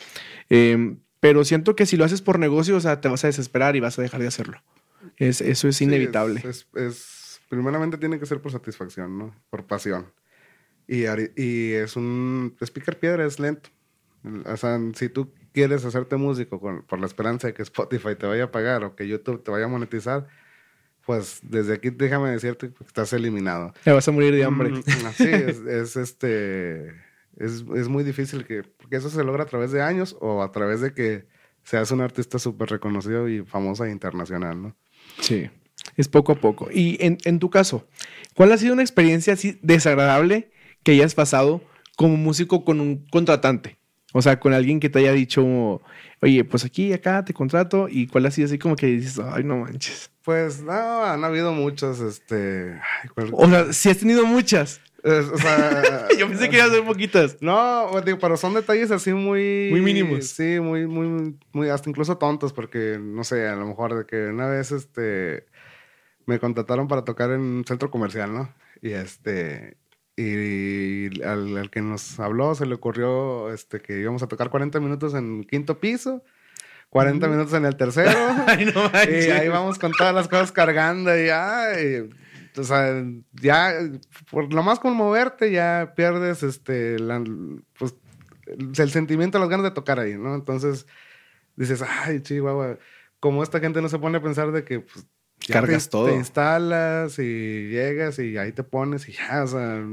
Eh, 0.51 0.97
pero 1.27 1.43
siento 1.43 1.75
que 1.75 1.85
si 1.87 1.97
lo 1.97 2.05
haces 2.05 2.21
por 2.21 2.37
negocio, 2.37 2.75
o 2.77 2.79
sea, 2.79 3.01
te 3.01 3.07
vas 3.07 3.23
a 3.23 3.27
desesperar 3.27 3.75
y 3.75 3.79
vas 3.79 3.97
a 3.97 4.01
dejar 4.03 4.21
de 4.21 4.27
hacerlo. 4.27 4.61
Es, 5.17 5.41
eso 5.41 5.67
es 5.67 5.77
Sí, 5.77 5.85
inevitable. 5.85 6.39
Es, 6.43 6.45
es- 6.45 6.67
es- 6.75 7.41
primeramente 7.49 7.97
tiene 7.97 8.19
que 8.19 8.25
ser 8.27 8.41
por 8.41 8.51
satisfacción, 8.51 9.17
¿no? 9.17 9.35
Por 9.49 9.65
pasión. 9.65 10.11
Y, 10.87 11.03
y 11.35 11.71
es 11.73 11.95
un... 11.95 12.55
Es 12.59 12.69
picar 12.69 12.97
piedra, 12.97 13.25
es 13.25 13.39
lento. 13.39 13.69
O 14.45 14.57
sea, 14.57 14.79
si 14.93 15.09
tú 15.09 15.31
quieres 15.51 15.83
hacerte 15.85 16.15
músico 16.15 16.59
con- 16.59 16.83
por 16.83 16.99
la 16.99 17.07
esperanza 17.07 17.47
de 17.47 17.53
que 17.55 17.63
Spotify 17.63 18.15
te 18.15 18.27
vaya 18.27 18.43
a 18.45 18.51
pagar 18.51 18.83
o 18.83 18.95
que 18.95 19.07
YouTube 19.07 19.43
te 19.43 19.49
vaya 19.51 19.65
a 19.65 19.67
monetizar, 19.69 20.27
pues 21.05 21.39
desde 21.43 21.73
aquí 21.73 21.89
déjame 21.91 22.29
decirte 22.31 22.71
que 22.71 22.83
estás 22.83 23.13
eliminado. 23.13 23.73
Te 23.83 23.91
vas 23.91 24.07
a 24.07 24.11
morir 24.11 24.33
de 24.33 24.43
hambre. 24.43 24.69
Mm, 24.69 24.83
Sí, 25.15 25.23
es, 25.29 25.57
es, 25.59 25.95
este. 25.95 26.91
Es, 27.37 27.63
es 27.75 27.87
muy 27.87 28.03
difícil 28.03 28.45
que. 28.45 28.63
Porque 28.63 28.95
eso 28.97 29.09
se 29.09 29.23
logra 29.23 29.43
a 29.43 29.47
través 29.47 29.71
de 29.71 29.81
años 29.81 30.15
o 30.21 30.41
a 30.43 30.51
través 30.51 30.81
de 30.81 30.93
que 30.93 31.27
seas 31.63 31.91
un 31.91 32.01
artista 32.01 32.39
súper 32.39 32.69
reconocido 32.69 33.27
y 33.27 33.43
famosa 33.43 33.87
e 33.87 33.91
internacional, 33.91 34.61
¿no? 34.61 34.75
Sí. 35.19 35.49
Es 35.97 36.07
poco 36.07 36.31
a 36.31 36.35
poco. 36.35 36.69
Y 36.71 36.97
en, 37.03 37.17
en 37.25 37.39
tu 37.39 37.49
caso, 37.49 37.87
¿cuál 38.35 38.51
ha 38.51 38.57
sido 38.57 38.73
una 38.73 38.81
experiencia 38.83 39.33
así 39.33 39.59
desagradable 39.61 40.51
que 40.83 40.91
hayas 40.93 41.13
pasado 41.15 41.61
como 41.95 42.17
músico 42.17 42.63
con 42.65 42.79
un 42.81 43.05
contratante? 43.07 43.77
O 44.13 44.21
sea, 44.21 44.39
con 44.39 44.53
alguien 44.53 44.79
que 44.79 44.89
te 44.89 44.99
haya 44.99 45.11
dicho, 45.11 45.81
oye, 46.21 46.45
pues 46.45 46.63
aquí, 46.63 46.93
acá 46.93 47.25
te 47.25 47.33
contrato. 47.33 47.87
¿Y 47.89 48.07
cuál 48.07 48.25
ha 48.25 48.31
sido 48.31 48.45
así 48.47 48.57
como 48.57 48.75
que 48.77 48.87
dices, 48.87 49.19
ay, 49.19 49.43
no 49.43 49.57
manches? 49.57 50.09
Pues 50.23 50.61
no, 50.63 50.71
han 51.03 51.23
habido 51.25 51.51
muchos, 51.51 51.99
este. 51.99 52.79
ay, 53.03 53.09
¿cuál- 53.13 53.29
O 53.33 53.49
sea, 53.49 53.73
sí 53.73 53.89
has 53.89 53.97
tenido 53.97 54.25
muchas. 54.25 54.79
Es- 55.05 55.29
o 55.29 55.37
sea, 55.37 56.07
Yo 56.17 56.27
pensé 56.27 56.49
que 56.49 56.57
iba 56.57 56.65
a 56.65 56.69
ser 56.69 56.83
poquitas. 56.83 57.37
No, 57.41 57.87
pues, 57.91 58.05
digo, 58.05 58.19
pero 58.19 58.37
son 58.37 58.53
detalles 58.53 58.91
así 58.91 59.13
muy... 59.13 59.69
Muy 59.71 59.81
mínimos. 59.81 60.27
Sí, 60.27 60.59
muy, 60.59 60.87
muy, 60.87 61.35
muy, 61.53 61.69
hasta 61.69 61.89
incluso 61.89 62.17
tontos, 62.17 62.53
porque, 62.53 62.97
no 62.99 63.23
sé, 63.23 63.47
a 63.47 63.55
lo 63.55 63.65
mejor 63.65 63.95
de 63.95 64.05
que 64.05 64.27
una 64.27 64.47
vez, 64.47 64.71
este, 64.71 65.45
me 66.25 66.39
contrataron 66.39 66.87
para 66.87 67.03
tocar 67.03 67.31
en 67.31 67.41
un 67.41 67.65
centro 67.65 67.91
comercial, 67.91 68.33
¿no? 68.33 68.53
Y 68.81 68.91
este, 68.91 69.77
y 70.17 71.21
al, 71.23 71.69
que 71.71 71.81
nos 71.81 72.19
habló 72.19 72.55
se 72.55 72.65
le 72.65 72.75
ocurrió 72.75 73.53
este, 73.53 73.81
que 73.81 73.99
íbamos 73.99 74.23
a 74.23 74.27
tocar 74.27 74.49
40 74.49 74.79
minutos 74.79 75.13
en 75.13 75.43
quinto 75.43 75.79
piso, 75.79 76.23
40 76.89 77.27
minutos 77.27 77.53
en 77.53 77.65
el 77.65 77.75
tercero. 77.75 78.11
y 79.09 79.29
ahí 79.31 79.49
vamos 79.49 79.77
con 79.77 79.91
todas 79.91 80.13
las 80.15 80.27
cosas 80.27 80.51
cargando 80.51 81.17
y 81.17 81.27
ya. 81.27 81.67
O 82.57 82.63
sea, 82.63 83.03
ya, 83.33 83.73
por 84.31 84.53
lo 84.53 84.63
más 84.63 84.79
con 84.79 84.93
moverte, 84.93 85.51
ya 85.51 85.93
pierdes 85.95 86.43
este, 86.43 86.97
pues, 87.77 87.95
el 88.77 88.91
sentimiento, 88.91 89.39
las 89.39 89.49
ganas 89.49 89.65
de 89.65 89.71
tocar 89.71 89.99
ahí, 89.99 90.15
¿no? 90.17 90.35
Entonces 90.35 90.87
dices, 91.55 91.81
ay, 91.81 92.21
chihuahua, 92.21 92.77
como 93.19 93.43
esta 93.43 93.59
gente 93.59 93.81
no 93.81 93.89
se 93.89 93.99
pone 93.99 94.17
a 94.17 94.21
pensar 94.21 94.51
de 94.51 94.63
que 94.63 94.81
pues, 94.81 95.05
cargas 95.47 95.89
todo. 95.89 96.07
Te 96.07 96.15
instalas 96.15 97.17
y 97.19 97.69
llegas 97.69 98.19
y 98.19 98.37
ahí 98.37 98.51
te 98.51 98.63
pones 98.63 99.07
y 99.09 99.13
ya, 99.13 99.43
o 99.43 99.47
sea, 99.47 99.83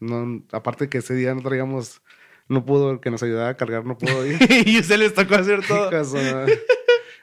no, 0.00 0.42
aparte 0.52 0.88
que 0.88 0.98
ese 0.98 1.14
día 1.14 1.34
no 1.34 1.42
traíamos, 1.42 2.02
no 2.48 2.64
pudo, 2.64 3.00
que 3.00 3.10
nos 3.10 3.22
ayudara 3.22 3.50
a 3.50 3.56
cargar, 3.56 3.84
no 3.84 3.98
pudo 3.98 4.26
ir. 4.26 4.38
y 4.66 4.82
se 4.82 4.96
les 4.96 5.14
tocó 5.14 5.34
hacer 5.36 5.60
todo. 5.66 5.90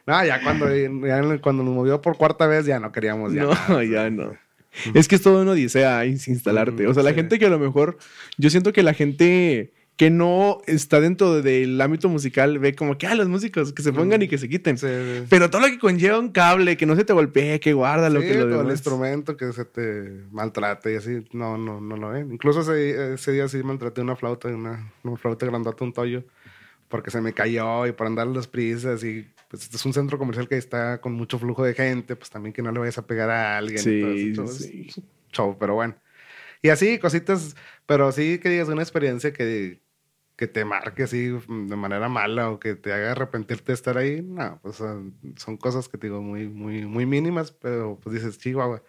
no, 0.05 0.25
ya 0.25 0.41
cuando, 0.43 0.73
ya 0.75 1.41
cuando 1.41 1.63
nos 1.63 1.73
movió 1.73 2.01
por 2.01 2.17
cuarta 2.17 2.47
vez 2.47 2.65
ya 2.65 2.79
no 2.79 2.91
queríamos 2.91 3.33
ya. 3.33 3.43
No, 3.43 3.83
ya 3.83 4.09
no. 4.09 4.37
Es 4.93 5.07
que 5.07 5.15
es 5.15 5.21
todo 5.21 5.41
una 5.41 5.51
odisea 5.51 6.05
instalarte. 6.05 6.87
O 6.87 6.93
sea, 6.93 7.03
la 7.03 7.13
gente 7.13 7.39
que 7.39 7.45
a 7.45 7.49
lo 7.49 7.59
mejor, 7.59 7.97
yo 8.37 8.49
siento 8.49 8.73
que 8.73 8.83
la 8.83 8.93
gente 8.93 9.73
que 9.97 10.11
no 10.11 10.59
está 10.67 11.01
dentro 11.01 11.41
del 11.41 11.81
ámbito 11.81 12.07
musical 12.07 12.59
ve 12.59 12.75
como 12.75 12.99
que, 12.99 13.07
ah, 13.07 13.15
los 13.15 13.27
músicos 13.27 13.73
que 13.73 13.81
se 13.81 13.91
pongan 13.91 14.21
y 14.21 14.27
que 14.27 14.37
se 14.37 14.47
quiten. 14.47 14.77
Pero 15.27 15.49
todo 15.49 15.61
lo 15.61 15.67
que 15.67 15.79
conlleva 15.79 16.19
un 16.19 16.31
cable, 16.31 16.77
que 16.77 16.85
no 16.85 16.95
se 16.95 17.03
te 17.03 17.13
golpee, 17.13 17.59
que 17.59 17.73
guarda 17.73 18.07
lo 18.11 18.21
que 18.21 18.35
lo 18.35 18.47
todo 18.47 18.61
el 18.61 18.69
instrumento 18.69 19.35
que 19.35 19.51
se 19.53 19.65
te 19.65 20.21
maltrate 20.31 20.93
y 20.93 20.95
así, 20.97 21.25
no, 21.33 21.57
no, 21.57 21.81
no 21.81 21.97
lo 21.97 22.09
ven. 22.09 22.31
Incluso 22.31 22.61
ese, 22.61 23.15
ese 23.15 23.31
día 23.31 23.47
sí 23.47 23.63
maltraté 23.63 24.01
una 24.01 24.15
flauta, 24.15 24.49
una, 24.49 24.93
una 25.03 25.17
flauta 25.17 25.47
grandota, 25.47 25.83
un 25.83 25.93
toyo, 25.93 26.23
porque 26.87 27.11
se 27.11 27.21
me 27.21 27.33
cayó 27.33 27.85
y 27.85 27.91
por 27.91 28.07
andar 28.07 28.27
las 28.27 28.47
prisas 28.47 29.03
y 29.03 29.27
pues 29.49 29.63
este 29.63 29.77
es 29.77 29.85
un 29.85 29.93
centro 29.93 30.17
comercial 30.17 30.47
que 30.47 30.57
está 30.57 30.99
con 30.99 31.13
mucho 31.13 31.39
flujo 31.39 31.63
de 31.63 31.73
gente, 31.73 32.15
pues 32.15 32.29
también 32.29 32.53
que 32.53 32.61
no 32.61 32.71
le 32.71 32.79
vayas 32.79 32.97
a 32.97 33.07
pegar 33.07 33.29
a 33.29 33.57
alguien. 33.57 33.79
Sí, 33.79 34.33
sí. 34.47 35.03
Show, 35.31 35.57
pero 35.59 35.75
bueno. 35.75 35.95
Y 36.61 36.69
así, 36.69 36.99
cositas, 36.99 37.55
pero 37.85 38.11
sí 38.11 38.39
que 38.39 38.49
digas 38.49 38.67
una 38.67 38.81
experiencia 38.81 39.31
que 39.31 39.79
que 40.37 40.47
te 40.47 40.63
marque 40.63 41.03
así 41.03 41.29
de 41.29 41.75
manera 41.75 42.07
mala 42.09 42.51
o 42.51 42.59
que 42.59 42.75
te 42.75 42.93
haga 42.93 43.11
arrepentirte 43.11 43.71
de 43.71 43.73
estar 43.73 43.97
ahí, 43.97 44.21
no, 44.21 44.59
pues 44.61 44.75
son, 44.75 45.57
cosas 45.59 45.89
que 45.89 45.97
te 45.97 46.07
digo 46.07 46.21
muy, 46.21 46.47
muy, 46.47 46.85
muy 46.85 47.07
mínimas, 47.07 47.51
pero 47.51 47.99
pues 48.01 48.13
dices, 48.13 48.37
chihuahua, 48.37 48.83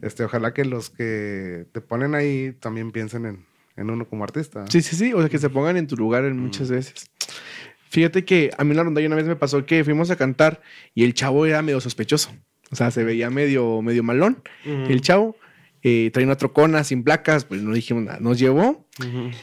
este, 0.00 0.24
ojalá 0.24 0.54
que 0.54 0.64
los 0.64 0.88
que 0.88 1.66
te 1.72 1.82
ponen 1.82 2.14
ahí 2.14 2.52
también 2.54 2.90
piensen 2.90 3.26
en, 3.26 3.46
en 3.76 3.90
uno 3.90 4.06
como 4.08 4.24
artista. 4.24 4.64
Sí, 4.68 4.82
sí, 4.82 4.96
sí, 4.96 5.12
o 5.12 5.20
sea, 5.20 5.28
que 5.28 5.38
se 5.38 5.50
pongan 5.50 5.76
en 5.76 5.86
tu 5.86 5.96
lugar 5.96 6.24
en 6.24 6.38
muchas 6.38 6.70
mm. 6.70 6.72
veces. 6.72 7.10
Fíjate 7.92 8.24
que 8.24 8.50
a 8.56 8.64
mí 8.64 8.72
una 8.72 8.84
ronda 8.84 9.02
una 9.04 9.16
vez 9.16 9.26
me 9.26 9.36
pasó 9.36 9.66
que 9.66 9.84
fuimos 9.84 10.10
a 10.10 10.16
cantar 10.16 10.62
y 10.94 11.04
el 11.04 11.12
chavo 11.12 11.44
era 11.44 11.60
medio 11.60 11.78
sospechoso. 11.80 12.30
O 12.70 12.76
sea, 12.76 12.90
se 12.90 13.04
veía 13.04 13.28
medio, 13.28 13.82
medio 13.82 14.02
malón 14.02 14.42
el 14.64 15.02
chavo 15.02 15.36
eh, 15.82 16.10
trae 16.10 16.24
una 16.24 16.36
trocona 16.36 16.84
sin 16.84 17.04
placas, 17.04 17.44
pues 17.44 17.60
no 17.60 17.74
dijimos 17.74 18.04
nada. 18.04 18.18
Nos 18.18 18.38
llevó 18.38 18.86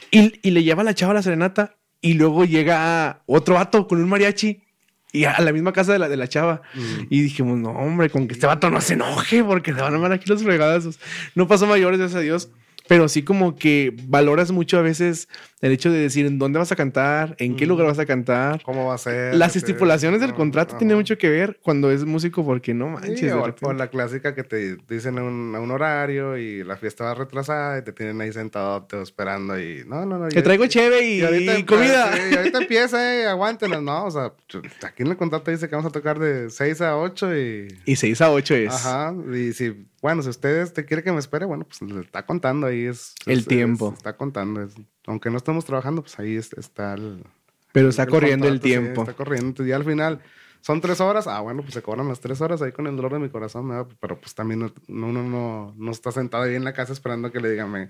y, 0.10 0.50
le 0.50 0.63
lleva 0.63 0.82
a 0.82 0.86
la 0.86 0.96
chava 0.96 1.12
a 1.12 1.15
la 1.15 1.22
serenata 1.22 1.78
y 2.02 2.13
luego 2.13 2.44
llega 2.44 3.22
otro 3.28 3.54
vato 3.56 3.88
con 3.88 4.02
un 4.02 4.10
mariachi 4.10 4.63
y 5.12 5.26
a 5.26 5.39
la 5.42 5.52
misma 5.52 5.72
casa 5.72 5.94
de 5.94 6.00
la, 6.00 6.10
de 6.10 6.18
la 6.18 6.28
chava. 6.28 6.63
Y 7.10 7.22
dijimos, 7.22 7.60
no, 7.60 7.70
hombre, 7.70 8.10
con 8.10 8.28
que 8.28 8.34
este 8.34 8.48
vato 8.48 8.72
no 8.72 8.82
se 8.82 8.94
enoje 8.94 9.44
porque 9.44 9.76
se 9.76 9.82
van 9.82 9.94
a 9.94 9.96
armar 9.98 10.12
aquí 10.12 10.28
los 10.28 10.42
fregadazos. 10.42 11.00
No 11.36 11.48
pasó 11.48 11.68
mayores, 11.68 12.00
gracias 12.00 12.18
a 12.18 12.24
Dios 12.24 12.50
pero 12.89 13.08
sí 13.08 13.21
como 13.21 13.56
que 13.56 13.95
valoras 14.08 14.52
mucho 14.52 14.80
a 14.80 14.82
veces 14.82 15.30
el 15.62 15.71
hecho 15.71 15.91
de 15.91 15.99
decir 15.99 16.25
en 16.25 16.39
dónde 16.39 16.58
vas 16.58 16.71
a 16.71 16.75
cantar, 16.75 17.36
en 17.38 17.56
qué 17.56 17.67
lugar 17.67 17.86
vas 17.86 17.99
a 17.99 18.06
cantar. 18.08 18.63
¿Cómo 18.63 18.88
va 18.88 18.95
a 18.95 18.97
ser? 18.97 19.36
Las 19.36 19.56
estipulaciones 19.56 20.21
del 20.21 20.34
contrato 20.34 20.75
tienen 20.75 20.97
mucho 20.97 21.15
que 21.15 21.30
ver 21.30 21.60
cuando 21.62 21.91
es 21.91 22.04
músico 22.04 22.43
porque 22.43 22.73
no 22.73 22.89
manches. 22.89 23.32
o, 23.32 23.73
la 23.73 23.88
clásica 23.89 24.34
que 24.34 24.43
te 24.43 24.78
dicen 24.89 25.19
a 25.19 25.23
un, 25.23 25.69
horario 25.69 26.36
y 26.36 26.63
la 26.63 26.78
fiesta 26.78 27.04
va 27.04 27.13
retrasada 27.13 27.78
y 27.78 27.84
te 27.84 27.93
tienen 27.93 28.19
ahí 28.21 28.34
sentado 28.34 28.88
esperando 29.04 29.60
y 29.60 29.84
no, 29.86 30.04
no, 30.08 30.17
no. 30.17 30.28
Te 30.30 30.41
traigo 30.41 30.65
cheve 30.65 31.08
y, 31.08 31.63
comida. 31.65 32.12
y 32.32 32.38
ahorita 32.38 32.58
empieza, 32.58 33.15
eh, 33.15 33.28
aguántenos, 33.28 33.84
¿no? 33.84 34.06
O 34.06 34.10
sea, 34.10 34.34
aquí 34.82 35.04
en 35.04 35.10
el 35.10 35.17
contrato 35.17 35.52
dice 35.52 35.69
que 35.69 35.75
vamos 35.75 35.91
a 35.91 35.93
tocar 35.93 36.17
de 36.17 36.49
6 36.49 36.82
a 36.82 36.97
8 36.97 37.38
y... 37.38 37.67
Y 37.86 37.95
6 37.97 38.21
a 38.21 38.32
8 38.32 38.56
es. 38.56 38.73
Ajá, 38.73 39.13
y 39.32 39.54
si 39.54 39.86
bueno, 40.02 40.22
si 40.22 40.30
ustedes 40.30 40.74
te 40.74 40.86
quiere 40.86 41.04
que 41.04 41.12
me 41.12 41.20
espere, 41.20 41.46
bueno, 41.46 41.66
pues 41.66 41.82
le 41.82 42.02
está 42.02 42.26
contando 42.26 42.68
ahí 42.68 42.86
es... 42.86 43.16
el 43.26 43.46
tiempo. 43.46 43.94
está 43.96 44.16
contando. 44.16 44.68
aunque 45.08 45.30
no 45.30 45.38
estamos 45.38 45.66
trabajando, 45.66 46.02
pues 46.02 46.18
ahí 46.20 46.36
está 46.36 46.94
el... 46.94 47.24
Pero 47.72 47.90
está 47.90 48.08
corriendo 48.08 48.48
el 48.48 48.60
tiempo. 48.60 49.02
está 49.02 49.14
corriendo. 49.14 49.66
Y 49.66 49.72
al 49.72 49.84
final 49.84 50.22
son 50.62 50.82
tres 50.82 51.00
horas. 51.02 51.28
Ah, 51.28 51.42
bueno, 51.42 51.62
pues 51.62 51.74
se 51.74 51.82
cobran 51.82 52.08
las 52.08 52.20
tres 52.20 52.42
horas 52.42 52.62
ahí 52.62 52.72
con 52.72 52.88
el 52.88 52.96
dolor 52.96 53.14
de 53.14 53.20
mi 53.20 53.30
corazón. 53.30 53.88
Pero 54.00 54.20
pues 54.20 54.34
también 54.34 54.72
uno 54.88 55.24
no, 55.24 55.74
no, 55.78 55.92
está 55.92 56.12
sentado 56.12 56.44
ahí 56.44 56.56
en 56.56 56.64
la 56.64 56.74
casa 56.74 56.94
esperando 56.94 57.32
que 57.32 57.40
le 57.40 57.52
digan, 57.52 57.90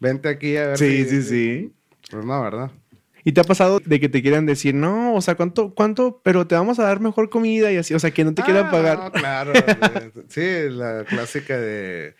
vente 0.00 0.28
aquí 0.28 0.56
a 0.56 0.68
ver 0.68 0.78
Sí, 0.78 1.04
sí, 1.04 1.22
sí. 1.22 1.74
Pues 2.10 2.24
no, 2.24 2.42
¿verdad? 2.42 2.70
¿Y 3.24 3.32
te 3.32 3.40
ha 3.40 3.44
pasado 3.44 3.80
de 3.84 4.00
que 4.00 4.08
te 4.08 4.22
quieran 4.22 4.46
decir, 4.46 4.74
no, 4.74 5.14
o 5.14 5.20
sea, 5.20 5.34
cuánto, 5.34 5.74
cuánto, 5.74 6.20
pero 6.22 6.46
te 6.46 6.54
vamos 6.54 6.78
a 6.78 6.84
dar 6.84 7.00
mejor 7.00 7.28
comida 7.30 7.70
y 7.70 7.76
así, 7.76 7.94
o 7.94 7.98
sea, 7.98 8.10
que 8.10 8.24
no 8.24 8.34
te 8.34 8.42
quieran 8.42 8.66
ah, 8.66 8.70
pagar? 8.70 8.98
No, 8.98 9.12
claro. 9.12 9.52
sí, 10.28 10.68
la 10.70 11.04
clásica 11.04 11.58
de, 11.58 12.14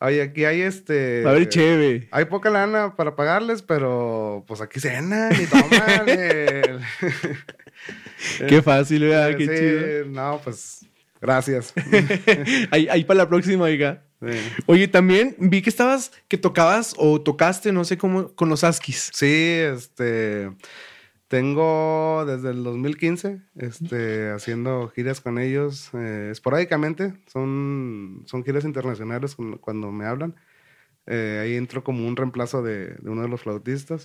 oye, 0.00 0.22
aquí 0.22 0.44
hay 0.44 0.60
este. 0.62 1.26
A 1.26 1.32
ver, 1.32 1.48
chévere. 1.48 2.08
Hay 2.10 2.26
poca 2.26 2.50
lana 2.50 2.96
para 2.96 3.16
pagarles, 3.16 3.62
pero 3.62 4.44
pues 4.46 4.60
aquí 4.60 4.80
cenan 4.80 5.32
y 5.40 5.46
toman. 5.46 6.82
Qué 8.48 8.62
fácil, 8.62 9.02
¿verdad? 9.04 9.34
Qué 9.38 9.46
chido. 9.46 10.06
No, 10.06 10.40
pues, 10.42 10.86
gracias. 11.20 11.72
ahí, 12.70 12.88
ahí 12.90 13.04
para 13.04 13.18
la 13.18 13.28
próxima, 13.28 13.64
oiga. 13.64 14.02
Oye, 14.66 14.88
también 14.88 15.34
vi 15.38 15.62
que 15.62 15.70
estabas, 15.70 16.12
que 16.28 16.38
tocabas 16.38 16.94
o 16.96 17.20
tocaste, 17.20 17.72
no 17.72 17.84
sé 17.84 17.98
cómo, 17.98 18.28
con 18.34 18.48
los 18.48 18.64
Askis. 18.64 19.10
Sí, 19.12 19.26
este. 19.26 20.50
Tengo 21.32 22.26
desde 22.26 22.50
el 22.50 22.62
2015 22.62 23.40
este, 23.56 24.30
haciendo 24.32 24.88
giras 24.88 25.22
con 25.22 25.38
ellos 25.38 25.88
eh, 25.94 26.28
esporádicamente. 26.30 27.14
Son, 27.26 28.22
son 28.26 28.44
giras 28.44 28.66
internacionales 28.66 29.34
cuando 29.62 29.90
me 29.92 30.04
hablan. 30.04 30.36
Eh, 31.06 31.40
ahí 31.42 31.54
entro 31.54 31.82
como 31.82 32.06
un 32.06 32.16
reemplazo 32.16 32.62
de, 32.62 32.96
uno 33.04 33.22
de 33.22 33.28
los 33.28 33.40
flautistas. 33.40 34.04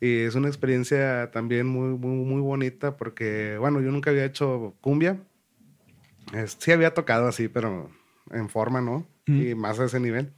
Y 0.00 0.20
es 0.20 0.36
una 0.36 0.48
experiencia 0.48 1.30
también 1.32 1.66
muy, 1.66 1.98
muy, 1.98 2.24
muy 2.24 2.40
bonita 2.40 2.96
porque, 2.96 3.58
bueno, 3.58 3.82
yo 3.82 3.90
nunca 3.90 4.08
había 4.08 4.24
hecho 4.24 4.74
cumbia. 4.80 5.20
sí 6.46 6.72
había 6.72 6.94
tocado 6.94 7.28
así, 7.28 7.48
pero 7.48 7.90
en 8.30 8.48
forma, 8.48 8.80
¿no? 8.80 9.06
Y 9.26 9.54
más 9.54 9.80
a 9.80 9.86
ese 9.86 10.00
nivel. 10.00 10.32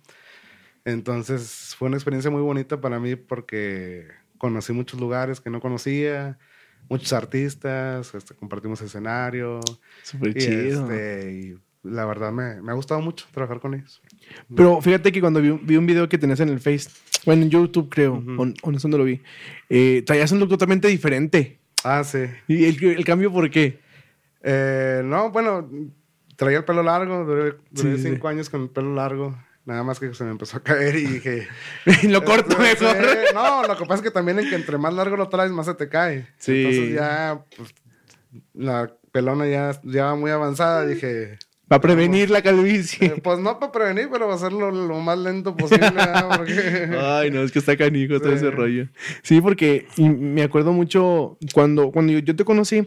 Entonces 0.85 1.75
fue 1.77 1.89
una 1.89 1.97
experiencia 1.97 2.31
muy 2.31 2.43
bonita 2.43 2.81
para 2.81 3.01
mí 3.01 3.17
porque 3.17 4.07
conocí 4.39 4.73
muchos 4.73 5.01
lugares 5.01 5.41
que 5.41 5.51
no 5.51 5.61
conocía, 5.61 6.39
muchos 6.89 7.13
artistas, 7.13 8.15
este, 8.15 8.35
compartimos 8.35 8.81
escenario. 8.81 9.61
Súper 10.03 10.35
chido. 10.35 10.91
Este, 10.91 11.33
y 11.33 11.59
la 11.83 12.05
verdad 12.05 12.33
me, 12.33 12.63
me, 12.63 12.73
ha 12.73 12.75
gustado 12.75 13.01
mucho 13.01 13.27
trabajar 13.33 13.61
con 13.61 13.75
ellos. 13.75 14.01
Pero 14.55 14.81
fíjate 14.81 15.11
que 15.11 15.21
cuando 15.21 15.41
vi, 15.41 15.51
vi 15.63 15.77
un 15.77 15.87
video 15.87 16.09
que 16.09 16.19
tenías 16.19 16.41
en 16.41 16.51
el 16.51 16.61
Face, 16.61 16.89
bueno, 17.25 17.43
en 17.43 17.51
YouTube 17.51 17.89
creo, 17.89 18.15
o, 18.15 18.47
no 18.47 18.79
sé 18.79 18.83
dónde 18.83 18.99
lo 18.99 19.05
vi, 19.05 19.21
eh, 19.69 20.03
traías 20.07 20.31
un 20.33 20.41
look 20.41 20.51
totalmente 20.51 20.89
diferente. 20.89 21.59
Ah, 21.85 22.03
sí. 22.05 22.27
¿Y 22.49 22.65
el, 22.65 22.83
el 22.83 23.05
cambio 23.05 23.33
por 23.33 23.49
qué? 23.51 23.81
Eh, 24.43 25.03
no, 25.05 25.31
bueno, 25.31 25.69
traía 26.37 26.59
el 26.59 26.65
pelo 26.65 26.83
largo, 26.83 27.25
duré, 27.25 27.57
cinco 27.99 28.29
años 28.29 28.49
con 28.49 28.63
el 28.63 28.71
pelo 28.71 28.95
largo. 28.95 29.37
Nada 29.65 29.83
más 29.83 29.99
que 29.99 30.15
se 30.15 30.23
me 30.23 30.31
empezó 30.31 30.59
a 30.59 30.63
caer 30.63 30.95
y 30.95 31.07
dije... 31.07 31.49
lo 32.09 32.25
corto 32.25 32.57
mejor. 32.57 32.97
no, 33.35 33.65
lo 33.65 33.77
que 33.77 33.85
pasa 33.85 33.95
es 33.97 34.03
que 34.03 34.13
también 34.13 34.39
en 34.39 34.49
que 34.49 34.55
entre 34.55 34.79
más 34.79 34.95
largo 34.95 35.17
lo 35.17 35.29
traes, 35.29 35.51
más 35.51 35.67
se 35.67 35.75
te 35.75 35.89
cae. 35.89 36.29
Sí. 36.39 36.63
Entonces 36.63 36.95
ya, 36.95 37.45
pues, 37.57 37.75
la 38.55 38.93
pelona 39.11 39.49
ya, 39.49 39.73
ya 39.83 40.05
va 40.05 40.15
muy 40.15 40.31
avanzada. 40.31 40.87
Dije... 40.87 41.39
Para 41.67 41.81
prevenir 41.81 42.31
la 42.31 42.43
calvicie. 42.43 43.09
Eh, 43.09 43.21
pues 43.21 43.41
no 43.41 43.59
para 43.59 43.73
prevenir, 43.73 44.09
pero 44.13 44.29
va 44.29 44.35
a 44.35 44.37
hacerlo 44.37 44.71
lo 44.71 45.01
más 45.01 45.19
lento 45.19 45.57
posible. 45.57 45.89
Ay, 47.01 47.33
no, 47.33 47.43
es 47.43 47.51
que 47.51 47.59
está 47.59 47.77
canijo 47.77 48.21
todo 48.21 48.33
ese 48.33 48.53
rollo. 48.53 48.87
Sí, 49.23 49.41
porque 49.41 49.89
me 49.97 50.45
acuerdo 50.45 50.73
mucho 50.73 51.39
cuando, 51.53 51.91
cuando 51.91 52.13
yo 52.13 52.37
te 52.37 52.45
conocí, 52.45 52.87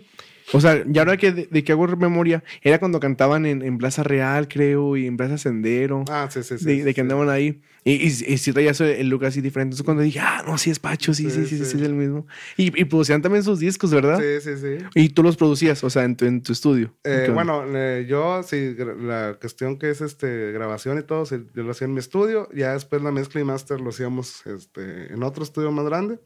O 0.51 0.61
sea, 0.61 0.83
ya 0.87 1.01
ahora 1.01 1.17
que 1.17 1.31
de, 1.31 1.47
de 1.49 1.63
que 1.63 1.71
hago 1.71 1.87
memoria, 1.95 2.43
era 2.61 2.79
cuando 2.79 2.99
cantaban 2.99 3.45
en, 3.45 3.61
en 3.61 3.77
Plaza 3.77 4.03
Real, 4.03 4.47
creo, 4.47 4.97
y 4.97 5.05
en 5.05 5.17
Plaza 5.17 5.37
Sendero. 5.37 6.05
Ah, 6.09 6.27
sí, 6.31 6.43
sí, 6.43 6.57
sí. 6.57 6.65
de, 6.65 6.83
de 6.83 6.93
que 6.93 6.95
sí. 6.95 7.01
andaban 7.01 7.29
ahí. 7.29 7.61
Y, 7.83 7.93
y, 7.93 8.07
y 8.07 8.37
sí 8.37 8.51
traías 8.51 8.81
el 8.81 9.07
look 9.09 9.25
así 9.25 9.41
diferente. 9.41 9.69
Entonces 9.69 9.85
cuando 9.85 10.03
dije, 10.03 10.19
ah, 10.19 10.43
no, 10.45 10.57
sí 10.57 10.69
es 10.69 10.79
Pacho, 10.79 11.13
sí, 11.13 11.29
sí, 11.29 11.29
sí, 11.29 11.39
Sí, 11.45 11.57
sí, 11.57 11.57
sí, 11.65 11.71
sí. 11.71 11.77
es 11.77 11.83
el 11.83 11.93
mismo. 11.93 12.27
Y, 12.57 12.67
y 12.79 12.85
producían 12.85 13.21
también 13.21 13.43
sus 13.43 13.59
discos, 13.59 13.91
¿verdad? 13.91 14.19
Sí, 14.19 14.41
sí, 14.41 14.57
sí. 14.57 14.85
Y 14.95 15.09
tú 15.09 15.23
los 15.23 15.37
producías, 15.37 15.83
o 15.83 15.89
sea, 15.89 16.03
en 16.03 16.15
tu, 16.15 16.25
en 16.25 16.41
tu 16.41 16.51
estudio. 16.51 16.93
Eh, 17.03 17.31
bueno, 17.33 17.63
eh, 17.73 18.05
yo 18.07 18.43
sí, 18.43 18.75
la 19.01 19.37
cuestión 19.39 19.77
que 19.77 19.89
es 19.91 20.01
este 20.01 20.51
grabación 20.51 20.99
y 20.99 21.03
todo, 21.03 21.25
sí, 21.25 21.37
yo 21.55 21.63
lo 21.63 21.71
hacía 21.71 21.85
en 21.85 21.93
mi 21.93 21.99
estudio, 21.99 22.49
ya 22.53 22.73
después 22.73 23.01
la 23.01 23.11
mezcla 23.11 23.39
y 23.39 23.43
master 23.43 23.79
lo 23.79 23.89
hacíamos 23.89 24.45
este, 24.45 25.13
en 25.13 25.23
otro 25.23 25.43
estudio 25.43 25.71
más 25.71 25.85
grande. 25.85 26.19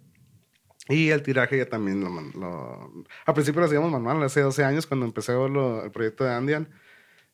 Y 0.89 1.09
el 1.09 1.21
tiraje 1.23 1.57
ya 1.57 1.65
también 1.65 2.01
lo, 2.01 2.09
lo- 2.39 3.03
Al 3.25 3.33
principio 3.33 3.61
lo 3.61 3.67
hacíamos 3.67 3.91
manual, 3.91 4.21
hace 4.23 4.41
12 4.41 4.63
años 4.65 4.85
cuando 4.85 5.05
empecé 5.05 5.31
lo- 5.31 5.83
el 5.85 5.91
proyecto 5.91 6.23
de 6.25 6.33
Andian, 6.33 6.67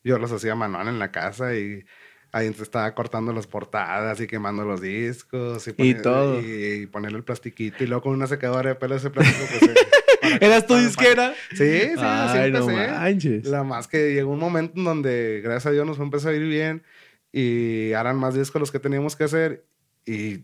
yo 0.04 0.18
los 0.18 0.30
hacía 0.32 0.54
manual 0.54 0.88
en 0.88 0.98
la 0.98 1.10
casa 1.10 1.54
y 1.56 1.84
ahí 2.32 2.46
estaba 2.46 2.94
cortando 2.94 3.32
las 3.32 3.48
portadas 3.48 4.20
y 4.20 4.26
quemando 4.28 4.64
los 4.64 4.80
discos. 4.80 5.66
Y, 5.66 5.74
Y 5.76 5.94
todo. 5.94 6.40
Y, 6.40 6.82
y 6.82 6.86
ponerle 6.86 7.18
el 7.18 7.24
plastiquito 7.24 7.82
y 7.82 7.86
luego 7.88 8.02
con 8.04 8.12
una 8.12 8.28
secadora 8.28 8.68
de 8.70 8.74
pelo 8.76 8.94
ese 8.94 9.10
plástico. 9.10 9.44
Pues, 9.58 9.62
eh, 9.72 10.38
¿Eras 10.40 10.66
tu 10.66 10.76
disquera? 10.76 11.34
Sí, 11.50 11.56
sí, 11.56 11.94
así 11.98 12.50
no 12.52 12.58
empecé. 12.68 12.90
manches. 12.92 13.44
La 13.46 13.64
más 13.64 13.88
que 13.88 14.14
llegó 14.14 14.30
un 14.32 14.38
momento 14.38 14.74
en 14.78 14.84
donde, 14.84 15.40
gracias 15.42 15.66
a 15.66 15.70
Dios, 15.72 15.84
nos 15.86 15.98
empezó 15.98 16.28
a 16.28 16.32
ir 16.34 16.46
bien 16.46 16.84
y 17.32 17.90
eran 17.90 18.16
más 18.16 18.34
discos 18.34 18.60
los 18.60 18.70
que 18.70 18.78
teníamos 18.78 19.16
que 19.16 19.24
hacer 19.24 19.64
y 20.06 20.38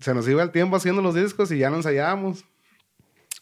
se 0.00 0.14
nos 0.14 0.28
iba 0.28 0.42
el 0.42 0.50
tiempo 0.50 0.76
haciendo 0.76 1.02
los 1.02 1.14
discos 1.14 1.50
y 1.52 1.58
ya 1.58 1.70
no 1.70 1.76
ensayábamos. 1.76 2.44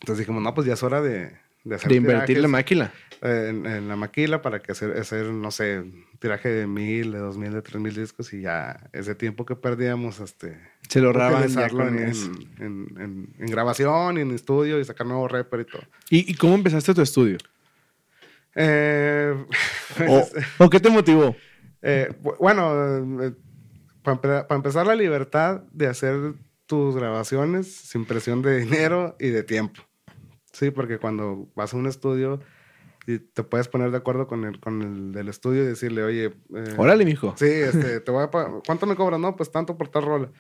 Entonces 0.01 0.19
dijimos, 0.27 0.43
no, 0.43 0.55
pues 0.55 0.67
ya 0.67 0.75
es 0.75 0.83
hora 0.83 1.01
de, 1.01 1.33
de 1.65 1.75
hacer 1.75 1.89
De 1.91 1.97
invertir 1.97 2.39
la 2.39 2.49
máquina. 2.49 2.93
eh, 3.23 3.47
en, 3.51 3.67
en 3.67 3.89
la 3.89 3.95
maquila 3.97 4.43
para 4.43 4.61
que 4.61 4.73
hacer, 4.73 4.99
hacer, 4.99 5.27
no 5.27 5.51
sé, 5.51 5.85
tiraje 6.19 6.49
de 6.49 6.67
mil, 6.67 7.13
de 7.13 7.19
dos 7.19 7.37
mil, 7.39 7.53
de 7.53 7.63
tres 7.63 7.81
mil 7.81 7.95
discos 7.95 8.33
y 8.33 8.41
ya 8.41 8.89
ese 8.93 9.15
tiempo 9.15 9.47
que 9.47 9.55
perdíamos, 9.55 10.19
este, 10.21 10.59
Se 10.89 11.01
lo 11.01 11.09
ahorraban 11.09 11.45
en, 12.59 12.87
en, 12.99 13.29
en- 13.39 13.47
grabación 13.47 14.19
y 14.19 14.21
en 14.23 14.31
estudio 14.33 14.81
y 14.81 14.85
sacar 14.85 15.07
nuevo 15.07 15.29
rapper 15.29 15.61
y 15.61 15.65
todo. 15.67 15.83
¿Y, 16.11 16.31
y 16.31 16.35
cómo 16.35 16.55
empezaste 16.57 16.95
tu 16.95 17.03
estudio? 17.03 17.39
Eh, 18.55 19.35
¿O, 20.09 20.29
o 20.59 20.71
qué 20.71 20.81
te 20.81 20.91
motivó? 20.91 21.37
Eh, 21.81 22.11
bu- 22.23 22.37
bueno, 22.39 23.35
para 24.03 24.47
empezar 24.51 24.87
la 24.87 24.95
libertad 24.95 25.63
de 25.73 25.87
hacer 25.87 26.35
tus 26.67 26.97
grabaciones 26.97 27.67
sin 27.73 28.05
presión 28.05 28.43
de 28.43 28.61
dinero 28.61 29.17
y 29.21 29.29
de 29.29 29.43
tiempo. 29.43 29.83
Sí, 30.53 30.71
porque 30.71 30.99
cuando 30.99 31.49
vas 31.55 31.73
a 31.73 31.77
un 31.77 31.87
estudio 31.87 32.41
y 33.07 33.19
te 33.19 33.43
puedes 33.43 33.69
poner 33.69 33.91
de 33.91 33.97
acuerdo 33.97 34.27
con 34.27 34.45
el, 34.45 34.61
con 34.61 34.83
el 34.83 35.13
del 35.13 35.29
estudio 35.29 35.63
y 35.63 35.67
decirle, 35.67 36.03
oye, 36.03 36.27
eh, 36.55 36.75
Órale, 36.77 37.05
mijo. 37.05 37.35
sí, 37.37 37.47
este, 37.47 38.01
te 38.01 38.11
voy 38.13 38.23
a 38.25 38.29
¿cuánto 38.67 38.87
me 38.87 38.95
cobras? 38.95 39.19
No, 39.19 39.35
pues 39.37 39.51
tanto 39.51 39.77
por 39.77 39.89
tal 39.89 40.05
rola. 40.05 40.31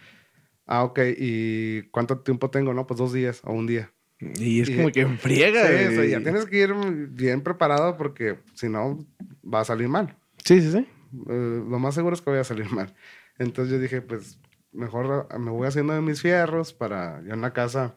Ah, 0.66 0.84
ok, 0.84 1.00
¿y 1.18 1.82
cuánto 1.90 2.20
tiempo 2.20 2.50
tengo? 2.50 2.72
No, 2.72 2.86
pues 2.86 2.98
dos 2.98 3.12
días 3.12 3.40
o 3.44 3.52
un 3.52 3.66
día. 3.66 3.92
Y 4.20 4.60
es 4.60 4.68
Y- 4.68 4.76
como 4.76 4.90
que 4.92 5.06
friega. 5.18 5.66
Sí, 5.66 5.74
o 5.74 5.76
sea, 5.88 5.96
güey. 5.96 6.10
ya 6.10 6.20
tienes 6.22 6.46
que 6.46 6.58
ir 6.58 6.72
bien 7.10 7.40
preparado 7.42 7.96
porque 7.96 8.38
si 8.54 8.68
no, 8.68 9.04
va 9.42 9.60
a 9.60 9.64
salir 9.64 9.88
mal. 9.88 10.16
sí, 10.44 10.60
sí, 10.60 10.70
sí. 10.70 10.86
Eh, 11.28 11.64
lo 11.68 11.78
más 11.80 11.94
seguro 11.96 12.14
es 12.14 12.22
que 12.22 12.30
voy 12.30 12.38
a 12.38 12.44
salir 12.44 12.70
mal. 12.70 12.94
Entonces 13.38 13.72
yo 13.72 13.78
dije, 13.78 14.02
pues 14.02 14.38
mejor 14.72 15.28
me 15.38 15.50
voy 15.50 15.66
haciendo 15.66 15.92
de 15.92 16.00
mis 16.00 16.20
fierros 16.20 16.72
para 16.72 17.22
yo 17.22 17.34
en 17.34 17.40
la 17.40 17.52
casa 17.52 17.96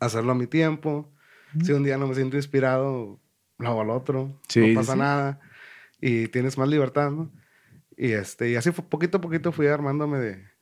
hacerlo 0.00 0.32
a 0.32 0.34
mi 0.34 0.46
tiempo. 0.46 1.12
Si 1.62 1.72
un 1.72 1.84
día 1.84 1.96
no 1.96 2.08
me 2.08 2.14
siento 2.16 2.36
inspirado, 2.36 3.20
lo 3.58 3.68
hago 3.68 3.80
al 3.82 3.90
otro. 3.90 4.40
Sí, 4.48 4.72
no 4.72 4.80
pasa 4.80 4.94
sí. 4.94 4.98
nada. 4.98 5.40
Y 6.00 6.28
tienes 6.28 6.58
más 6.58 6.68
libertad, 6.68 7.12
¿no? 7.12 7.30
Y, 7.96 8.12
este, 8.12 8.50
y 8.50 8.56
así 8.56 8.72
fue, 8.72 8.84
poquito 8.84 9.18
a 9.18 9.20
poquito 9.20 9.52
fui 9.52 9.68
armándome 9.68 10.18
de... 10.18 10.53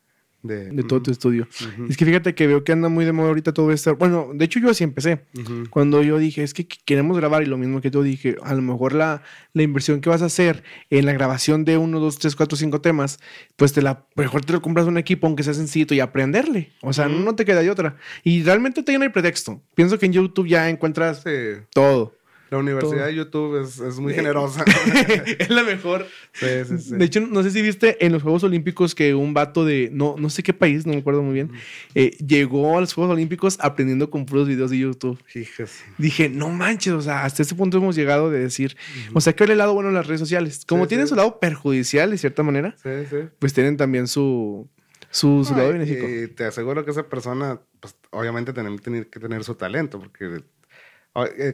De, 0.42 0.70
De 0.70 0.82
todo 0.82 1.00
tu 1.02 1.10
estudio. 1.12 1.46
Es 1.88 1.96
que 1.96 2.04
fíjate 2.04 2.34
que 2.34 2.48
veo 2.48 2.64
que 2.64 2.72
anda 2.72 2.88
muy 2.88 3.04
de 3.04 3.12
moda 3.12 3.28
ahorita 3.28 3.52
todo 3.54 3.70
esto. 3.70 3.94
Bueno, 3.96 4.30
de 4.34 4.44
hecho 4.44 4.58
yo 4.58 4.70
así 4.70 4.82
empecé. 4.82 5.24
Ujú. 5.38 5.64
Cuando 5.70 6.02
yo 6.02 6.18
dije, 6.18 6.42
es 6.42 6.52
que 6.52 6.66
qu- 6.66 6.80
queremos 6.84 7.16
grabar 7.16 7.42
y 7.42 7.46
lo 7.46 7.56
mismo 7.58 7.80
que 7.80 7.90
tú 7.92 8.02
dije, 8.02 8.36
a 8.42 8.52
lo 8.54 8.60
mejor 8.62 8.92
la, 8.92 9.22
la 9.52 9.62
inversión 9.62 10.00
que 10.00 10.08
vas 10.10 10.20
a 10.22 10.24
hacer 10.26 10.64
en 10.90 11.06
la 11.06 11.12
grabación 11.12 11.64
de 11.64 11.76
uno, 11.78 12.00
dos, 12.00 12.18
tres, 12.18 12.34
cuatro, 12.34 12.56
cinco 12.58 12.80
temas, 12.80 13.20
pues 13.56 13.72
te 13.72 13.82
la, 13.82 14.06
mejor 14.16 14.44
te 14.44 14.52
lo 14.52 14.60
compras 14.62 14.86
un 14.86 14.98
equipo 14.98 15.26
aunque 15.28 15.44
sea 15.44 15.54
sencillo 15.54 15.94
y 15.94 16.00
aprenderle. 16.00 16.72
O 16.82 16.92
sea, 16.92 17.06
no 17.08 17.36
te 17.36 17.44
queda 17.44 17.60
de 17.62 17.70
otra. 17.70 17.96
Y 18.24 18.42
realmente 18.42 18.82
te 18.82 18.98
no 18.98 19.04
hay 19.04 19.10
pretexto. 19.10 19.62
Pienso 19.74 19.98
que 19.98 20.06
en 20.06 20.12
YouTube 20.12 20.48
ya 20.48 20.68
encuentras 20.68 21.22
Sí, 21.22 21.30
todo. 21.72 22.14
La 22.52 22.58
universidad 22.58 22.96
Todo. 22.96 23.06
de 23.06 23.14
YouTube 23.14 23.60
es, 23.62 23.78
es 23.80 23.98
muy 23.98 24.12
Eh, 24.12 24.16
generosa. 24.16 24.64
es 25.38 25.50
la 25.50 25.62
mejor. 25.64 26.06
sí, 26.32 26.46
sí, 26.68 26.78
sí. 26.78 26.96
De 26.96 27.04
hecho, 27.04 27.20
no 27.20 27.42
sé 27.42 27.50
si 27.50 27.62
viste 27.62 28.04
en 28.04 28.12
los 28.12 28.22
Juegos 28.22 28.44
Olímpicos 28.44 28.94
que 28.94 29.14
un 29.14 29.34
vato 29.34 29.64
de 29.64 29.90
no, 29.92 30.16
no 30.18 30.30
sé 30.30 30.42
qué 30.42 30.52
país, 30.52 30.86
no 30.86 30.92
me 30.92 30.98
acuerdo 31.00 31.22
muy 31.22 31.34
bien, 31.34 31.50
eh, 31.94 32.10
llegó 32.24 32.76
a 32.78 32.80
los 32.80 32.92
Juegos 32.94 33.12
Olímpicos 33.12 33.58
aprendiendo 33.60 34.10
con 34.10 34.26
puros 34.26 34.48
videos 34.48 34.70
de 34.70 34.78
YouTube. 34.78 35.18
Hijos. 35.34 35.70
Dije, 35.98 36.28
no 36.28 36.48
manches, 36.50 36.92
o 36.94 37.02
sea, 37.02 37.24
hasta 37.24 37.42
ese 37.42 37.54
punto 37.54 37.78
hemos 37.78 37.96
llegado 37.96 38.30
de 38.30 38.38
decir, 38.40 38.76
o 39.14 39.20
sea, 39.20 39.32
que 39.34 39.44
el 39.44 39.58
lado 39.58 39.74
bueno 39.74 39.88
de 39.90 39.94
las 39.96 40.06
redes 40.06 40.20
sociales. 40.20 40.64
Como 40.66 40.86
tienen 40.86 41.06
su 41.08 41.14
lado 41.16 41.40
perjudicial 41.40 42.10
de 42.10 42.18
cierta 42.18 42.42
manera, 42.42 42.74
Sí, 42.82 42.88
sí. 43.10 43.16
pues 43.38 43.52
tienen 43.52 43.76
también 43.76 44.06
su, 44.06 44.68
su, 45.10 45.44
su 45.44 45.54
lado 45.54 45.72
benéfico. 45.72 46.06
Y 46.08 46.28
te 46.28 46.44
aseguro 46.44 46.84
que 46.84 46.90
esa 46.92 47.08
persona, 47.08 47.60
pues 47.80 47.96
obviamente 48.10 48.52
tiene, 48.52 48.76
que 49.08 49.20
tener 49.20 49.42
su 49.44 49.54
talento, 49.56 49.98
porque 49.98 50.42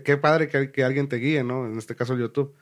qué 0.05 0.17
padre 0.17 0.49
que, 0.49 0.71
que 0.71 0.85
alguien 0.85 1.09
te 1.09 1.17
guíe, 1.17 1.43
¿no? 1.45 1.67
En 1.67 1.79
este 1.79 1.95
caso 1.97 2.17
YouTube. 2.17 2.55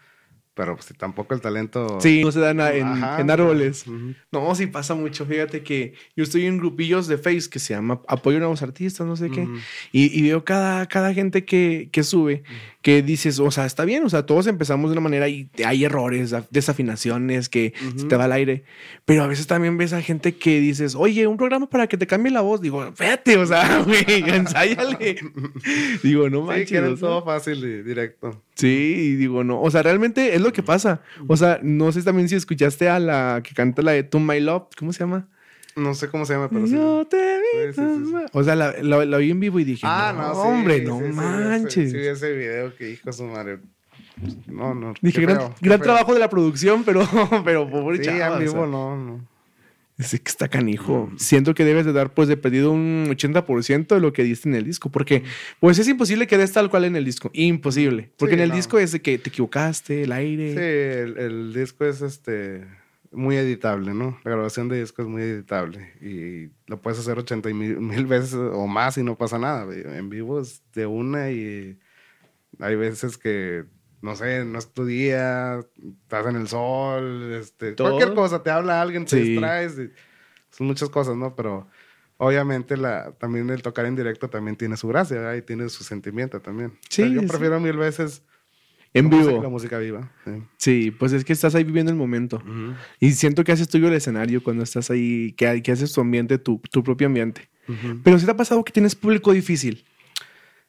Pero 0.54 0.74
pues 0.74 0.88
tampoco 0.96 1.34
el 1.34 1.42
talento. 1.42 2.00
Sí, 2.00 2.22
no 2.24 2.32
se 2.32 2.40
dan 2.40 2.58
en, 2.60 2.86
Ajá. 2.86 3.20
en 3.20 3.30
árboles. 3.30 3.86
Ujú. 3.86 4.14
No, 4.32 4.54
sí 4.54 4.66
pasa 4.66 4.94
mucho. 4.94 5.26
Fíjate 5.26 5.62
que 5.62 5.92
yo 6.16 6.24
estoy 6.24 6.46
en 6.46 6.56
grupillos 6.56 7.08
de 7.08 7.18
Face 7.18 7.50
que 7.50 7.58
se 7.58 7.74
llama 7.74 8.00
Apoyo 8.08 8.38
a 8.38 8.40
Nuevos 8.40 8.62
Artistas, 8.62 9.06
no 9.06 9.16
sé 9.16 9.28
qué. 9.30 9.42
Ujú. 9.42 9.54
Y, 9.92 10.18
y 10.18 10.22
veo 10.22 10.46
cada, 10.46 10.86
cada 10.86 11.12
gente 11.12 11.44
que, 11.44 11.90
que 11.92 12.02
sube 12.02 12.42
que 12.86 13.02
dices, 13.02 13.40
o 13.40 13.50
sea, 13.50 13.66
está 13.66 13.84
bien, 13.84 14.04
o 14.04 14.08
sea, 14.08 14.26
todos 14.26 14.46
empezamos 14.46 14.88
de 14.90 14.92
una 14.92 15.00
manera 15.00 15.28
y 15.28 15.50
hay 15.64 15.84
errores, 15.84 16.32
af- 16.32 16.46
desafinaciones, 16.52 17.48
que 17.48 17.74
se 17.96 18.04
te 18.06 18.14
va 18.14 18.26
al 18.26 18.32
aire. 18.32 18.62
Pero 19.04 19.24
a 19.24 19.26
veces 19.26 19.48
también 19.48 19.76
ves 19.76 19.92
a 19.92 20.00
gente 20.02 20.36
que 20.36 20.60
dices, 20.60 20.94
oye, 20.94 21.26
un 21.26 21.36
programa 21.36 21.68
para 21.68 21.88
que 21.88 21.96
te 21.96 22.06
cambie 22.06 22.30
la 22.30 22.42
voz. 22.42 22.60
Digo, 22.60 22.92
fíjate, 22.94 23.38
o 23.38 23.44
sea, 23.46 23.82
güey, 23.84 24.04
ensáyale. 24.30 25.16
digo, 26.04 26.30
no 26.30 26.42
Sí, 26.42 26.46
manches. 26.46 26.68
sea. 26.68 26.94
todo 26.96 27.24
fácil 27.24 27.58
y 27.64 27.82
directo. 27.82 28.40
Sí, 28.54 28.68
y 28.96 29.16
digo, 29.16 29.42
no. 29.42 29.60
O 29.60 29.68
sea, 29.68 29.82
realmente 29.82 30.36
es 30.36 30.40
lo 30.40 30.52
que 30.52 30.62
pasa. 30.62 31.00
O 31.26 31.36
sea, 31.36 31.58
no 31.64 31.90
sé 31.90 32.04
también 32.04 32.28
si 32.28 32.36
escuchaste 32.36 32.88
a 32.88 33.00
la 33.00 33.40
que 33.42 33.52
canta 33.52 33.82
la 33.82 33.90
de 33.92 34.04
To 34.04 34.20
My 34.20 34.38
Love. 34.38 34.68
¿Cómo 34.78 34.92
se 34.92 35.00
llama? 35.00 35.28
No 35.76 35.94
sé 35.94 36.08
cómo 36.08 36.24
se 36.24 36.32
llama, 36.34 36.48
pero 36.48 36.66
sí. 36.66 36.72
Yo 36.74 37.06
te 37.06 37.16
vi. 37.38 37.72
Sí, 37.74 37.80
O 38.32 38.42
sea, 38.42 38.54
la, 38.56 38.74
la, 38.82 39.04
la 39.04 39.18
vi 39.18 39.30
en 39.30 39.40
vivo 39.40 39.60
y 39.60 39.64
dije, 39.64 39.82
Ah, 39.84 40.12
no, 40.16 40.28
no, 40.28 40.34
sí, 40.34 40.40
hombre, 40.48 40.80
no 40.82 40.98
manches. 41.00 41.92
Sí, 41.92 41.98
ese 41.98 42.32
video 42.34 42.74
que 42.74 42.90
hijo 42.92 43.02
de 43.10 43.12
su 43.12 43.24
madre. 43.24 43.58
No, 44.46 44.74
no. 44.74 44.94
Dije, 45.02 45.20
gran, 45.20 45.36
feo, 45.36 45.54
gran 45.60 45.80
trabajo 45.82 46.14
de 46.14 46.20
la 46.20 46.30
producción, 46.30 46.82
pero, 46.84 47.06
pero 47.44 47.68
pobre 47.70 48.02
Sí, 48.02 48.08
en 48.08 48.38
vivo 48.38 48.52
o 48.52 48.62
sea, 48.62 48.66
no, 48.66 48.96
no. 48.96 49.28
es 49.98 50.10
que 50.12 50.16
está 50.30 50.48
canijo. 50.48 51.10
Siento 51.18 51.52
que 51.52 51.66
debes 51.66 51.84
de 51.84 51.92
dar, 51.92 52.14
pues, 52.14 52.26
de 52.28 52.38
pedido 52.38 52.72
un 52.72 53.08
80% 53.10 53.86
de 53.88 54.00
lo 54.00 54.14
que 54.14 54.22
diste 54.24 54.48
en 54.48 54.54
el 54.54 54.64
disco. 54.64 54.88
Porque, 54.90 55.24
pues, 55.60 55.78
es 55.78 55.86
imposible 55.88 56.26
que 56.26 56.38
des 56.38 56.52
tal 56.52 56.70
cual 56.70 56.86
en 56.86 56.96
el 56.96 57.04
disco. 57.04 57.30
Imposible. 57.34 58.08
Porque 58.16 58.36
Sí, 58.36 58.38
en 58.38 58.44
el 58.44 58.48
no. 58.48 58.56
disco 58.56 58.78
es 58.78 58.92
de 58.92 59.02
que 59.02 59.18
te 59.18 59.28
equivocaste, 59.28 60.04
el 60.04 60.12
aire. 60.12 60.52
Sí, 60.54 61.10
el, 61.10 61.18
el 61.18 61.52
disco 61.52 61.84
es 61.84 62.00
este 62.00 62.64
muy 63.12 63.36
editable, 63.36 63.94
¿no? 63.94 64.18
La 64.24 64.32
grabación 64.32 64.68
de 64.68 64.80
disco 64.80 65.02
es 65.02 65.08
muy 65.08 65.22
editable 65.22 65.92
y 66.00 66.50
lo 66.66 66.80
puedes 66.80 66.98
hacer 66.98 67.18
80 67.18 67.50
y 67.50 67.54
mil, 67.54 67.80
mil 67.80 68.06
veces 68.06 68.34
o 68.34 68.66
más 68.66 68.98
y 68.98 69.02
no 69.02 69.16
pasa 69.16 69.38
nada. 69.38 69.66
En 69.74 70.08
vivo 70.08 70.40
es 70.40 70.62
de 70.74 70.86
una 70.86 71.30
y 71.30 71.78
hay 72.58 72.76
veces 72.76 73.18
que, 73.18 73.64
no 74.02 74.16
sé, 74.16 74.44
no 74.44 74.58
es 74.58 74.72
tu 74.72 74.84
día, 74.84 75.60
estás 76.02 76.26
en 76.26 76.36
el 76.36 76.48
sol, 76.48 77.32
este, 77.34 77.72
Todo. 77.72 77.90
cualquier 77.96 78.14
cosa, 78.14 78.42
te 78.42 78.50
habla 78.50 78.80
alguien, 78.80 79.04
te 79.04 79.16
Sí. 79.16 79.30
distraes, 79.30 79.78
y 79.78 79.90
son 80.50 80.66
muchas 80.66 80.88
cosas, 80.88 81.16
¿no? 81.16 81.34
Pero 81.34 81.66
obviamente 82.18 82.76
la, 82.76 83.12
también 83.12 83.50
el 83.50 83.62
tocar 83.62 83.86
en 83.86 83.96
directo 83.96 84.30
también 84.30 84.56
tiene 84.56 84.76
su 84.76 84.88
gracia 84.88 85.18
¿verdad? 85.18 85.34
y 85.34 85.42
tiene 85.42 85.68
su 85.68 85.84
sentimiento 85.84 86.40
también. 86.40 86.78
Sí, 86.88 87.12
yo 87.12 87.20
sí. 87.20 87.26
prefiero 87.26 87.60
mil 87.60 87.76
veces 87.76 88.22
En 88.98 89.10
vivo. 89.10 89.42
la 89.42 89.48
música 89.48 89.78
viva. 89.78 90.10
sí. 90.24 90.30
Sí, 90.56 90.90
pues 90.90 91.12
es 91.12 91.24
que 91.24 91.32
estás 91.32 91.54
ahí 91.54 91.64
viviendo 91.64 91.90
el 91.92 91.98
momento. 91.98 92.42
Y 93.00 93.12
siento 93.12 93.44
que 93.44 93.52
haces 93.52 93.68
tuyo 93.68 93.88
el 93.88 93.94
escenario 93.94 94.42
cuando 94.42 94.62
estás 94.62 94.90
ahí, 94.90 95.32
que, 95.32 95.62
que 95.62 95.72
haces 95.72 95.92
tu 95.92 96.00
ambiente, 96.00 96.38
tu, 96.38 96.60
tu 96.70 96.82
propio 96.82 97.06
ambiente. 97.06 97.48
Ujú. 97.68 98.00
Pero 98.04 98.18
si 98.18 98.24
te 98.26 98.30
ha 98.32 98.36
pasado 98.36 98.64
que 98.64 98.72
tienes 98.72 98.94
público 98.94 99.32
difícil. 99.32 99.84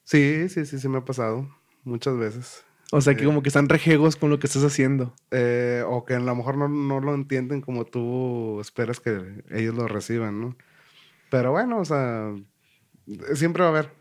Sí, 0.04 0.48
sí, 0.50 0.66
sí, 0.66 0.80
sí 0.80 0.88
me 0.90 0.98
ha 1.00 1.06
pasado 1.06 1.50
muchas 1.84 2.18
veces. 2.18 2.64
O 2.92 3.02
sea, 3.02 3.14
que 3.16 3.20
Sí. 3.22 3.26
como 3.26 3.44
que 3.44 3.50
están 3.50 3.68
rejegos 3.68 4.16
con 4.16 4.30
lo 4.30 4.40
que 4.40 4.48
estás 4.48 4.64
haciendo. 4.64 5.14
Eh, 5.32 5.84
o 5.86 6.06
que 6.06 6.14
a 6.16 6.20
lo 6.20 6.36
mejor 6.36 6.58
no, 6.58 6.70
no 6.70 7.00
lo 7.02 7.14
entienden 7.14 7.60
como 7.62 7.84
tú 7.86 8.60
esperas 8.62 9.00
que 9.02 9.44
ellos 9.52 9.76
lo 9.76 9.88
reciban, 9.88 10.40
¿no? 10.40 10.56
Pero 11.30 11.52
bueno, 11.52 11.80
o 11.80 11.86
sea, 11.86 12.34
siempre 13.34 13.62
va 13.64 13.68
a 13.68 13.72
haber. 13.72 13.92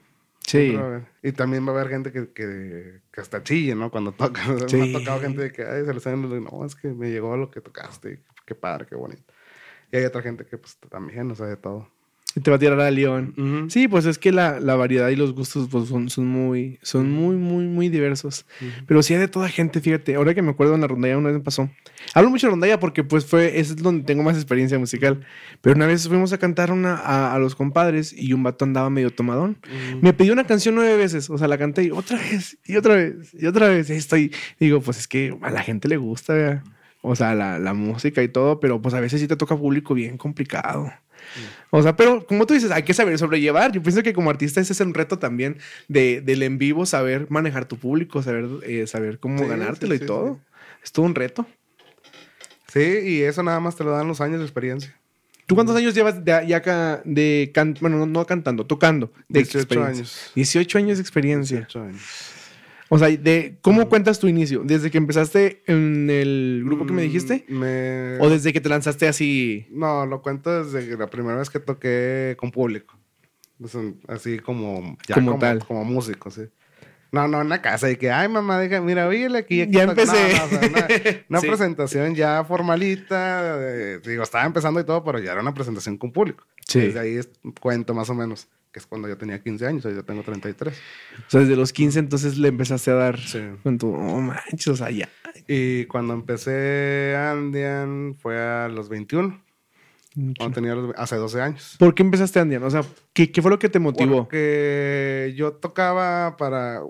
Sí. 0.47 0.79
Y 1.23 1.33
también 1.33 1.67
va 1.67 1.73
a 1.73 1.75
haber 1.75 1.89
gente 1.89 2.13
que, 2.13 2.33
que, 2.33 3.01
que 3.11 3.21
hasta 3.21 3.43
chille, 3.43 3.75
¿no? 3.75 3.91
Cuando 3.91 4.13
toca. 4.13 4.43
Sí. 4.69 4.77
Me 4.77 4.97
ha 4.97 4.99
tocado 5.01 5.21
gente 5.21 5.43
de 5.43 5.53
que, 5.53 5.65
ay, 5.65 5.85
se 5.85 5.93
le 5.93 6.01
salen. 6.01 6.45
No, 6.45 6.65
es 6.65 6.77
que 6.77 6.89
me 6.89 7.11
llegó 7.11 7.37
lo 7.37 7.51
que 7.51 7.61
tocaste. 7.61 8.23
Qué 8.45 8.55
padre, 8.55 8.87
qué 8.87 8.95
bonito. 8.95 9.35
Y 9.91 9.97
hay 9.97 10.05
otra 10.05 10.23
gente 10.23 10.47
que, 10.47 10.57
pues, 10.57 10.79
también, 10.89 11.31
o 11.33 11.35
sea, 11.35 11.47
de 11.47 11.57
todo. 11.57 11.91
Y 12.35 12.41
te 12.41 12.51
va 12.51 12.57
a 12.57 12.59
tirar 12.59 12.79
a 12.81 12.91
León. 12.91 13.69
Sí, 13.71 13.89
pues 13.89 14.05
es 14.05 14.19
que 14.19 14.31
la, 14.31 14.61
la 14.61 14.75
variedad 14.77 15.09
y 15.09 15.17
los 15.17 15.33
gustos 15.33 15.69
pues, 15.71 15.89
son, 15.89 16.11
son 16.11 16.27
muy, 16.27 16.79
son 16.83 17.11
muy, 17.11 17.35
muy, 17.37 17.65
muy 17.65 17.89
diversos. 17.89 18.45
Pero 18.87 19.03
sí 19.03 19.15
hay 19.15 19.21
de 19.21 19.29
toda 19.29 19.49
gente, 19.49 19.81
fíjate. 19.81 20.17
Ahora 20.17 20.35
que 20.35 20.43
me 20.43 20.51
acuerdo 20.51 20.75
en 20.75 20.83
la 20.83 20.87
rondalla 20.87 21.17
una 21.17 21.29
vez 21.29 21.39
me 21.39 21.43
pasó. 21.43 21.71
Hablo 22.13 22.29
mucho 22.29 22.47
de 22.47 22.51
rondalla 22.51 22.79
porque 22.79 23.05
pues 23.05 23.25
fue, 23.25 23.59
es 23.59 23.77
donde 23.77 24.05
tengo 24.05 24.23
más 24.23 24.37
experiencia 24.37 24.79
musical. 24.79 25.25
Pero 25.63 25.77
una 25.77 25.87
vez 25.87 26.07
fuimos 26.07 26.31
a 26.35 26.39
cantar 26.39 26.73
una, 26.73 26.97
a, 26.97 27.35
a 27.35 27.39
los 27.39 27.55
compadres 27.55 28.13
y 28.13 28.35
un 28.35 28.43
vato 28.43 28.67
andaba 28.67 28.91
medio 28.91 29.11
tomadón. 29.11 29.57
Me 30.03 30.13
pidió 30.13 30.35
una 30.35 30.45
canción 30.45 30.75
nueve 30.75 30.95
veces. 30.99 31.31
O 31.31 31.39
sea, 31.39 31.49
la 31.49 31.57
canté 31.57 31.85
y 31.85 31.91
otra 31.91 32.19
vez, 32.19 32.59
y 32.67 32.77
otra 32.77 32.97
vez, 32.97 33.33
y 33.33 33.47
otra 33.47 33.69
vez. 33.69 33.89
Y 33.89 33.95
estoy. 33.95 34.31
Digo, 34.61 34.83
pues 34.83 34.99
es 34.99 35.09
que 35.09 35.35
a 35.41 35.51
la 35.51 35.63
gente 35.63 35.89
le 35.89 35.97
gusta, 35.97 36.35
¿verdad? 36.35 36.63
o 37.09 37.15
sea, 37.15 37.35
la, 37.35 37.61
la 37.61 37.73
música 37.73 38.23
y 38.23 38.29
todo, 38.29 38.59
pero 38.59 38.83
pues 38.83 38.93
a 38.95 39.01
veces 39.01 39.21
sí 39.21 39.29
te 39.29 39.37
toca 39.37 39.57
público 39.57 39.95
bien 39.95 40.19
complicado. 40.19 40.93
O 41.71 41.83
sea, 41.83 41.97
pero 41.97 42.27
como 42.27 42.47
tú 42.47 42.55
dices, 42.55 42.71
hay 42.71 42.83
que 42.83 42.95
saber 42.95 43.19
sobrellevar. 43.19 43.73
Yo 43.73 43.83
pienso 43.83 44.03
que 44.03 44.13
como 44.13 44.31
artista 44.31 44.61
ese 44.61 44.73
es 44.73 44.81
un 44.81 44.95
reto 44.95 45.19
también 45.19 45.59
de, 45.89 46.21
del 46.21 46.43
en 46.43 46.59
vivo, 46.59 46.87
saber 46.87 47.27
manejar 47.31 47.67
tu 47.67 47.77
público, 47.79 48.23
saber, 48.23 48.47
eh, 48.63 48.87
saber 48.87 49.19
cómo 49.19 49.39
Sí, 49.41 49.49
ganártelo 49.49 49.95
sí, 49.97 50.03
y 50.03 50.07
todo. 50.07 50.41
Es 50.83 50.93
todo 50.93 51.05
un 51.07 51.15
reto. 51.15 51.47
Sí, 52.73 52.81
y 52.81 53.23
eso 53.23 53.43
nada 53.43 53.61
más 53.61 53.77
te 53.77 53.85
lo 53.85 53.91
dan 53.93 54.09
los 54.09 54.21
años 54.21 54.39
de 54.39 54.45
experiencia. 54.45 54.95
¿Tú 55.47 55.55
cuántos 55.55 55.77
años 55.77 55.95
llevas 55.95 56.25
de, 56.25 56.45
ya 56.49 56.57
acá 56.57 57.01
de 57.05 57.53
can- 57.55 57.77
bueno, 57.81 57.99
no, 57.99 58.07
no 58.07 58.27
cantando, 58.27 58.67
tocando? 58.67 59.13
De 59.29 59.41
18 59.41 59.59
experiencia? 59.61 60.01
años. 60.03 60.33
18 60.35 60.79
años 60.79 60.99
de 60.99 61.03
experiencia. 61.03 61.57
18 61.59 61.83
años. 61.83 62.03
O 62.89 62.99
sea, 62.99 63.09
de 63.09 63.59
¿cómo 63.63 63.89
cuentas 63.89 64.19
tu 64.21 64.29
inicio? 64.29 64.63
¿Desde 64.65 64.91
que 64.93 64.99
empezaste 64.99 65.63
en 65.67 66.09
el 66.09 66.63
grupo 66.65 66.87
que 66.87 66.93
me 66.93 67.03
dijiste? 67.03 67.45
Mm, 67.49 67.55
Me... 67.59 68.19
¿O 68.21 68.31
desde 68.31 68.53
que 68.53 68.61
te 68.61 68.69
lanzaste 68.69 69.09
así? 69.09 69.67
No, 69.71 70.07
lo 70.07 70.23
cuento 70.23 70.63
desde 70.65 70.97
la 70.97 71.09
primera 71.09 71.37
vez 71.37 71.51
que 71.51 71.59
toqué 71.59 72.37
con 72.39 72.51
público. 72.53 72.97
Así 74.09 74.39
como... 74.39 74.97
ya 75.09 75.15
Como 75.17 75.39
tal. 75.39 75.65
Como 75.65 75.85
músico, 75.85 76.31
sí. 76.31 76.43
No, 77.13 77.27
no, 77.29 77.41
en 77.41 77.49
la 77.49 77.63
casa. 77.63 77.91
Y 77.91 77.97
que, 77.97 78.11
ay, 78.11 78.29
mamá, 78.29 78.59
deja, 78.61 78.81
mira, 78.81 79.07
oíle 79.09 79.39
aquí. 79.39 79.63
aquí 79.63 79.73
Ya 79.73 79.87
toca". 79.87 80.05
No, 80.05 80.13
empecé. 80.13 80.39
no, 80.39 80.45
o 80.45 80.49
sea, 80.49 80.69
una 80.69 80.87
una 81.29 81.41
Sí. 81.41 81.47
presentación 81.49 82.15
ya 82.15 82.45
formalita. 82.45 83.57
eh, 83.61 84.01
digo, 84.05 84.23
estaba 84.23 84.45
empezando 84.45 84.79
y 84.81 84.85
todo, 84.85 85.03
pero 85.03 85.19
ya 85.19 85.33
era 85.33 85.41
una 85.41 85.55
presentación 85.55 85.97
con 85.97 86.13
público. 86.13 86.45
Sí. 86.69 86.81
Desde 86.81 87.01
ahí 87.01 87.19
cuento 87.61 87.95
más 87.95 88.11
o 88.11 88.15
menos, 88.15 88.49
que 88.77 88.81
es 88.81 88.87
cuando 88.87 89.09
yo 89.09 89.17
tenía 89.17 89.43
15 89.43 89.67
años, 89.67 89.87
hoy 89.87 89.95
yo 89.95 90.05
tengo 90.05 90.23
33. 90.23 90.75
O 90.77 91.31
sea, 91.31 91.41
desde 91.41 91.57
los 91.57 91.73
15 91.73 91.99
entonces 91.99 92.37
le 92.37 92.49
empezaste 92.49 92.91
a 92.91 92.95
dar 92.95 93.19
Sí. 93.19 93.41
con 93.63 93.79
tu... 93.79 93.89
Oh, 93.89 94.21
manches, 94.21 94.69
o 94.69 94.77
sea, 94.77 94.91
ya. 94.91 95.09
Y 95.49 95.87
cuando 95.87 96.13
empecé 96.13 97.17
Andian 97.19 98.17
fue 98.21 98.39
a 98.39 98.69
los 98.69 98.91
21, 98.91 99.43
cuando 100.37 100.55
tenía 100.55 100.75
los- 100.75 100.95
hace 100.99 101.17
12 101.17 101.41
años. 101.41 101.77
¿Por 101.79 101.95
qué 101.95 102.03
empezaste 102.03 102.39
Andian? 102.39 102.63
O 102.65 102.71
sea, 102.71 102.83
¿qué, 103.15 103.33
qué 103.33 103.41
fue 103.41 103.51
lo 103.51 103.59
que 103.59 103.71
te 103.71 103.79
motivó? 103.79 104.25
Porque 104.25 105.33
yo 105.39 105.53
tocaba 105.55 106.37
para. 106.37 106.83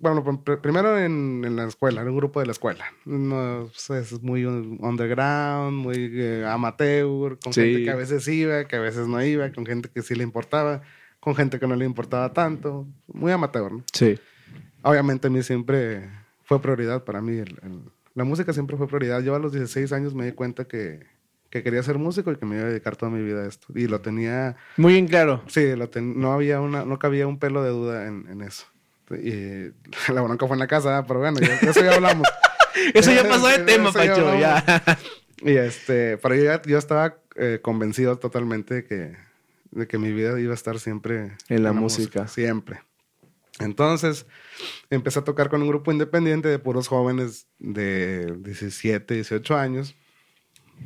Bueno, 0.00 0.22
pr- 0.24 0.60
primero 0.60 0.96
en, 0.98 1.42
en 1.44 1.56
la 1.56 1.64
escuela, 1.66 2.02
en 2.02 2.08
un 2.08 2.16
grupo 2.16 2.38
de 2.40 2.46
la 2.46 2.52
escuela. 2.52 2.84
No, 3.04 3.68
pues, 3.86 4.12
es 4.12 4.22
muy 4.22 4.44
un- 4.44 4.78
underground, 4.80 5.76
muy 5.76 6.10
eh, 6.12 6.44
amateur, 6.46 7.36
con 7.42 7.52
Sí. 7.52 7.62
gente 7.62 7.84
que 7.84 7.90
a 7.90 7.96
veces 7.96 8.26
iba, 8.28 8.64
que 8.66 8.76
a 8.76 8.80
veces 8.80 9.08
no 9.08 9.24
iba, 9.24 9.50
con 9.52 9.64
gente 9.66 9.88
que 9.92 10.02
sí 10.02 10.14
le 10.14 10.22
importaba, 10.24 10.82
con 11.26 11.34
gente 11.34 11.58
que 11.58 11.66
no 11.66 11.74
le 11.74 11.84
importaba 11.84 12.32
tanto. 12.32 12.86
Muy 13.12 13.32
amateur, 13.32 13.72
¿no? 13.72 13.82
Sí. 13.92 14.16
Obviamente 14.82 15.26
a 15.26 15.30
mí 15.30 15.42
siempre 15.42 16.08
fue 16.44 16.62
prioridad 16.62 17.02
para 17.02 17.20
mí. 17.20 17.32
el- 17.38 17.58
el- 17.64 17.80
la 18.14 18.22
música 18.22 18.52
siempre 18.52 18.76
fue 18.76 18.86
prioridad. 18.86 19.20
Yo 19.22 19.34
a 19.34 19.40
los 19.40 19.50
16 19.50 19.90
años 19.92 20.14
me 20.14 20.24
di 20.24 20.30
cuenta 20.30 20.66
que, 20.66 21.00
que 21.50 21.64
quería 21.64 21.82
ser 21.82 21.98
músico 21.98 22.30
y 22.30 22.36
que 22.36 22.46
me 22.46 22.54
iba 22.58 22.66
a 22.66 22.68
dedicar 22.68 22.94
toda 22.94 23.10
mi 23.10 23.20
vida 23.24 23.42
a 23.42 23.48
esto. 23.48 23.66
Y 23.74 23.88
lo 23.88 24.00
tenía 24.00 24.54
Muy 24.76 24.92
bien 24.92 25.08
claro. 25.08 25.42
Sí, 25.48 25.74
lo 25.74 25.88
ten- 25.90 26.20
no 26.20 26.32
había 26.32 26.60
una, 26.60 26.84
no 26.84 27.00
cabía 27.00 27.26
un 27.26 27.40
pelo 27.40 27.64
de 27.64 27.70
duda 27.70 28.06
en, 28.06 28.28
en 28.30 28.42
eso. 28.42 28.66
Y 29.10 29.72
la 30.14 30.20
bronca 30.22 30.46
fue 30.46 30.54
en 30.54 30.60
la 30.60 30.68
casa, 30.68 31.04
pero 31.08 31.18
bueno, 31.18 31.40
ya- 31.40 31.58
eso 31.68 31.82
ya 31.84 31.92
hablamos. 31.94 32.28
Eso 32.94 33.10
ya 33.10 33.26
pasó 33.28 33.48
de 33.48 33.58
tema, 33.64 33.90
Pacho. 33.90 34.38
Ya. 34.38 34.62
Y 35.42 35.56
este, 35.56 36.18
pero 36.18 36.36
yo, 36.36 36.44
ya- 36.44 36.62
yo 36.62 36.78
estaba 36.78 37.16
eh, 37.34 37.58
convencido 37.60 38.16
totalmente 38.16 38.74
de 38.74 38.84
que, 38.84 39.16
de 39.76 39.86
que 39.86 39.98
mi 39.98 40.12
vida 40.12 40.38
iba 40.40 40.52
a 40.52 40.54
estar 40.54 40.78
siempre 40.80 41.32
En 41.48 41.62
la 41.62 41.72
música. 41.72 42.26
Siempre. 42.28 42.80
Entonces, 43.58 44.26
empecé 44.90 45.18
a 45.20 45.24
tocar 45.24 45.48
con 45.48 45.62
un 45.62 45.68
grupo 45.68 45.90
independiente 45.92 46.48
de 46.48 46.58
puros 46.58 46.88
jóvenes 46.88 47.46
de 47.58 48.36
17, 48.40 49.14
18 49.14 49.56
años. 49.56 49.94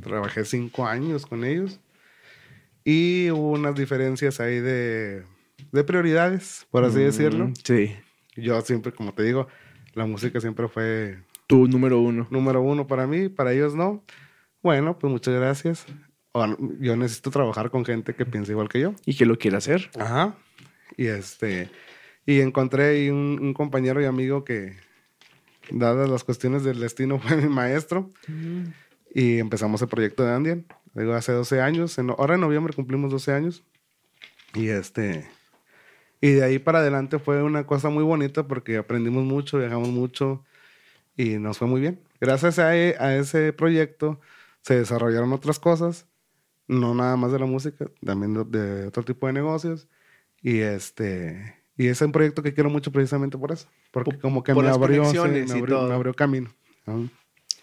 Trabajé 0.03 0.45
cinco 0.45 0.87
años 0.87 1.27
con 1.27 1.45
ellos. 1.45 1.81
Y 2.85 3.31
hubo 3.31 3.51
unas 3.53 3.75
diferencias 3.75 4.41
ahí 4.41 4.61
de, 4.61 5.25
de 5.73 5.85
prioridades, 5.85 6.67
por 6.71 6.85
así 6.85 7.01
decirlo. 7.01 7.49
Mm, 7.49 7.55
Sí. 7.65 7.97
Yo 8.37 8.61
siempre, 8.63 8.93
como 8.93 9.13
te 9.13 9.25
digo, 9.25 9.49
la 9.95 10.07
música 10.07 10.41
siempre 10.41 10.69
fue 10.69 11.19
Tu 11.47 11.67
número 11.67 12.01
uno. 12.01 12.27
número 12.31 12.63
uno 12.63 12.87
para 12.87 13.07
mí, 13.07 13.29
para 13.29 13.53
ellos 13.53 13.75
no. 13.75 14.05
Bueno, 14.63 14.99
pues 14.99 15.11
muchas 15.11 15.35
gracias. 15.35 15.85
Ahora, 16.33 16.57
Yo 16.81 16.97
necesito 16.97 17.31
trabajar 17.31 17.71
con 17.71 17.85
gente 17.85 18.15
que 18.15 18.25
piensa 18.27 18.53
igual 18.53 18.69
que 18.69 18.81
yo. 18.81 18.95
Y 19.07 19.17
que 19.17 19.27
lo 19.27 19.39
quiera 19.39 19.59
hacer. 19.59 19.91
Ajá. 19.99 20.35
Y 20.97 21.07
este, 21.07 21.71
y 22.27 22.41
encontré 22.41 22.85
ahí 22.91 23.11
un, 23.11 23.39
un 23.41 23.55
compañero 23.55 24.01
y 24.01 24.05
amigo 24.05 24.45
que, 24.45 24.77
dadas 25.71 26.09
las 26.09 26.25
cuestiones 26.25 26.65
del 26.65 26.81
destino, 26.81 27.19
fue 27.21 27.37
mi 27.37 27.49
maestro. 27.49 28.11
Y 29.15 29.39
empezamos 29.39 29.83
el 29.83 29.89
proyecto 29.89 30.25
de 30.25 30.33
Andian. 30.33 30.67
Digo, 30.95 31.15
hace 31.15 31.33
12 31.33 31.61
años. 31.61 31.99
En- 31.99 32.11
ahora 32.11 32.35
en 32.35 32.41
noviembre 32.41 32.75
cumplimos 32.75 33.11
12 33.11 33.33
años. 33.33 33.63
Y 34.55 34.69
este, 34.69 35.29
y 36.21 36.33
de 36.33 36.45
ahí 36.45 36.59
para 36.59 36.81
adelante 36.81 37.19
fue 37.21 37.43
una 37.43 37.67
cosa 37.67 37.89
muy 37.89 38.03
bonita 38.03 38.47
porque 38.49 38.77
aprendimos 38.77 39.25
mucho, 39.25 39.59
viajamos 39.59 39.89
mucho 39.91 40.45
y 41.17 41.39
nos 41.39 41.59
fue 41.59 41.69
muy 41.69 41.81
bien. 41.81 42.01
Gracias 42.21 42.59
a, 42.59 42.77
e- 42.77 42.97
a 42.99 43.15
ese 43.17 43.53
proyecto 43.53 44.21
se 44.63 44.75
desarrollaron 44.77 45.33
otras 45.33 45.61
cosas, 45.61 46.07
no 46.71 46.95
nada 46.95 47.17
más 47.17 47.33
de 47.33 47.39
la 47.39 47.47
música, 47.47 47.87
también 48.05 48.35
de, 48.35 48.45
de 48.45 48.87
otro 48.87 49.03
tipo 49.03 49.27
de 49.27 49.33
negocios. 49.35 49.89
Y 50.43 50.59
este 50.61 51.57
y 51.77 51.87
es 51.89 52.01
un 52.03 52.13
proyecto 52.13 52.43
que 52.43 52.53
quiero 52.55 52.69
mucho 52.71 52.93
precisamente 52.93 53.37
por 53.39 53.53
eso, 53.53 53.67
porque 53.91 54.13
Por- 54.13 54.21
como 54.21 54.43
que 54.43 54.55
me 54.55 54.69
abrió, 54.69 55.05
sí, 55.07 55.17
me 55.19 55.53
abrió, 55.53 55.83
me 55.89 55.95
abrió 55.95 56.15
camino. 56.15 56.51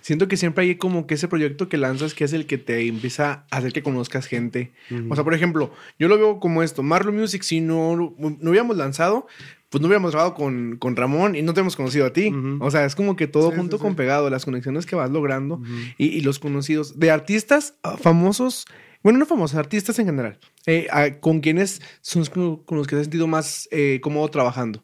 Siento 0.01 0.27
que 0.29 0.37
siempre 0.37 0.63
hay 0.63 0.75
como 0.75 1.05
que 1.05 1.15
ese 1.15 1.27
proyecto 1.27 1.67
que 1.67 1.75
lanzas 1.77 2.13
que 2.13 2.23
es 2.23 2.31
el 2.31 2.45
que 2.45 2.57
te 2.57 2.87
empieza 2.87 3.45
a 3.51 3.57
hacer 3.57 3.73
que 3.73 3.83
conozcas 3.83 4.25
gente. 4.25 4.71
Ujú. 4.89 5.07
O 5.11 5.15
sea, 5.15 5.23
por 5.25 5.33
ejemplo, 5.33 5.71
yo 5.99 6.07
lo 6.07 6.17
veo 6.17 6.39
como 6.39 6.63
esto. 6.63 6.81
Marlo 6.81 7.11
Music, 7.11 7.41
si 7.43 7.59
no, 7.59 7.95
no 8.17 8.49
hubiéramos 8.49 8.77
lanzado, 8.77 9.27
pues 9.69 9.81
no 9.81 9.87
hubiéramos 9.87 10.11
grabado 10.11 10.33
con, 10.33 10.77
con 10.77 10.95
Ramón 10.95 11.35
y 11.35 11.41
no 11.41 11.53
te 11.53 11.59
hemos 11.59 11.75
conocido 11.75 12.05
a 12.05 12.13
ti. 12.13 12.29
Ujú. 12.29 12.63
O 12.63 12.71
sea, 12.71 12.85
es 12.85 12.95
como 12.95 13.17
que 13.17 13.27
todo 13.27 13.51
Sí, 13.51 13.57
junto 13.57 13.77
sí, 13.77 13.81
con 13.81 13.91
sí. 13.91 13.97
pegado, 13.97 14.29
las 14.29 14.45
conexiones 14.45 14.85
que 14.85 14.95
vas 14.95 15.09
logrando 15.11 15.55
Ujú. 15.55 15.65
y, 15.97 16.05
y 16.07 16.21
los 16.21 16.39
conocidos 16.39 16.97
de 16.99 17.11
artistas 17.11 17.73
ah, 17.83 17.97
famosos. 17.97 18.65
Bueno, 19.03 19.19
no 19.19 19.25
famosos, 19.25 19.57
artistas 19.57 19.97
en 19.99 20.05
general. 20.07 20.39
eh, 20.65 20.87
ah, 20.91 21.07
¿Con 21.19 21.39
quienes 21.39 21.81
son 22.01 22.21
los 22.21 22.29
con 22.29 22.57
con 22.63 22.77
los 22.77 22.87
que 22.87 22.95
te 22.95 23.01
has 23.01 23.05
sentido 23.05 23.27
más 23.27 23.67
eh, 23.71 23.99
cómodo 24.01 24.27
trabajando? 24.29 24.83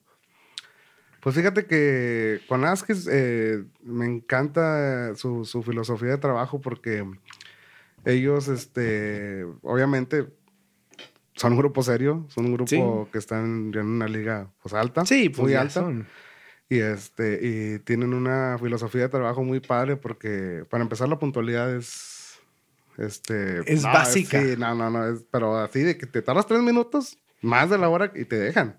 Pues 1.22 1.36
fíjate 1.36 1.66
que 1.66 2.42
con 2.48 2.66
Askis 2.66 3.08
eh, 3.10 3.64
me 3.82 4.06
encanta 4.06 5.16
su, 5.16 5.46
su 5.46 5.64
filosofía 5.64 6.10
de 6.10 6.18
trabajo 6.18 6.60
porque 6.60 7.06
ellos, 8.04 8.50
este, 8.50 9.46
obviamente, 9.62 10.28
son 11.36 11.54
un 11.54 11.60
grupo 11.60 11.82
serio, 11.82 12.26
son 12.30 12.46
un 12.48 12.54
grupo 12.56 12.68
Sí. 13.06 13.12
que 13.12 13.18
están 13.20 13.72
en 13.74 13.86
una 13.86 14.08
liga 14.08 14.52
pues, 14.62 14.74
alta, 14.74 15.06
Sí, 15.06 15.30
pues 15.30 15.40
muy 15.40 15.54
alta, 15.54 15.80
son. 15.80 16.06
y 16.68 16.80
este, 16.80 17.40
y 17.42 17.80
tienen 17.80 18.14
una 18.14 18.58
filosofía 18.62 19.04
de 19.04 19.10
trabajo 19.10 19.44
muy 19.44 19.62
padre 19.62 19.96
porque 19.96 20.66
para 20.70 20.84
empezar 20.84 21.08
la 21.08 21.20
puntualidad 21.20 21.74
es, 21.74 22.13
este, 22.98 23.62
Es 23.72 23.84
básica. 23.84 24.40
sí, 24.42 24.56
no, 24.58 24.76
no, 24.76 24.90
no, 24.90 25.08
es- 25.14 25.24
pero 25.32 25.58
así 25.58 25.80
de 25.82 25.98
que 25.98 26.06
te 26.06 26.22
tardas 26.22 26.46
tres 26.48 26.62
minutos 26.62 27.18
más 27.42 27.70
de 27.70 27.78
la 27.78 27.90
hora 27.90 28.12
y 28.16 28.26
te 28.26 28.38
dejan. 28.38 28.78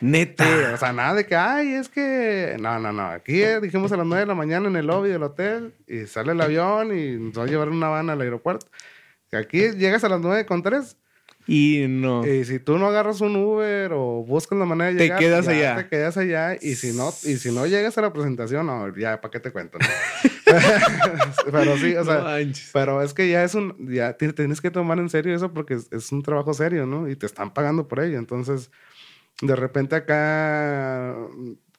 Neta. 0.00 0.44
Sí, 0.44 0.50
o 0.74 0.76
sea, 0.76 0.92
nada 0.92 1.14
de 1.14 1.26
que, 1.26 1.36
ay, 1.36 1.74
es 1.74 1.88
que. 1.88 2.56
No, 2.60 2.78
no, 2.78 2.92
no. 2.92 3.06
Aquí 3.08 3.42
eh, 3.42 3.60
dijimos 3.60 3.92
a 3.92 3.96
las 3.96 4.06
9 4.06 4.20
de 4.20 4.26
la 4.26 4.34
mañana 4.34 4.68
en 4.68 4.76
el 4.76 4.86
lobby 4.86 5.08
del 5.10 5.22
hotel 5.22 5.74
y 5.86 6.06
sale 6.06 6.32
el 6.32 6.40
avión 6.40 6.96
y 6.98 7.16
nos 7.16 7.38
va 7.38 7.42
a 7.44 7.46
llevar 7.46 7.68
una 7.68 7.88
van 7.88 8.10
al 8.10 8.20
aeropuerto. 8.20 8.66
Aquí 9.32 9.70
llegas 9.72 10.04
a 10.04 10.08
las 10.08 10.20
9 10.20 10.46
con 10.46 10.62
3 10.62 10.96
Y 11.46 11.84
no. 11.88 12.26
y 12.26 12.44
si 12.44 12.58
tú 12.58 12.78
no 12.78 12.86
agarras 12.86 13.20
un 13.20 13.36
Uber 13.36 13.92
o 13.92 14.24
buscas 14.24 14.58
la 14.58 14.64
manera 14.64 14.90
de 14.92 14.96
Te 14.96 15.02
llegar, 15.04 15.18
quedas 15.18 15.44
ya 15.44 15.50
allá. 15.52 15.76
Te 15.76 15.88
quedas 15.88 16.16
allá 16.16 16.54
y 16.60 16.74
si 16.74 16.92
no, 16.96 17.10
y 17.24 17.36
si 17.36 17.52
no 17.52 17.66
llegas 17.66 17.98
a 17.98 18.00
la 18.02 18.12
presentación, 18.14 18.66
no, 18.66 18.96
ya, 18.96 19.20
¿para 19.20 19.30
qué 19.30 19.40
te 19.40 19.50
cuento? 19.50 19.78
no? 19.78 19.86
pero 21.52 21.76
sí, 21.76 21.94
o 21.96 22.04
sea, 22.04 22.18
No 22.44 22.52
pero 22.72 23.02
es 23.02 23.12
que 23.14 23.28
ya 23.28 23.44
es 23.44 23.54
un, 23.54 23.76
ya 23.92 24.16
ti- 24.16 24.32
tienes 24.32 24.60
que 24.60 24.70
tomar 24.70 24.98
en 24.98 25.10
serio 25.10 25.34
eso 25.34 25.52
porque 25.52 25.74
es, 25.74 25.88
es 25.92 26.12
un 26.12 26.22
trabajo 26.22 26.54
serio, 26.54 26.86
¿no? 26.86 27.08
Y 27.08 27.16
te 27.16 27.26
están 27.26 27.52
pagando 27.52 27.88
por 27.88 28.00
ello. 28.00 28.18
Entonces, 28.18 28.70
de 29.42 29.56
repente 29.56 29.96
acá, 29.96 31.14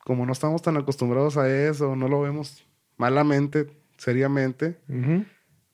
como 0.04 0.26
no 0.26 0.32
estamos 0.34 0.62
tan 0.62 0.78
acostumbrados 0.78 1.38
a 1.38 1.50
eso, 1.50 1.96
no 1.96 2.08
lo 2.08 2.22
vemos 2.22 2.66
malamente, 2.98 3.68
seriamente, 3.98 4.78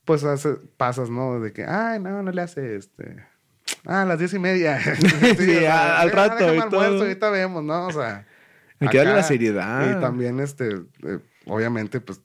pues 0.06 0.24
hace, 0.24 0.54
pasas, 0.78 1.10
¿no? 1.10 1.40
De 1.40 1.52
que, 1.52 1.64
ay, 1.66 2.00
no, 2.00 2.24
no 2.24 2.32
le 2.32 2.42
hace 2.42 2.76
este. 2.76 3.30
Ah, 3.86 4.04
a 4.04 4.06
las 4.06 4.20
diez 4.20 4.34
y 4.34 4.40
media. 4.40 4.80
sí, 5.38 5.66
al 5.66 6.12
rato. 6.12 6.54
Y 6.54 6.70
todo. 6.70 7.02
ahorita 7.02 7.30
vemos, 7.30 7.64
¿no? 7.64 7.88
O 7.88 7.92
sea. 7.92 8.26
Hay 8.80 8.88
que 8.88 8.98
darle 8.98 9.14
la 9.14 9.24
seriedad. 9.24 9.98
Y 9.98 10.02
también, 10.02 10.40
este, 10.40 10.70
eh, 11.04 11.20
obviamente, 11.46 12.02
pues, 12.02 12.22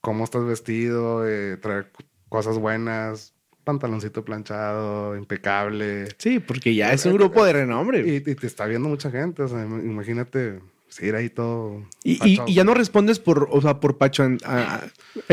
cómo 0.00 0.24
estás 0.24 0.44
vestido, 0.44 1.26
eh, 1.26 1.56
traer 1.56 1.92
cosas 2.28 2.58
buenas, 2.58 3.32
pantaloncito 3.62 4.24
planchado, 4.24 5.16
impecable. 5.16 6.08
Sí, 6.18 6.40
porque 6.40 6.74
ya 6.74 6.92
es 6.92 7.06
un 7.06 7.14
grupo 7.14 7.44
de 7.44 7.52
renombre. 7.52 8.00
Y, 8.00 8.16
y, 8.16 8.20
te 8.20 8.46
está 8.46 8.66
viendo 8.66 8.88
mucha 8.88 9.10
gente, 9.10 9.42
o 9.42 9.48
sea, 9.48 9.62
imagínate 9.62 10.60
Sí, 10.94 11.08
era 11.08 11.18
ahí 11.18 11.28
todo. 11.28 11.82
Y, 12.04 12.40
y, 12.46 12.54
ya 12.54 12.62
no 12.62 12.72
respondes 12.72 13.18
por, 13.18 13.48
o 13.50 13.60
sea, 13.60 13.80
por 13.80 13.98
Pacho. 13.98 14.22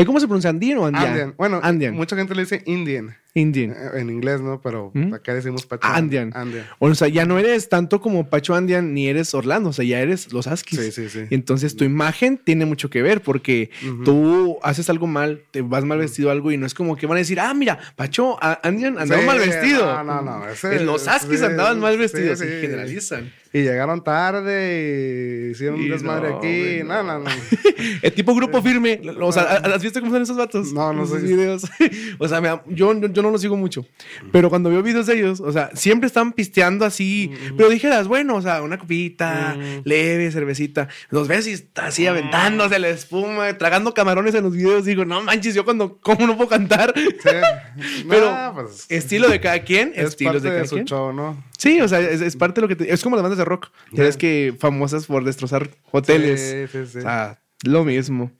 ¿Cómo 0.04 0.18
se 0.18 0.26
pronuncia? 0.26 0.50
¿Andian 0.50 0.78
o 0.78 0.86
Andian? 0.86 1.06
Andian. 1.06 1.34
Bueno, 1.38 1.60
Andian. 1.62 1.94
mucha 1.94 2.16
gente 2.16 2.34
le 2.34 2.42
dice 2.42 2.64
Indian. 2.66 3.16
Indian. 3.34 3.70
Eh, 3.70 4.00
en 4.00 4.10
inglés, 4.10 4.40
¿no? 4.40 4.60
Pero 4.60 4.90
¿Mm? 4.94 5.14
acá 5.14 5.34
decimos 5.34 5.64
Pacho 5.66 5.88
Andian. 5.88 6.32
Andian. 6.34 6.66
O 6.78 6.94
sea, 6.94 7.08
ya 7.08 7.24
no 7.24 7.38
eres 7.38 7.68
tanto 7.68 8.00
como 8.00 8.28
Pacho 8.28 8.54
Andian 8.54 8.92
ni 8.92 9.08
eres 9.08 9.32
Orlando, 9.34 9.70
o 9.70 9.72
sea, 9.72 9.84
ya 9.84 10.00
eres 10.00 10.32
los 10.32 10.46
Askis. 10.46 10.78
Sí, 10.78 10.92
sí, 10.92 11.08
sí. 11.08 11.20
entonces 11.30 11.76
tu 11.76 11.84
imagen 11.84 12.38
tiene 12.38 12.66
mucho 12.66 12.90
que 12.90 13.02
ver 13.02 13.22
porque 13.22 13.70
tú 14.04 14.58
haces 14.62 14.90
algo 14.90 15.06
mal, 15.06 15.42
te 15.50 15.62
vas 15.62 15.84
mal 15.84 15.98
vestido 15.98 16.30
algo 16.30 16.52
y 16.52 16.56
no 16.56 16.66
es 16.66 16.74
como 16.74 16.96
que 16.96 17.06
van 17.06 17.16
a 17.16 17.20
decir, 17.20 17.40
ah, 17.40 17.54
mira, 17.54 17.78
Pacho 17.96 18.36
Andian 18.62 18.98
andaba 18.98 19.22
mal 19.22 19.38
vestido. 19.38 20.02
No, 20.04 20.22
no, 20.22 20.22
no. 20.22 20.82
los 20.82 21.08
Askis 21.08 21.42
andaban 21.42 21.80
mal 21.80 21.96
vestidos 21.96 22.42
y 22.42 22.46
generalizan. 22.46 23.32
Y 23.54 23.60
llegaron 23.60 24.02
tarde 24.02 25.48
y 25.48 25.50
hicieron 25.50 25.78
un 25.78 25.90
desmadre 25.90 26.34
aquí. 26.34 26.82
No, 26.84 27.02
no, 27.02 27.18
no. 27.18 27.30
El 28.02 28.12
tipo 28.12 28.34
grupo 28.34 28.62
firme. 28.62 29.00
O 29.20 29.30
sea, 29.30 29.42
¿has 29.42 29.82
visto 29.82 30.00
cómo 30.00 30.10
son 30.10 30.22
esos 30.22 30.38
vatos? 30.38 30.72
No, 30.72 30.92
no 30.94 31.04
sé. 31.04 31.18
videos. 31.18 31.64
o 32.18 32.28
sea, 32.28 32.62
yo, 32.66 32.94
yo, 32.94 33.22
no 33.22 33.30
los 33.30 33.42
sigo 33.42 33.56
mucho. 33.56 33.84
Pero 34.30 34.48
cuando 34.48 34.70
veo 34.70 34.82
videos 34.82 35.06
de 35.06 35.18
ellos, 35.18 35.40
o 35.40 35.52
sea, 35.52 35.70
siempre 35.74 36.06
están 36.06 36.32
pisteando 36.32 36.86
así. 36.86 37.30
Pero 37.54 37.68
dijeras, 37.68 38.08
bueno, 38.08 38.36
o 38.36 38.42
sea, 38.42 38.62
una 38.62 38.78
copita, 38.78 39.54
leve, 39.84 40.30
cervecita. 40.30 40.88
Los 41.10 41.28
ves 41.28 41.46
y 41.46 41.52
está 41.52 41.86
así 41.86 42.06
aventándose 42.06 42.78
la 42.78 42.88
espuma, 42.88 43.58
tragando 43.58 43.92
camarones 43.92 44.34
en 44.34 44.44
los 44.44 44.54
videos. 44.54 44.86
Digo, 44.86 45.04
no 45.04 45.22
manches, 45.22 45.54
yo 45.54 45.66
cuando 45.66 45.98
como 45.98 46.26
no 46.26 46.38
puedo 46.38 46.48
cantar. 46.48 46.94
Sí. 46.96 48.02
Pero 48.08 48.52
pues, 48.54 48.86
estilo 48.88 49.28
de 49.28 49.40
cada 49.40 49.62
quien, 49.62 49.92
es 49.94 50.08
estilos 50.08 50.34
parte 50.34 50.48
de 50.48 50.50
cada 50.50 50.62
de 50.62 50.68
su 50.68 50.74
quien. 50.76 50.86
Show, 50.86 51.12
¿no? 51.12 51.51
Sí, 51.62 51.80
o 51.80 51.86
sea, 51.86 52.00
es, 52.00 52.34
parte 52.34 52.60
de 52.60 52.62
lo 52.62 52.68
que 52.68 52.74
te, 52.74 52.92
es 52.92 53.04
como 53.04 53.14
las 53.14 53.22
bandas 53.22 53.38
de 53.38 53.44
rock. 53.44 53.68
Ya 53.92 54.02
ves 54.02 54.16
que 54.16 54.52
famosas 54.58 55.06
por 55.06 55.22
destrozar 55.22 55.70
hoteles. 55.92 56.40
Sí, 56.40 56.66
sí, 56.66 56.90
sí. 56.90 56.98
O 56.98 57.02
sea, 57.02 57.40
lo 57.62 57.84
mismo. 57.84 58.32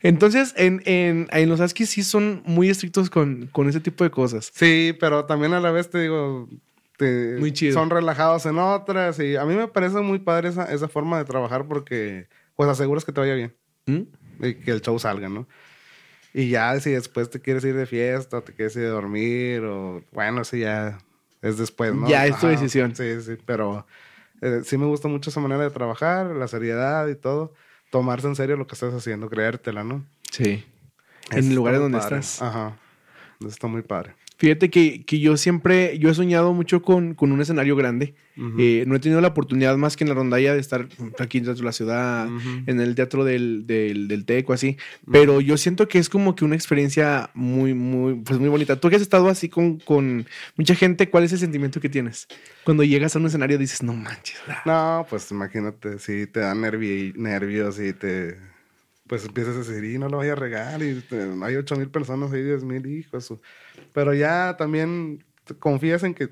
Entonces, 0.00 0.54
en, 0.56 0.80
en, 0.84 1.26
en 1.32 1.48
los 1.48 1.58
Askis 1.58 1.90
sí 1.90 2.04
son 2.04 2.40
muy 2.44 2.70
estrictos 2.70 3.10
con, 3.10 3.48
con 3.50 3.68
ese 3.68 3.80
tipo 3.80 4.04
de 4.04 4.12
cosas. 4.12 4.52
Sí, 4.54 4.96
pero 5.00 5.24
también 5.24 5.54
a 5.54 5.60
la 5.60 5.72
vez 5.72 5.90
te 5.90 6.02
digo, 6.02 6.48
muy 7.40 7.52
chido. 7.52 7.74
son 7.74 7.90
relajados 7.90 8.46
en 8.46 8.58
otras. 8.58 9.18
Y 9.18 9.34
a 9.34 9.44
mí 9.44 9.56
me 9.56 9.66
parece 9.66 9.98
muy 9.98 10.20
padre 10.20 10.50
esa, 10.50 10.72
esa 10.72 10.86
forma 10.86 11.18
de 11.18 11.24
trabajar 11.24 11.66
porque 11.66 12.28
pues 12.54 12.70
aseguras 12.70 13.04
que 13.04 13.10
te 13.10 13.18
vaya 13.18 13.34
bien. 13.34 13.56
¿Mm? 13.86 14.02
Y 14.40 14.54
que 14.54 14.70
el 14.70 14.82
show 14.82 14.96
salga, 15.00 15.28
¿no? 15.28 15.48
Y 16.32 16.50
ya 16.50 16.78
si 16.78 16.92
después 16.92 17.28
te 17.28 17.40
quieres 17.40 17.64
ir 17.64 17.74
de 17.74 17.86
fiesta, 17.86 18.40
te 18.42 18.52
quieres 18.52 18.76
ir 18.76 18.84
a 18.84 18.90
dormir, 18.90 19.64
o 19.64 20.04
bueno, 20.12 20.44
si 20.44 20.60
ya 20.60 20.98
es 21.42 21.58
después, 21.58 21.94
¿no? 21.94 22.08
Ya 22.08 22.26
es 22.26 22.38
tu 22.38 22.46
decisión. 22.46 22.94
Sí, 22.94 23.20
sí, 23.20 23.36
pero 23.44 23.86
eh, 24.40 24.62
sí 24.64 24.76
me 24.76 24.86
gusta 24.86 25.08
mucho 25.08 25.30
esa 25.30 25.40
manera 25.40 25.62
de 25.62 25.70
trabajar, 25.70 26.26
la 26.26 26.48
seriedad 26.48 27.06
y 27.08 27.14
todo. 27.14 27.54
Tomarse 27.90 28.26
en 28.26 28.36
serio 28.36 28.56
lo 28.56 28.66
que 28.66 28.74
estás 28.74 28.92
haciendo, 28.92 29.28
creértela, 29.30 29.82
¿no? 29.84 30.04
Sí. 30.30 30.64
en 31.30 31.54
lugares 31.54 31.80
donde 31.80 31.98
estás. 31.98 32.42
Ajá. 32.42 32.76
Está 33.46 33.66
muy 33.66 33.82
padre. 33.82 34.14
Fíjate 34.38 34.70
que, 34.70 35.04
que, 35.04 35.18
yo 35.18 35.36
siempre, 35.36 35.98
yo 35.98 36.10
he 36.10 36.14
soñado 36.14 36.52
mucho 36.52 36.80
con, 36.80 37.14
con 37.14 37.32
un 37.32 37.40
escenario 37.40 37.74
grande. 37.74 38.14
eh, 38.56 38.84
no 38.86 38.94
he 38.94 39.00
tenido 39.00 39.20
la 39.20 39.28
oportunidad 39.28 39.76
más 39.76 39.96
que 39.96 40.04
en 40.04 40.10
la 40.10 40.14
rondalla 40.14 40.54
de 40.54 40.60
estar 40.60 40.86
aquí 41.18 41.40
dentro 41.40 41.54
de 41.56 41.62
la 41.64 41.72
ciudad, 41.72 42.28
en 42.66 42.80
el 42.80 42.94
teatro 42.94 43.24
del, 43.24 43.66
del, 43.66 44.06
del 44.06 44.24
Teco, 44.24 44.52
así. 44.52 44.76
Pero 45.10 45.40
yo 45.40 45.56
siento 45.56 45.88
que 45.88 45.98
es 45.98 46.08
como 46.08 46.36
que 46.36 46.44
una 46.44 46.54
experiencia 46.54 47.30
muy, 47.34 47.74
muy, 47.74 48.14
pues 48.14 48.38
muy 48.38 48.48
bonita. 48.48 48.76
Tú 48.76 48.88
que 48.88 48.94
has 48.94 49.02
estado 49.02 49.28
así 49.28 49.48
con, 49.48 49.80
con 49.80 50.24
mucha 50.56 50.76
gente, 50.76 51.10
¿cuál 51.10 51.24
es 51.24 51.32
el 51.32 51.40
sentimiento 51.40 51.80
que 51.80 51.88
tienes? 51.88 52.28
Cuando 52.62 52.84
llegas 52.84 53.16
a 53.16 53.18
un 53.18 53.26
escenario 53.26 53.58
dices, 53.58 53.82
no 53.82 53.92
manches. 53.92 54.38
No, 54.64 55.04
pues 55.10 55.28
imagínate, 55.32 55.98
si 55.98 56.28
te 56.28 56.38
dan 56.38 56.60
nervios 56.60 57.80
y 57.80 57.92
te 57.92 58.36
pues 59.08 59.24
empiezas 59.24 59.56
a 59.56 59.58
decir, 59.60 59.82
y 59.84 59.98
no 59.98 60.08
lo 60.08 60.18
voy 60.18 60.28
a 60.28 60.34
regar, 60.34 60.82
y 60.82 61.02
hay 61.42 61.56
ocho 61.56 61.74
mil 61.76 61.88
personas 61.88 62.30
ahí, 62.30 62.42
diez 62.42 62.62
mil 62.62 62.86
hijos. 62.86 63.32
Pero 63.92 64.14
ya 64.14 64.56
también 64.56 65.24
confías 65.58 66.02
en 66.02 66.14
que 66.14 66.28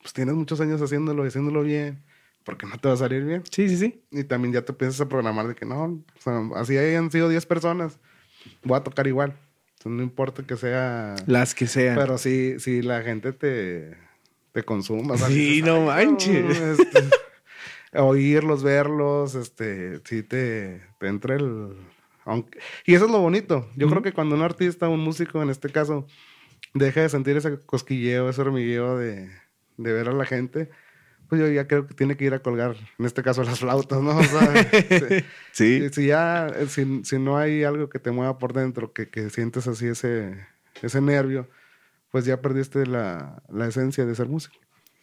pues, 0.00 0.12
tienes 0.12 0.34
muchos 0.34 0.60
años 0.60 0.80
haciéndolo 0.80 1.24
y 1.24 1.28
haciéndolo 1.28 1.62
bien, 1.62 2.02
porque 2.44 2.66
no 2.66 2.78
te 2.78 2.88
va 2.88 2.94
a 2.94 2.98
salir 2.98 3.24
bien. 3.24 3.42
Sí, 3.50 3.68
sí, 3.68 3.76
sí. 3.76 4.02
Y 4.10 4.24
también 4.24 4.54
ya 4.54 4.62
te 4.62 4.72
empiezas 4.72 5.00
a 5.00 5.08
programar 5.08 5.48
de 5.48 5.54
que 5.54 5.66
no, 5.66 5.84
o 5.84 6.20
sea, 6.20 6.40
así 6.56 6.76
hayan 6.76 7.10
sido 7.10 7.28
diez 7.28 7.46
personas, 7.46 7.98
voy 8.62 8.76
a 8.76 8.84
tocar 8.84 9.06
igual. 9.06 9.36
no 9.84 10.02
importa 10.02 10.42
que 10.42 10.56
sea... 10.56 11.16
Las 11.26 11.54
que 11.54 11.66
sean. 11.66 11.96
Pero 11.96 12.18
sí, 12.18 12.58
sí 12.58 12.82
la 12.82 13.02
gente 13.02 13.32
te, 13.32 13.96
te 14.52 14.62
consuma. 14.62 15.16
sí, 15.18 15.62
no 15.62 15.86
manches. 15.86 16.58
Este, 16.58 17.02
oírlos, 17.92 18.62
verlos, 18.62 19.34
este, 19.34 20.00
sí 20.04 20.22
te, 20.22 20.82
te 20.98 21.06
entra 21.08 21.36
el 21.36 21.76
y 22.84 22.94
eso 22.94 23.06
es 23.06 23.10
lo 23.10 23.20
bonito. 23.20 23.68
Yo 23.76 23.88
creo 23.88 24.02
que 24.02 24.12
cuando 24.12 24.34
un 24.34 24.42
artista, 24.42 24.88
un 24.88 25.00
músico 25.00 25.42
en 25.42 25.50
este 25.50 25.70
caso, 25.70 26.06
deja 26.74 27.02
de 27.02 27.08
sentir 27.08 27.36
ese 27.36 27.58
cosquilleo, 27.60 28.28
ese 28.28 28.40
hormigueo 28.40 28.98
de, 28.98 29.30
de 29.76 29.92
ver 29.92 30.08
a 30.08 30.12
la 30.12 30.24
gente, 30.24 30.70
pues 31.28 31.40
yo 31.40 31.48
ya 31.48 31.66
creo 31.66 31.86
que 31.86 31.94
tiene 31.94 32.16
que 32.16 32.24
ir 32.24 32.34
a 32.34 32.40
colgar, 32.40 32.76
en 32.98 33.06
este 33.06 33.22
caso, 33.22 33.42
las 33.42 33.58
flautas, 33.58 34.00
¿no? 34.00 34.16
O 34.16 34.22
sea, 34.22 34.70
sí. 35.52 35.88
Si 35.90 36.06
ya, 36.06 36.52
si, 36.68 37.04
si, 37.04 37.18
no 37.18 37.36
hay 37.36 37.64
algo 37.64 37.88
que 37.88 37.98
te 37.98 38.10
mueva 38.10 38.38
por 38.38 38.52
dentro, 38.52 38.92
que, 38.92 39.08
que 39.08 39.30
sientes 39.30 39.66
así 39.66 39.86
ese, 39.86 40.46
ese 40.82 41.00
nervio, 41.00 41.48
pues 42.10 42.24
ya 42.24 42.40
perdiste 42.40 42.86
la, 42.86 43.42
la 43.48 43.66
esencia 43.66 44.04
de 44.04 44.14
ser 44.14 44.28
músico. 44.28 44.56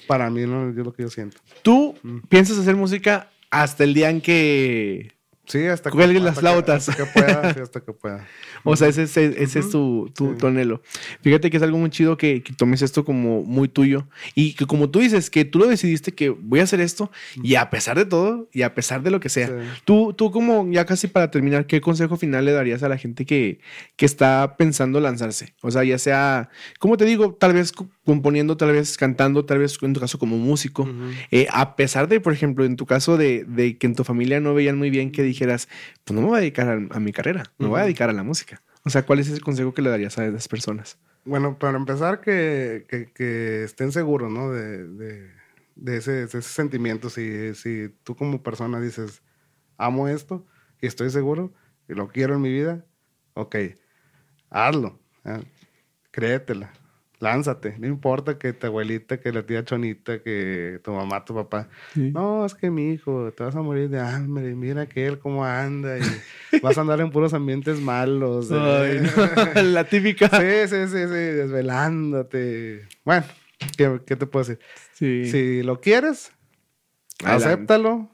Para 0.08 0.30
mí, 0.30 0.46
no 0.46 0.70
es 0.70 0.76
lo 0.76 0.94
que 0.94 1.04
yo 1.04 1.10
siento. 1.10 1.38
¿Tú 1.62 1.96
mm. 2.02 2.20
piensas 2.30 2.58
hacer 2.58 2.76
música 2.76 3.30
hasta 3.50 3.84
el 3.84 3.94
día 3.94 4.10
en 4.10 4.22
que 4.22 5.13
Sí, 5.46 5.66
hasta 5.66 5.92
que, 5.92 6.20
las 6.20 6.40
flautas. 6.40 6.88
Hasta 6.88 7.04
que 7.04 7.12
pueda, 7.12 7.54
sí, 7.54 7.60
hasta 7.60 7.82
que 7.82 7.92
pueda. 7.92 8.26
o 8.64 8.78
sea, 8.78 8.88
ese, 8.88 9.04
ese, 9.04 9.44
ese 9.44 9.60
es 9.60 9.70
tu, 9.70 10.10
tu, 10.16 10.48
anhelo. 10.48 10.82
Fíjate 11.22 11.50
que 11.50 11.58
es 11.58 11.64
algo 11.64 11.78
muy 11.78 11.90
chido 11.90 12.18
que, 12.18 12.42
que, 12.42 12.54
tomes 12.54 12.82
esto 12.82 13.04
como 13.04 13.44
muy 13.44 13.68
tuyo. 13.68 14.08
Y 14.36 14.54
que 14.54 14.66
como 14.66 14.90
tú 14.90 15.00
dices, 15.00 15.30
que 15.30 15.44
tú 15.44 15.60
lo 15.60 15.68
decidiste 15.68 16.14
que 16.14 16.30
voy 16.30 16.62
a 16.62 16.64
hacer 16.64 16.80
esto 16.80 17.12
y 17.36 17.56
a 17.56 17.70
pesar 17.70 17.98
de 17.98 18.06
todo 18.06 18.48
y 18.54 18.62
a 18.62 18.74
pesar 18.74 19.04
de 19.04 19.12
lo 19.12 19.20
que 19.20 19.28
sea. 19.28 19.52
Tú, 19.84 20.14
tú 20.14 20.32
como 20.32 20.72
ya 20.72 20.86
casi 20.86 21.08
para 21.08 21.30
terminar, 21.30 21.68
¿qué 21.68 21.82
consejo 21.82 22.16
final 22.16 22.46
le 22.46 22.54
darías 22.54 22.82
a 22.82 22.90
la 22.90 22.98
gente 22.98 23.26
que, 23.26 23.60
que 23.98 24.06
está 24.06 24.56
pensando 24.58 25.02
lanzarse? 25.02 25.56
O 25.62 25.72
sea, 25.72 25.84
ya 25.84 25.98
sea, 25.98 26.50
como 26.80 26.96
te 26.96 27.04
digo, 27.04 27.36
tal 27.38 27.54
vez 27.54 27.74
componiendo, 28.06 28.56
tal 28.56 28.72
vez 28.72 28.98
cantando, 28.98 29.46
tal 29.46 29.60
vez 29.60 29.78
en 29.82 29.94
tu 29.94 30.00
caso 30.00 30.18
como 30.20 30.38
músico. 30.38 30.88
Eh, 31.32 31.48
a 31.52 31.76
pesar 31.76 32.08
de, 32.08 32.22
por 32.22 32.32
ejemplo, 32.32 32.64
en 32.64 32.78
tu 32.78 32.86
caso 32.86 33.18
de, 33.18 33.44
de 33.46 33.78
que 33.78 33.88
en 33.88 33.96
tu 33.96 34.06
familia 34.06 34.40
no 34.40 34.54
veían 34.54 34.78
muy 34.78 34.90
bien 34.90 35.12
que 35.12 35.33
dijeras, 35.34 35.68
pues 36.04 36.16
no 36.16 36.22
me 36.22 36.28
voy 36.28 36.38
a 36.38 36.42
dedicar 36.42 36.70
a, 36.90 37.00
mi 37.00 37.12
carrera, 37.12 37.44
me 37.58 37.68
voy 37.68 37.80
a 37.80 37.84
dedicar 37.84 38.10
a 38.10 38.14
la 38.14 38.24
música. 38.24 38.62
O 38.84 38.90
sea, 38.90 39.06
¿cuál 39.06 39.20
es 39.20 39.30
ese 39.30 39.42
consejo 39.42 39.74
que 39.74 39.82
le 39.82 39.90
darías 39.90 40.18
a 40.18 40.26
esas 40.26 40.48
personas? 40.48 40.98
Bueno, 41.26 41.58
para 41.58 41.78
empezar, 41.78 42.20
que, 42.20 42.86
que, 43.16 43.64
estén 43.64 43.92
seguros, 43.92 44.32
¿no? 44.32 44.52
De, 44.52 44.88
de, 44.88 45.32
de, 45.76 45.98
ese, 45.98 46.24
ese, 46.24 46.42
sentimiento. 46.42 47.10
Si, 47.10 47.56
si 47.56 47.90
tú 48.04 48.16
como 48.16 48.44
persona 48.44 48.82
dices, 48.82 49.22
amo 49.78 50.08
esto 50.08 50.46
y 50.82 50.88
estoy 50.88 51.10
seguro 51.10 51.54
y 51.88 51.94
lo 51.94 52.10
quiero 52.10 52.36
en 52.36 52.42
mi 52.42 52.52
vida, 52.52 52.86
ok, 53.36 53.56
hazlo. 54.50 55.00
¿eh? 55.24 55.44
Créetela 56.12 56.74
lánzate. 57.24 57.76
No 57.80 57.88
importa 57.88 58.38
que 58.38 58.54
tu 58.54 58.68
abuelita, 58.68 59.20
que 59.20 59.32
la 59.32 59.44
tía 59.44 59.64
Chonita, 59.64 60.22
que 60.22 60.80
tu 60.84 60.92
mamá, 60.92 61.26
tu 61.26 61.34
papá. 61.34 61.70
No, 61.96 62.46
es 62.46 62.54
que 62.54 62.70
mi 62.70 62.92
hijo, 62.92 63.32
te 63.32 63.44
vas 63.44 63.56
a 63.56 63.62
morir 63.62 63.90
de 63.90 64.00
hambre. 64.00 64.54
Mira 64.54 64.88
que 64.88 65.08
él 65.08 65.18
cómo 65.18 65.44
anda. 65.46 65.98
Y 65.98 66.60
vas 66.60 66.78
a 66.78 66.82
andar 66.82 67.00
en 67.02 67.10
puros 67.10 67.34
ambientes 67.34 67.80
malos. 67.80 68.50
¿eh? 68.52 69.02
la 69.64 69.86
típica. 69.86 70.28
Sí, 70.30 70.68
sí, 70.68 70.88
sí, 70.88 71.04
sí, 71.08 71.08
desvelándote. 71.08 72.88
Bueno, 73.04 73.26
¿qué, 73.78 74.16
te 74.16 74.26
puedo 74.28 74.46
decir? 74.46 74.60
Si 74.94 75.64
lo 75.64 75.82
quieres, 75.82 76.32
acéptalo, 77.24 78.10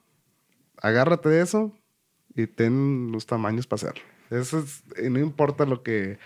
agárrate 0.82 1.30
de 1.30 1.42
eso 1.42 1.76
y 2.36 2.48
ten 2.48 3.12
los 3.12 3.26
tamaños 3.26 3.68
para 3.68 3.90
hacerlo. 3.90 4.04
Eso 4.30 4.60
es, 4.60 4.84
y 5.04 5.10
no 5.10 5.20
importa 5.20 5.66
lo 5.66 5.82
que 5.84 6.20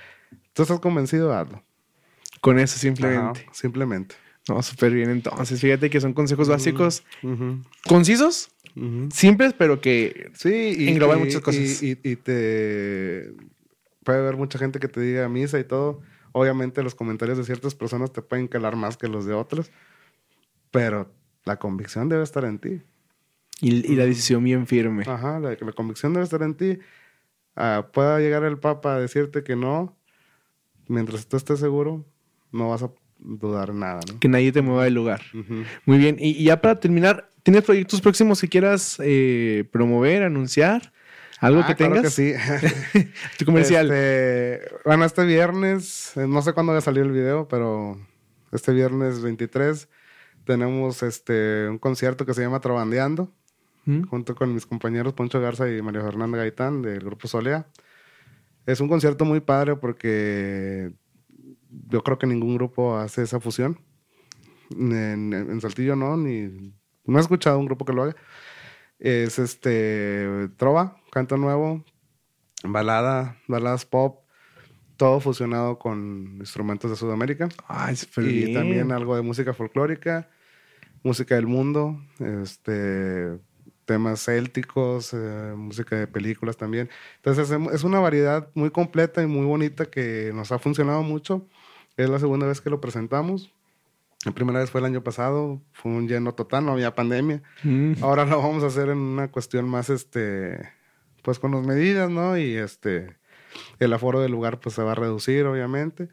tú 0.54 0.64
estás 0.64 0.80
convencido, 0.80 1.34
hazlo. 1.34 1.64
Con 2.44 2.60
eso 2.60 2.78
simplemente. 2.78 3.48
simplemente. 3.54 4.16
No, 4.50 4.62
súper 4.62 4.91
bien. 4.91 5.10
Entonces, 5.10 5.62
fíjate 5.62 5.89
que 5.89 6.02
son 6.02 6.12
consejos 6.14 6.50
básicos 6.50 7.06
concisos, 7.88 8.50
simples, 9.12 9.54
pero 9.58 9.80
que 9.80 10.30
Sí, 10.34 10.76
y, 10.78 10.89
Engloban 10.89 11.20
y- 11.20 11.22
muchas 11.24 11.39
cosas. 11.41 11.82
Y, 11.82 11.96
te 12.18 13.34
puede 14.04 14.20
haber 14.20 14.36
mucha 14.36 14.60
gente 14.60 14.82
que 14.82 14.89
te 14.89 15.00
diga 15.00 15.30
misa 15.30 15.58
y 15.58 15.64
todo. 15.64 16.02
Obviamente 16.34 16.84
los 16.84 16.96
comentarios 16.96 17.38
de 17.38 17.46
ciertas 17.46 17.76
personas 17.76 18.12
te 18.12 18.22
pueden 18.22 18.50
calar 18.50 18.76
más 18.76 18.98
que 18.98 19.08
los 19.08 19.26
de 19.26 19.34
otras, 19.34 19.72
pero 20.70 21.10
la 21.46 21.58
convicción 21.60 22.10
debe 22.10 22.24
estar 22.24 22.44
en 22.44 22.60
ti. 22.60 22.82
y, 23.62 23.89
y 23.89 23.96
la 23.96 24.04
decisión 24.06 24.44
bien 24.44 24.68
firme. 24.68 25.06
Ajá, 25.08 25.39
la, 25.39 25.52
la 25.52 25.72
convicción 25.72 26.12
debe 26.12 26.26
estar 26.26 26.41
en 26.41 26.56
ti. 26.56 26.80
Ah, 27.56 27.88
pueda 27.94 28.20
llegar 28.20 28.44
el 28.44 28.58
Papa 28.60 28.96
a 28.96 29.00
decirte 29.00 29.44
que 29.46 29.56
no, 29.56 29.96
mientras 30.89 31.28
tú 31.28 31.38
estés 31.38 31.60
seguro, 31.62 32.06
no 32.54 32.70
vas 32.70 32.84
a 32.84 32.91
dudar 33.20 33.74
nada, 33.74 33.99
¿no? 34.12 34.20
Que 34.20 34.28
nadie 34.30 34.51
te 34.51 34.62
mueva 34.62 34.86
del 34.86 34.93
lugar. 34.93 35.22
Muy 35.86 35.97
bien. 35.97 36.18
Y, 36.20 36.30
y 36.32 36.45
ya 36.45 36.62
para 36.62 36.80
terminar, 36.80 37.30
¿tienes 37.43 37.64
proyectos 37.64 37.99
próximos 38.01 38.39
que 38.39 38.47
quieras 38.47 38.97
eh, 39.04 39.66
promover, 39.72 40.24
anunciar? 40.24 40.93
¿Algo 41.39 41.62
Ah, 41.62 41.68
que 41.68 41.76
claro 41.76 41.95
tengas? 41.95 42.14
sí. 42.14 42.34
Tu 43.38 43.45
comercial. 43.45 43.91
Este, 43.91 44.62
bueno, 44.86 45.04
este 45.04 45.26
viernes, 45.26 46.16
eh, 46.16 46.26
no 46.28 46.41
sé 46.41 46.54
cuándo 46.54 46.72
va 46.72 46.78
a 46.78 46.82
salir 46.82 47.04
el 47.04 47.12
video, 47.12 47.47
pero 47.49 47.99
este 48.54 48.72
viernes 48.72 49.22
23 49.22 49.89
tenemos 50.45 51.04
este, 51.04 51.68
un 51.70 51.80
concierto 51.80 52.26
que 52.26 52.34
se 52.34 52.41
llama 52.41 52.60
Trabandeando, 52.62 53.32
¿Mm? 53.86 54.04
junto 54.04 54.36
con 54.36 54.54
mis 54.54 54.66
compañeros 54.66 55.14
Poncho 55.14 55.41
Garza 55.41 55.70
y 55.70 55.82
María 55.82 56.01
Fernanda 56.01 56.38
Gaitán 56.38 56.82
del 56.82 56.99
grupo 56.99 57.28
Solea. 57.28 57.68
Es 58.66 58.80
un 58.80 58.88
concierto 58.88 59.26
muy 59.26 59.41
padre 59.41 59.76
porque 59.76 60.93
yo 61.88 62.04
creo 62.04 62.18
que 62.18 62.28
ningún 62.28 62.56
grupo 62.56 62.98
hace 62.98 63.24
esa 63.24 63.40
fusión. 63.40 63.80
En, 64.72 65.34
en 65.34 65.62
Saltillo 65.62 65.96
no, 65.96 66.18
ni 66.18 66.74
no 67.06 67.18
he 67.18 67.22
escuchado 67.22 67.60
un 67.60 67.66
grupo 67.66 67.86
que 67.86 67.94
lo 67.94 68.04
haga. 68.04 68.16
Es 69.00 69.40
este 69.40 70.50
trova, 70.58 70.98
canto 71.12 71.38
nuevo, 71.38 71.84
balada, 72.64 73.38
baladas 73.48 73.86
pop, 73.86 74.24
todo 74.98 75.20
fusionado 75.20 75.80
con 75.80 76.38
instrumentos 76.40 76.90
de 76.90 76.98
Sudamérica 76.98 77.50
Ay, 77.68 77.96
y 78.18 78.22
bien. 78.22 78.54
también 78.54 78.92
algo 78.92 79.16
de 79.16 79.22
música 79.22 79.54
folclórica, 79.54 80.30
música 81.04 81.36
del 81.36 81.48
mundo, 81.48 82.00
este 82.20 83.40
temas 83.86 84.24
célticos, 84.24 85.14
eh, 85.14 85.54
música 85.58 85.98
de 85.98 86.08
películas 86.08 86.56
también. 86.56 86.90
Entonces 87.18 87.52
es 87.74 87.84
una 87.84 88.00
variedad 88.00 88.50
muy 88.54 88.70
completa 88.70 89.22
y 89.22 89.28
muy 89.28 89.46
bonita 89.46 89.86
que 89.86 90.32
nos 90.34 90.54
ha 90.54 90.60
funcionado 90.60 91.04
mucho. 91.04 91.46
Es 91.98 92.10
la 92.10 92.20
segunda 92.20 92.48
vez 92.48 92.62
que 92.62 92.70
lo 92.70 92.82
presentamos. 92.82 93.52
La 94.26 94.32
primera 94.32 94.60
vez 94.60 94.72
fue 94.72 94.80
el 94.80 94.86
año 94.86 95.04
pasado, 95.04 95.62
fue 95.74 95.91
un 95.91 96.08
lleno 96.08 96.34
total, 96.34 96.66
no 96.66 96.72
había 96.72 96.96
pandemia. 96.96 97.41
Mm. 97.64 97.96
Ahora 98.02 98.26
lo 98.26 98.38
vamos 98.41 98.64
a 98.64 98.68
hacer 98.68 98.89
en 98.89 98.98
una 98.98 99.30
cuestión 99.30 99.68
más, 99.68 99.89
este, 99.89 100.58
pues 101.24 101.39
con 101.39 101.52
las 101.52 101.66
medidas, 101.68 102.10
¿no? 102.10 102.38
Y 102.38 102.56
este, 102.56 103.18
el 103.80 103.91
aforo 103.91 104.22
del 104.22 104.32
lugar 104.32 104.60
pues 104.62 104.76
se 104.76 104.82
va 104.84 104.94
a 104.94 104.96
reducir, 104.96 105.46
obviamente. 105.46 106.08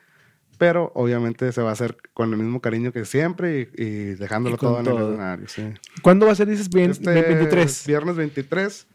Pero 0.59 0.93
obviamente 0.95 1.51
se 1.53 1.62
va 1.62 1.70
a 1.70 1.72
hacer 1.72 1.97
con 2.12 2.31
el 2.33 2.37
mismo 2.39 2.61
cariño 2.61 2.93
que 2.93 3.05
siempre 3.07 3.70
y, 3.76 3.83
y 3.83 3.95
dejándolo 4.16 4.57
Y 4.57 4.59
con 4.59 4.68
todo 4.70 4.81
en 4.81 4.87
el 4.87 4.93
todo. 4.93 5.09
escenario, 5.12 5.49
sí. 5.49 5.62
¿Cuándo 6.03 6.26
va 6.26 6.33
a 6.33 6.35
ser? 6.35 6.49
Dices, 6.49 6.68
Bien- 6.68 6.91
Este 6.91 7.11
23. 7.11 7.87
Viernes 7.87 8.16
23. 8.16 8.87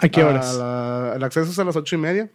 ¿A 0.00 0.08
qué 0.10 0.20
a 0.20 0.26
horas? 0.28 0.54
la- 0.56 1.14
el 1.16 1.24
acceso 1.24 1.50
es 1.50 1.58
a 1.58 1.64
las 1.64 1.74
ocho 1.74 1.96
y 1.96 1.98
media 1.98 2.30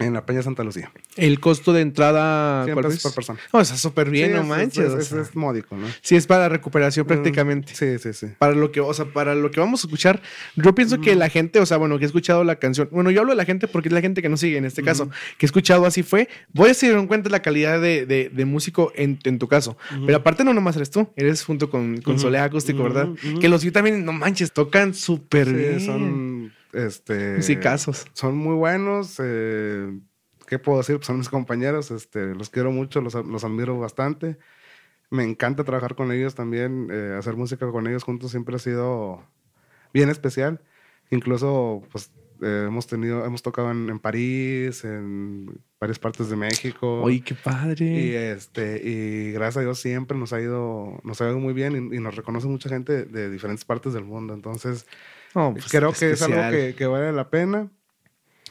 en 0.00 0.12
la 0.14 0.24
Peña 0.26 0.42
Santa 0.42 0.64
Lucía. 0.64 0.90
El 1.16 1.40
costo 1.40 1.72
de 1.72 1.80
entrada. 1.82 2.64
100 2.64 2.74
¿cuál 2.74 2.84
pesos 2.86 2.96
es? 2.98 3.02
por 3.02 3.14
persona. 3.14 3.38
No, 3.52 3.60
está 3.60 3.76
súper 3.76 4.10
bien, 4.10 4.28
Sí, 4.30 4.34
no 4.36 4.42
es- 4.42 4.46
manches. 4.48 4.84
Es, 4.86 4.92
o 4.94 4.98
es- 4.98 5.06
sea. 5.08 5.20
es 5.22 5.36
módico, 5.36 5.76
¿no? 5.76 5.86
Sí, 6.02 6.16
es 6.16 6.26
para 6.26 6.48
recuperación 6.48 7.06
prácticamente. 7.06 7.72
Mm, 7.72 7.76
Sí, 7.76 7.98
sí, 7.98 8.12
sí. 8.12 8.26
Para 8.38 8.52
lo 8.54 8.70
que, 8.72 8.80
o 8.80 8.92
sea, 8.94 9.06
para 9.06 9.34
lo 9.34 9.50
que 9.50 9.60
vamos 9.60 9.82
a 9.84 9.86
escuchar, 9.86 10.20
yo 10.56 10.74
pienso 10.74 11.00
que 11.00 11.14
la 11.14 11.28
gente, 11.28 11.58
o 11.60 11.66
sea, 11.66 11.76
bueno, 11.76 11.98
que 11.98 12.04
he 12.04 12.06
escuchado 12.06 12.44
la 12.44 12.56
canción, 12.56 12.88
bueno, 12.92 13.10
yo 13.10 13.20
hablo 13.20 13.32
de 13.32 13.36
la 13.36 13.44
gente 13.44 13.68
porque 13.68 13.88
es 13.88 13.92
la 13.92 14.00
gente 14.00 14.22
que 14.22 14.28
nos 14.28 14.40
sigue 14.40 14.56
en 14.56 14.64
este 14.64 14.82
caso, 14.82 15.08
que 15.38 15.46
he 15.46 15.48
escuchado 15.48 15.86
así 15.86 16.02
fue, 16.02 16.28
voy 16.52 16.70
a 16.70 16.74
seguir 16.74 16.96
en 16.96 17.06
cuenta 17.06 17.28
la 17.30 17.40
calidad 17.42 17.80
de, 17.80 18.06
de- 18.06 18.30
de 18.32 18.44
músico 18.44 18.92
en, 18.94 19.18
en 19.24 19.38
tu 19.38 19.48
caso, 19.48 19.76
pero 20.06 20.18
aparte 20.18 20.44
no 20.44 20.54
nomás 20.54 20.76
eres 20.76 20.90
tú, 20.90 21.08
eres 21.16 21.42
junto 21.44 21.70
con, 21.70 22.00
con. 22.02 22.18
Solea 22.18 22.44
Acústico, 22.44 22.82
¿verdad? 22.82 23.08
Que 23.40 23.48
los 23.48 23.64
vi 23.64 23.70
también, 23.70 24.04
no 24.04 24.12
manches, 24.12 24.52
tocan 24.52 24.92
súper 24.94 25.46
Sí, 25.48 25.52
bien. 25.54 25.80
son 25.80 26.27
este 26.72 27.36
Musicazos. 27.36 28.06
son 28.12 28.36
muy 28.36 28.54
buenos 28.54 29.16
eh, 29.18 29.98
qué 30.46 30.58
puedo 30.58 30.78
decir 30.78 30.96
pues 30.96 31.06
son 31.06 31.18
mis 31.18 31.28
compañeros 31.28 31.90
este 31.90 32.34
los 32.34 32.50
quiero 32.50 32.70
mucho 32.72 33.00
los, 33.00 33.14
los 33.14 33.44
admiro 33.44 33.78
bastante. 33.78 34.38
Me 35.10 35.24
encanta 35.24 35.64
trabajar 35.64 35.94
con 35.94 36.12
ellos 36.12 36.34
también 36.34 36.88
eh, 36.90 37.14
hacer 37.18 37.36
música 37.36 37.70
con 37.70 37.86
ellos 37.86 38.04
juntos 38.04 38.30
siempre 38.30 38.56
ha 38.56 38.58
sido 38.58 39.24
bien 39.94 40.10
especial. 40.10 40.60
Incluso 41.10 41.82
pues 41.90 42.12
eh, 42.42 42.64
hemos 42.66 42.86
tenido 42.86 43.24
hemos 43.24 43.42
tocado 43.42 43.70
en, 43.70 43.88
en 43.88 43.98
París 43.98 44.84
en 44.84 45.62
varias 45.80 45.98
partes 45.98 46.28
de 46.28 46.36
México 46.36 47.02
Oye, 47.02 47.20
qué 47.20 47.34
padre. 47.34 47.84
y 47.86 48.14
este 48.14 48.80
y 48.84 49.32
gracias 49.32 49.58
a 49.58 49.60
Dios 49.60 49.78
siempre 49.78 50.18
nos 50.18 50.32
ha 50.32 50.40
ido 50.40 50.98
nos 51.04 51.20
ha 51.20 51.28
ido 51.28 51.38
muy 51.38 51.54
bien 51.54 51.90
y, 51.92 51.96
y 51.96 52.00
nos 52.00 52.16
reconoce 52.16 52.46
mucha 52.48 52.68
gente 52.68 53.04
de 53.04 53.30
diferentes 53.30 53.64
partes 53.64 53.92
del 53.92 54.04
mundo 54.04 54.34
entonces 54.34 54.86
No, 55.34 55.52
pues, 55.52 55.66
creo 55.68 55.92
que 55.92 56.10
es 56.12 56.22
algo 56.22 56.34
especial. 56.40 56.52
que, 56.52 56.74
que 56.74 56.86
vale 56.86 57.12
la 57.12 57.30
pena 57.30 57.68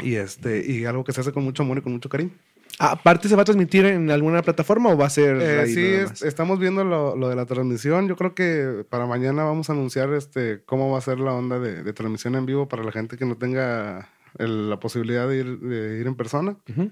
y 0.01 0.15
este 0.15 0.65
y 0.71 0.85
algo 0.85 1.03
que 1.03 1.11
se 1.11 1.21
hace 1.21 1.33
con 1.33 1.43
mucho 1.43 1.63
amor 1.63 1.79
y 1.79 1.81
con 1.81 1.91
mucho 1.91 2.07
cariño. 2.09 2.31
Aparte, 2.79 3.27
¿se 3.27 3.35
va 3.35 3.41
a 3.41 3.45
transmitir 3.45 3.85
en 3.85 4.11
alguna 4.11 4.43
plataforma 4.43 4.91
o 4.91 4.97
va 4.97 5.07
a 5.07 5.09
ser 5.09 5.37
Eh, 5.41 5.59
ahí 5.61 5.73
sí, 5.73 5.83
es- 5.83 6.21
estamos 6.21 6.59
viendo 6.59 6.83
lo, 6.83 7.15
lo 7.15 7.27
de 7.29 7.35
la 7.35 7.47
transmisión. 7.47 8.07
Yo 8.07 8.15
creo 8.15 8.35
que 8.35 8.85
para 8.87 9.07
mañana 9.07 9.43
vamos 9.43 9.71
a 9.71 9.73
anunciar 9.73 10.13
este 10.13 10.61
cómo 10.65 10.91
va 10.91 10.99
a 10.99 11.01
ser 11.01 11.19
la 11.19 11.33
onda 11.33 11.57
de, 11.59 11.81
de 11.83 11.93
transmisión 11.93 12.35
en 12.35 12.45
vivo 12.45 12.67
para 12.69 12.83
la 12.83 12.91
gente 12.91 13.17
que 13.17 13.25
no 13.25 13.35
tenga 13.35 14.09
el- 14.37 14.69
la 14.69 14.79
posibilidad 14.79 15.27
de 15.27 15.37
ir, 15.39 15.59
de 15.59 15.99
ir 15.99 16.05
en 16.05 16.13
persona, 16.13 16.55
Ujú. 16.69 16.91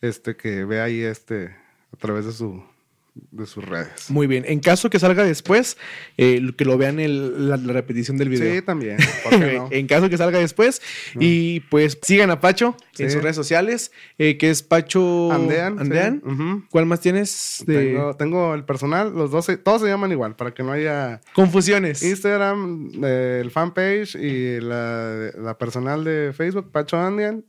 Este 0.00 0.36
que 0.36 0.64
vea 0.64 0.84
ahí 0.84 1.00
este 1.00 1.54
a 1.92 1.96
través 1.98 2.26
de 2.26 2.32
su 2.32 2.62
de 3.30 3.46
sus 3.46 3.64
redes. 3.64 4.10
Muy 4.10 4.26
bien. 4.26 4.44
En 4.46 4.60
caso 4.60 4.90
que 4.90 4.98
salga 4.98 5.24
después, 5.24 5.78
eh, 6.18 6.38
que 6.54 6.66
lo 6.66 6.76
vean 6.76 7.00
el- 7.00 7.48
la, 7.48 7.56
la 7.56 7.72
repetición 7.72 8.18
del 8.18 8.28
video. 8.28 8.54
Sí, 8.54 8.60
también. 8.60 8.98
¿por 9.24 9.40
qué 9.40 9.54
no? 9.56 9.68
en 9.72 9.86
caso 9.86 10.10
que 10.10 10.18
salga 10.18 10.38
después. 10.38 10.82
Y 11.18 11.60
pues 11.70 11.98
sigan 12.02 12.28
a 12.30 12.40
Pacho 12.42 12.76
en 12.98 13.10
sus 13.10 13.22
redes 13.22 13.36
sociales, 13.36 13.90
eh, 14.18 14.36
que 14.36 14.50
es 14.50 14.62
Pacho 14.62 15.32
Andean. 15.32 15.76
sí. 15.76 15.80
Andean. 15.80 16.66
¿Cuál 16.70 16.84
más 16.84 17.00
tienes? 17.00 17.64
De 17.66 17.86
Tengo, 17.86 18.16
tengo 18.16 18.54
el 18.54 18.64
personal, 18.66 19.14
los 19.14 19.30
dos, 19.30 19.46
todos 19.64 19.80
se 19.80 19.88
llaman 19.88 20.12
igual, 20.12 20.36
para 20.36 20.52
que 20.52 20.62
no 20.62 20.72
haya 20.72 21.22
confusiones. 21.32 22.02
Instagram, 22.02 22.90
eh, 23.02 23.38
el 23.42 23.50
fanpage 23.50 24.16
y 24.16 24.60
la, 24.60 25.30
la 25.38 25.56
personal 25.56 26.04
de 26.04 26.34
Facebook, 26.36 26.70
Pacho 26.70 26.98
Andian. 26.98 27.46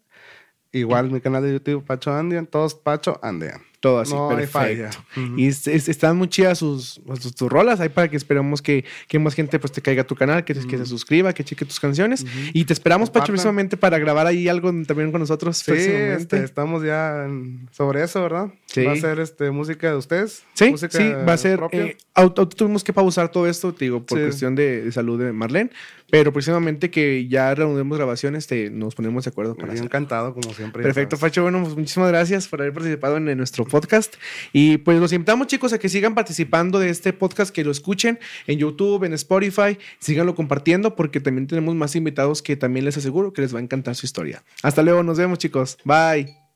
Igual 0.79 1.11
mi 1.11 1.21
canal 1.21 1.43
de 1.43 1.53
YouTube, 1.53 1.83
Pacho 1.85 2.13
Andian. 2.13 2.45
Todos 2.47 2.75
Pacho 2.75 3.19
Andian. 3.21 3.61
Todo 3.79 3.99
así, 3.99 4.11
No 4.11 4.27
perfecto. 4.29 4.97
Y 5.37 5.47
es- 5.47 5.67
es- 5.67 5.87
están 5.87 6.17
muy 6.17 6.27
chidas 6.29 6.57
sus, 6.57 6.99
sus, 7.21 7.35
tus 7.35 7.47
rolas 7.47 7.79
ahí 7.79 7.89
para 7.89 8.07
que 8.09 8.17
esperemos 8.17 8.59
que, 8.63 8.83
que 9.07 9.19
más 9.19 9.35
gente 9.35 9.59
pues 9.59 9.71
te 9.71 9.83
caiga 9.83 10.01
a 10.01 10.07
tu 10.07 10.15
canal, 10.15 10.43
que, 10.43 10.55
que 10.55 10.77
se 10.79 10.85
suscriba, 10.87 11.31
que 11.31 11.43
cheque 11.43 11.63
tus 11.63 11.79
canciones. 11.79 12.25
Y 12.53 12.65
te 12.65 12.73
esperamos, 12.73 13.11
Pacho, 13.11 13.27
próximamente 13.27 13.77
para 13.77 13.99
grabar 13.99 14.25
ahí 14.25 14.47
algo 14.47 14.71
también 14.87 15.11
con 15.11 15.21
nosotros. 15.21 15.57
Sí, 15.57 15.73
este, 15.73 16.43
estamos 16.43 16.83
ya 16.83 17.25
en- 17.25 17.69
sobre 17.71 18.01
eso, 18.03 18.19
¿verdad? 18.23 18.47
Sí. 18.65 18.83
Va 18.83 18.93
a 18.93 18.95
ser 18.95 19.19
este, 19.19 19.51
música 19.51 19.91
de 19.91 19.95
ustedes. 19.97 20.41
Sí, 20.55 20.73
sí, 20.89 21.09
va 21.27 21.33
a 21.33 21.37
ser. 21.37 21.59
eh, 21.71 21.97
auto- 22.15 22.41
auto- 22.41 22.57
tuvimos 22.57 22.83
que 22.83 22.93
pausar 22.93 23.29
todo 23.31 23.45
esto, 23.47 23.73
te 23.75 23.85
digo, 23.85 24.03
por 24.03 24.17
Sí. 24.17 24.23
cuestión 24.25 24.55
de, 24.55 24.81
de 24.85 24.91
salud 24.91 25.19
de 25.23 25.31
Marlene. 25.31 25.69
Pero 26.09 26.31
próximamente 26.31 26.89
que 26.89 27.27
ya 27.27 27.53
reunimos 27.53 27.97
grabaciones, 27.97 28.47
te, 28.47 28.69
nos 28.69 28.95
ponemos 28.95 29.25
de 29.25 29.29
acuerdo 29.29 29.55
para 29.55 29.73
encantado, 29.75 30.33
como 30.33 30.53
siempre. 30.53 30.83
Perfecto. 30.83 31.17
Facho. 31.17 31.43
Bueno, 31.43 31.61
pues 31.61 31.75
muchísimas 31.75 32.09
gracias 32.09 32.47
por 32.47 32.61
haber 32.61 32.73
participado 32.73 33.17
en, 33.17 33.27
en 33.27 33.37
nuestro 33.37 33.65
podcast. 33.65 34.15
Y 34.53 34.77
pues 34.77 34.99
los 34.99 35.11
invitamos, 35.11 35.47
chicos, 35.47 35.73
a 35.73 35.79
que 35.79 35.89
sigan 35.89 36.15
participando 36.15 36.79
de 36.79 36.89
este 36.89 37.13
podcast, 37.13 37.53
que 37.53 37.63
lo 37.63 37.71
escuchen 37.71 38.19
en 38.47 38.59
YouTube, 38.59 39.03
en 39.03 39.13
Spotify, 39.13 39.77
síganlo 39.99 40.35
compartiendo, 40.35 40.95
porque 40.95 41.19
también 41.19 41.47
tenemos 41.47 41.75
más 41.75 41.95
invitados 41.95 42.41
que 42.41 42.55
también 42.55 42.85
les 42.85 42.97
aseguro 42.97 43.33
que 43.33 43.41
les 43.41 43.53
va 43.53 43.59
a 43.59 43.61
encantar 43.61 43.95
su 43.95 44.05
historia. 44.05 44.43
Hasta 44.63 44.83
luego, 44.83 45.03
nos 45.03 45.17
vemos, 45.17 45.39
chicos. 45.39 45.77
Bye. 45.83 46.46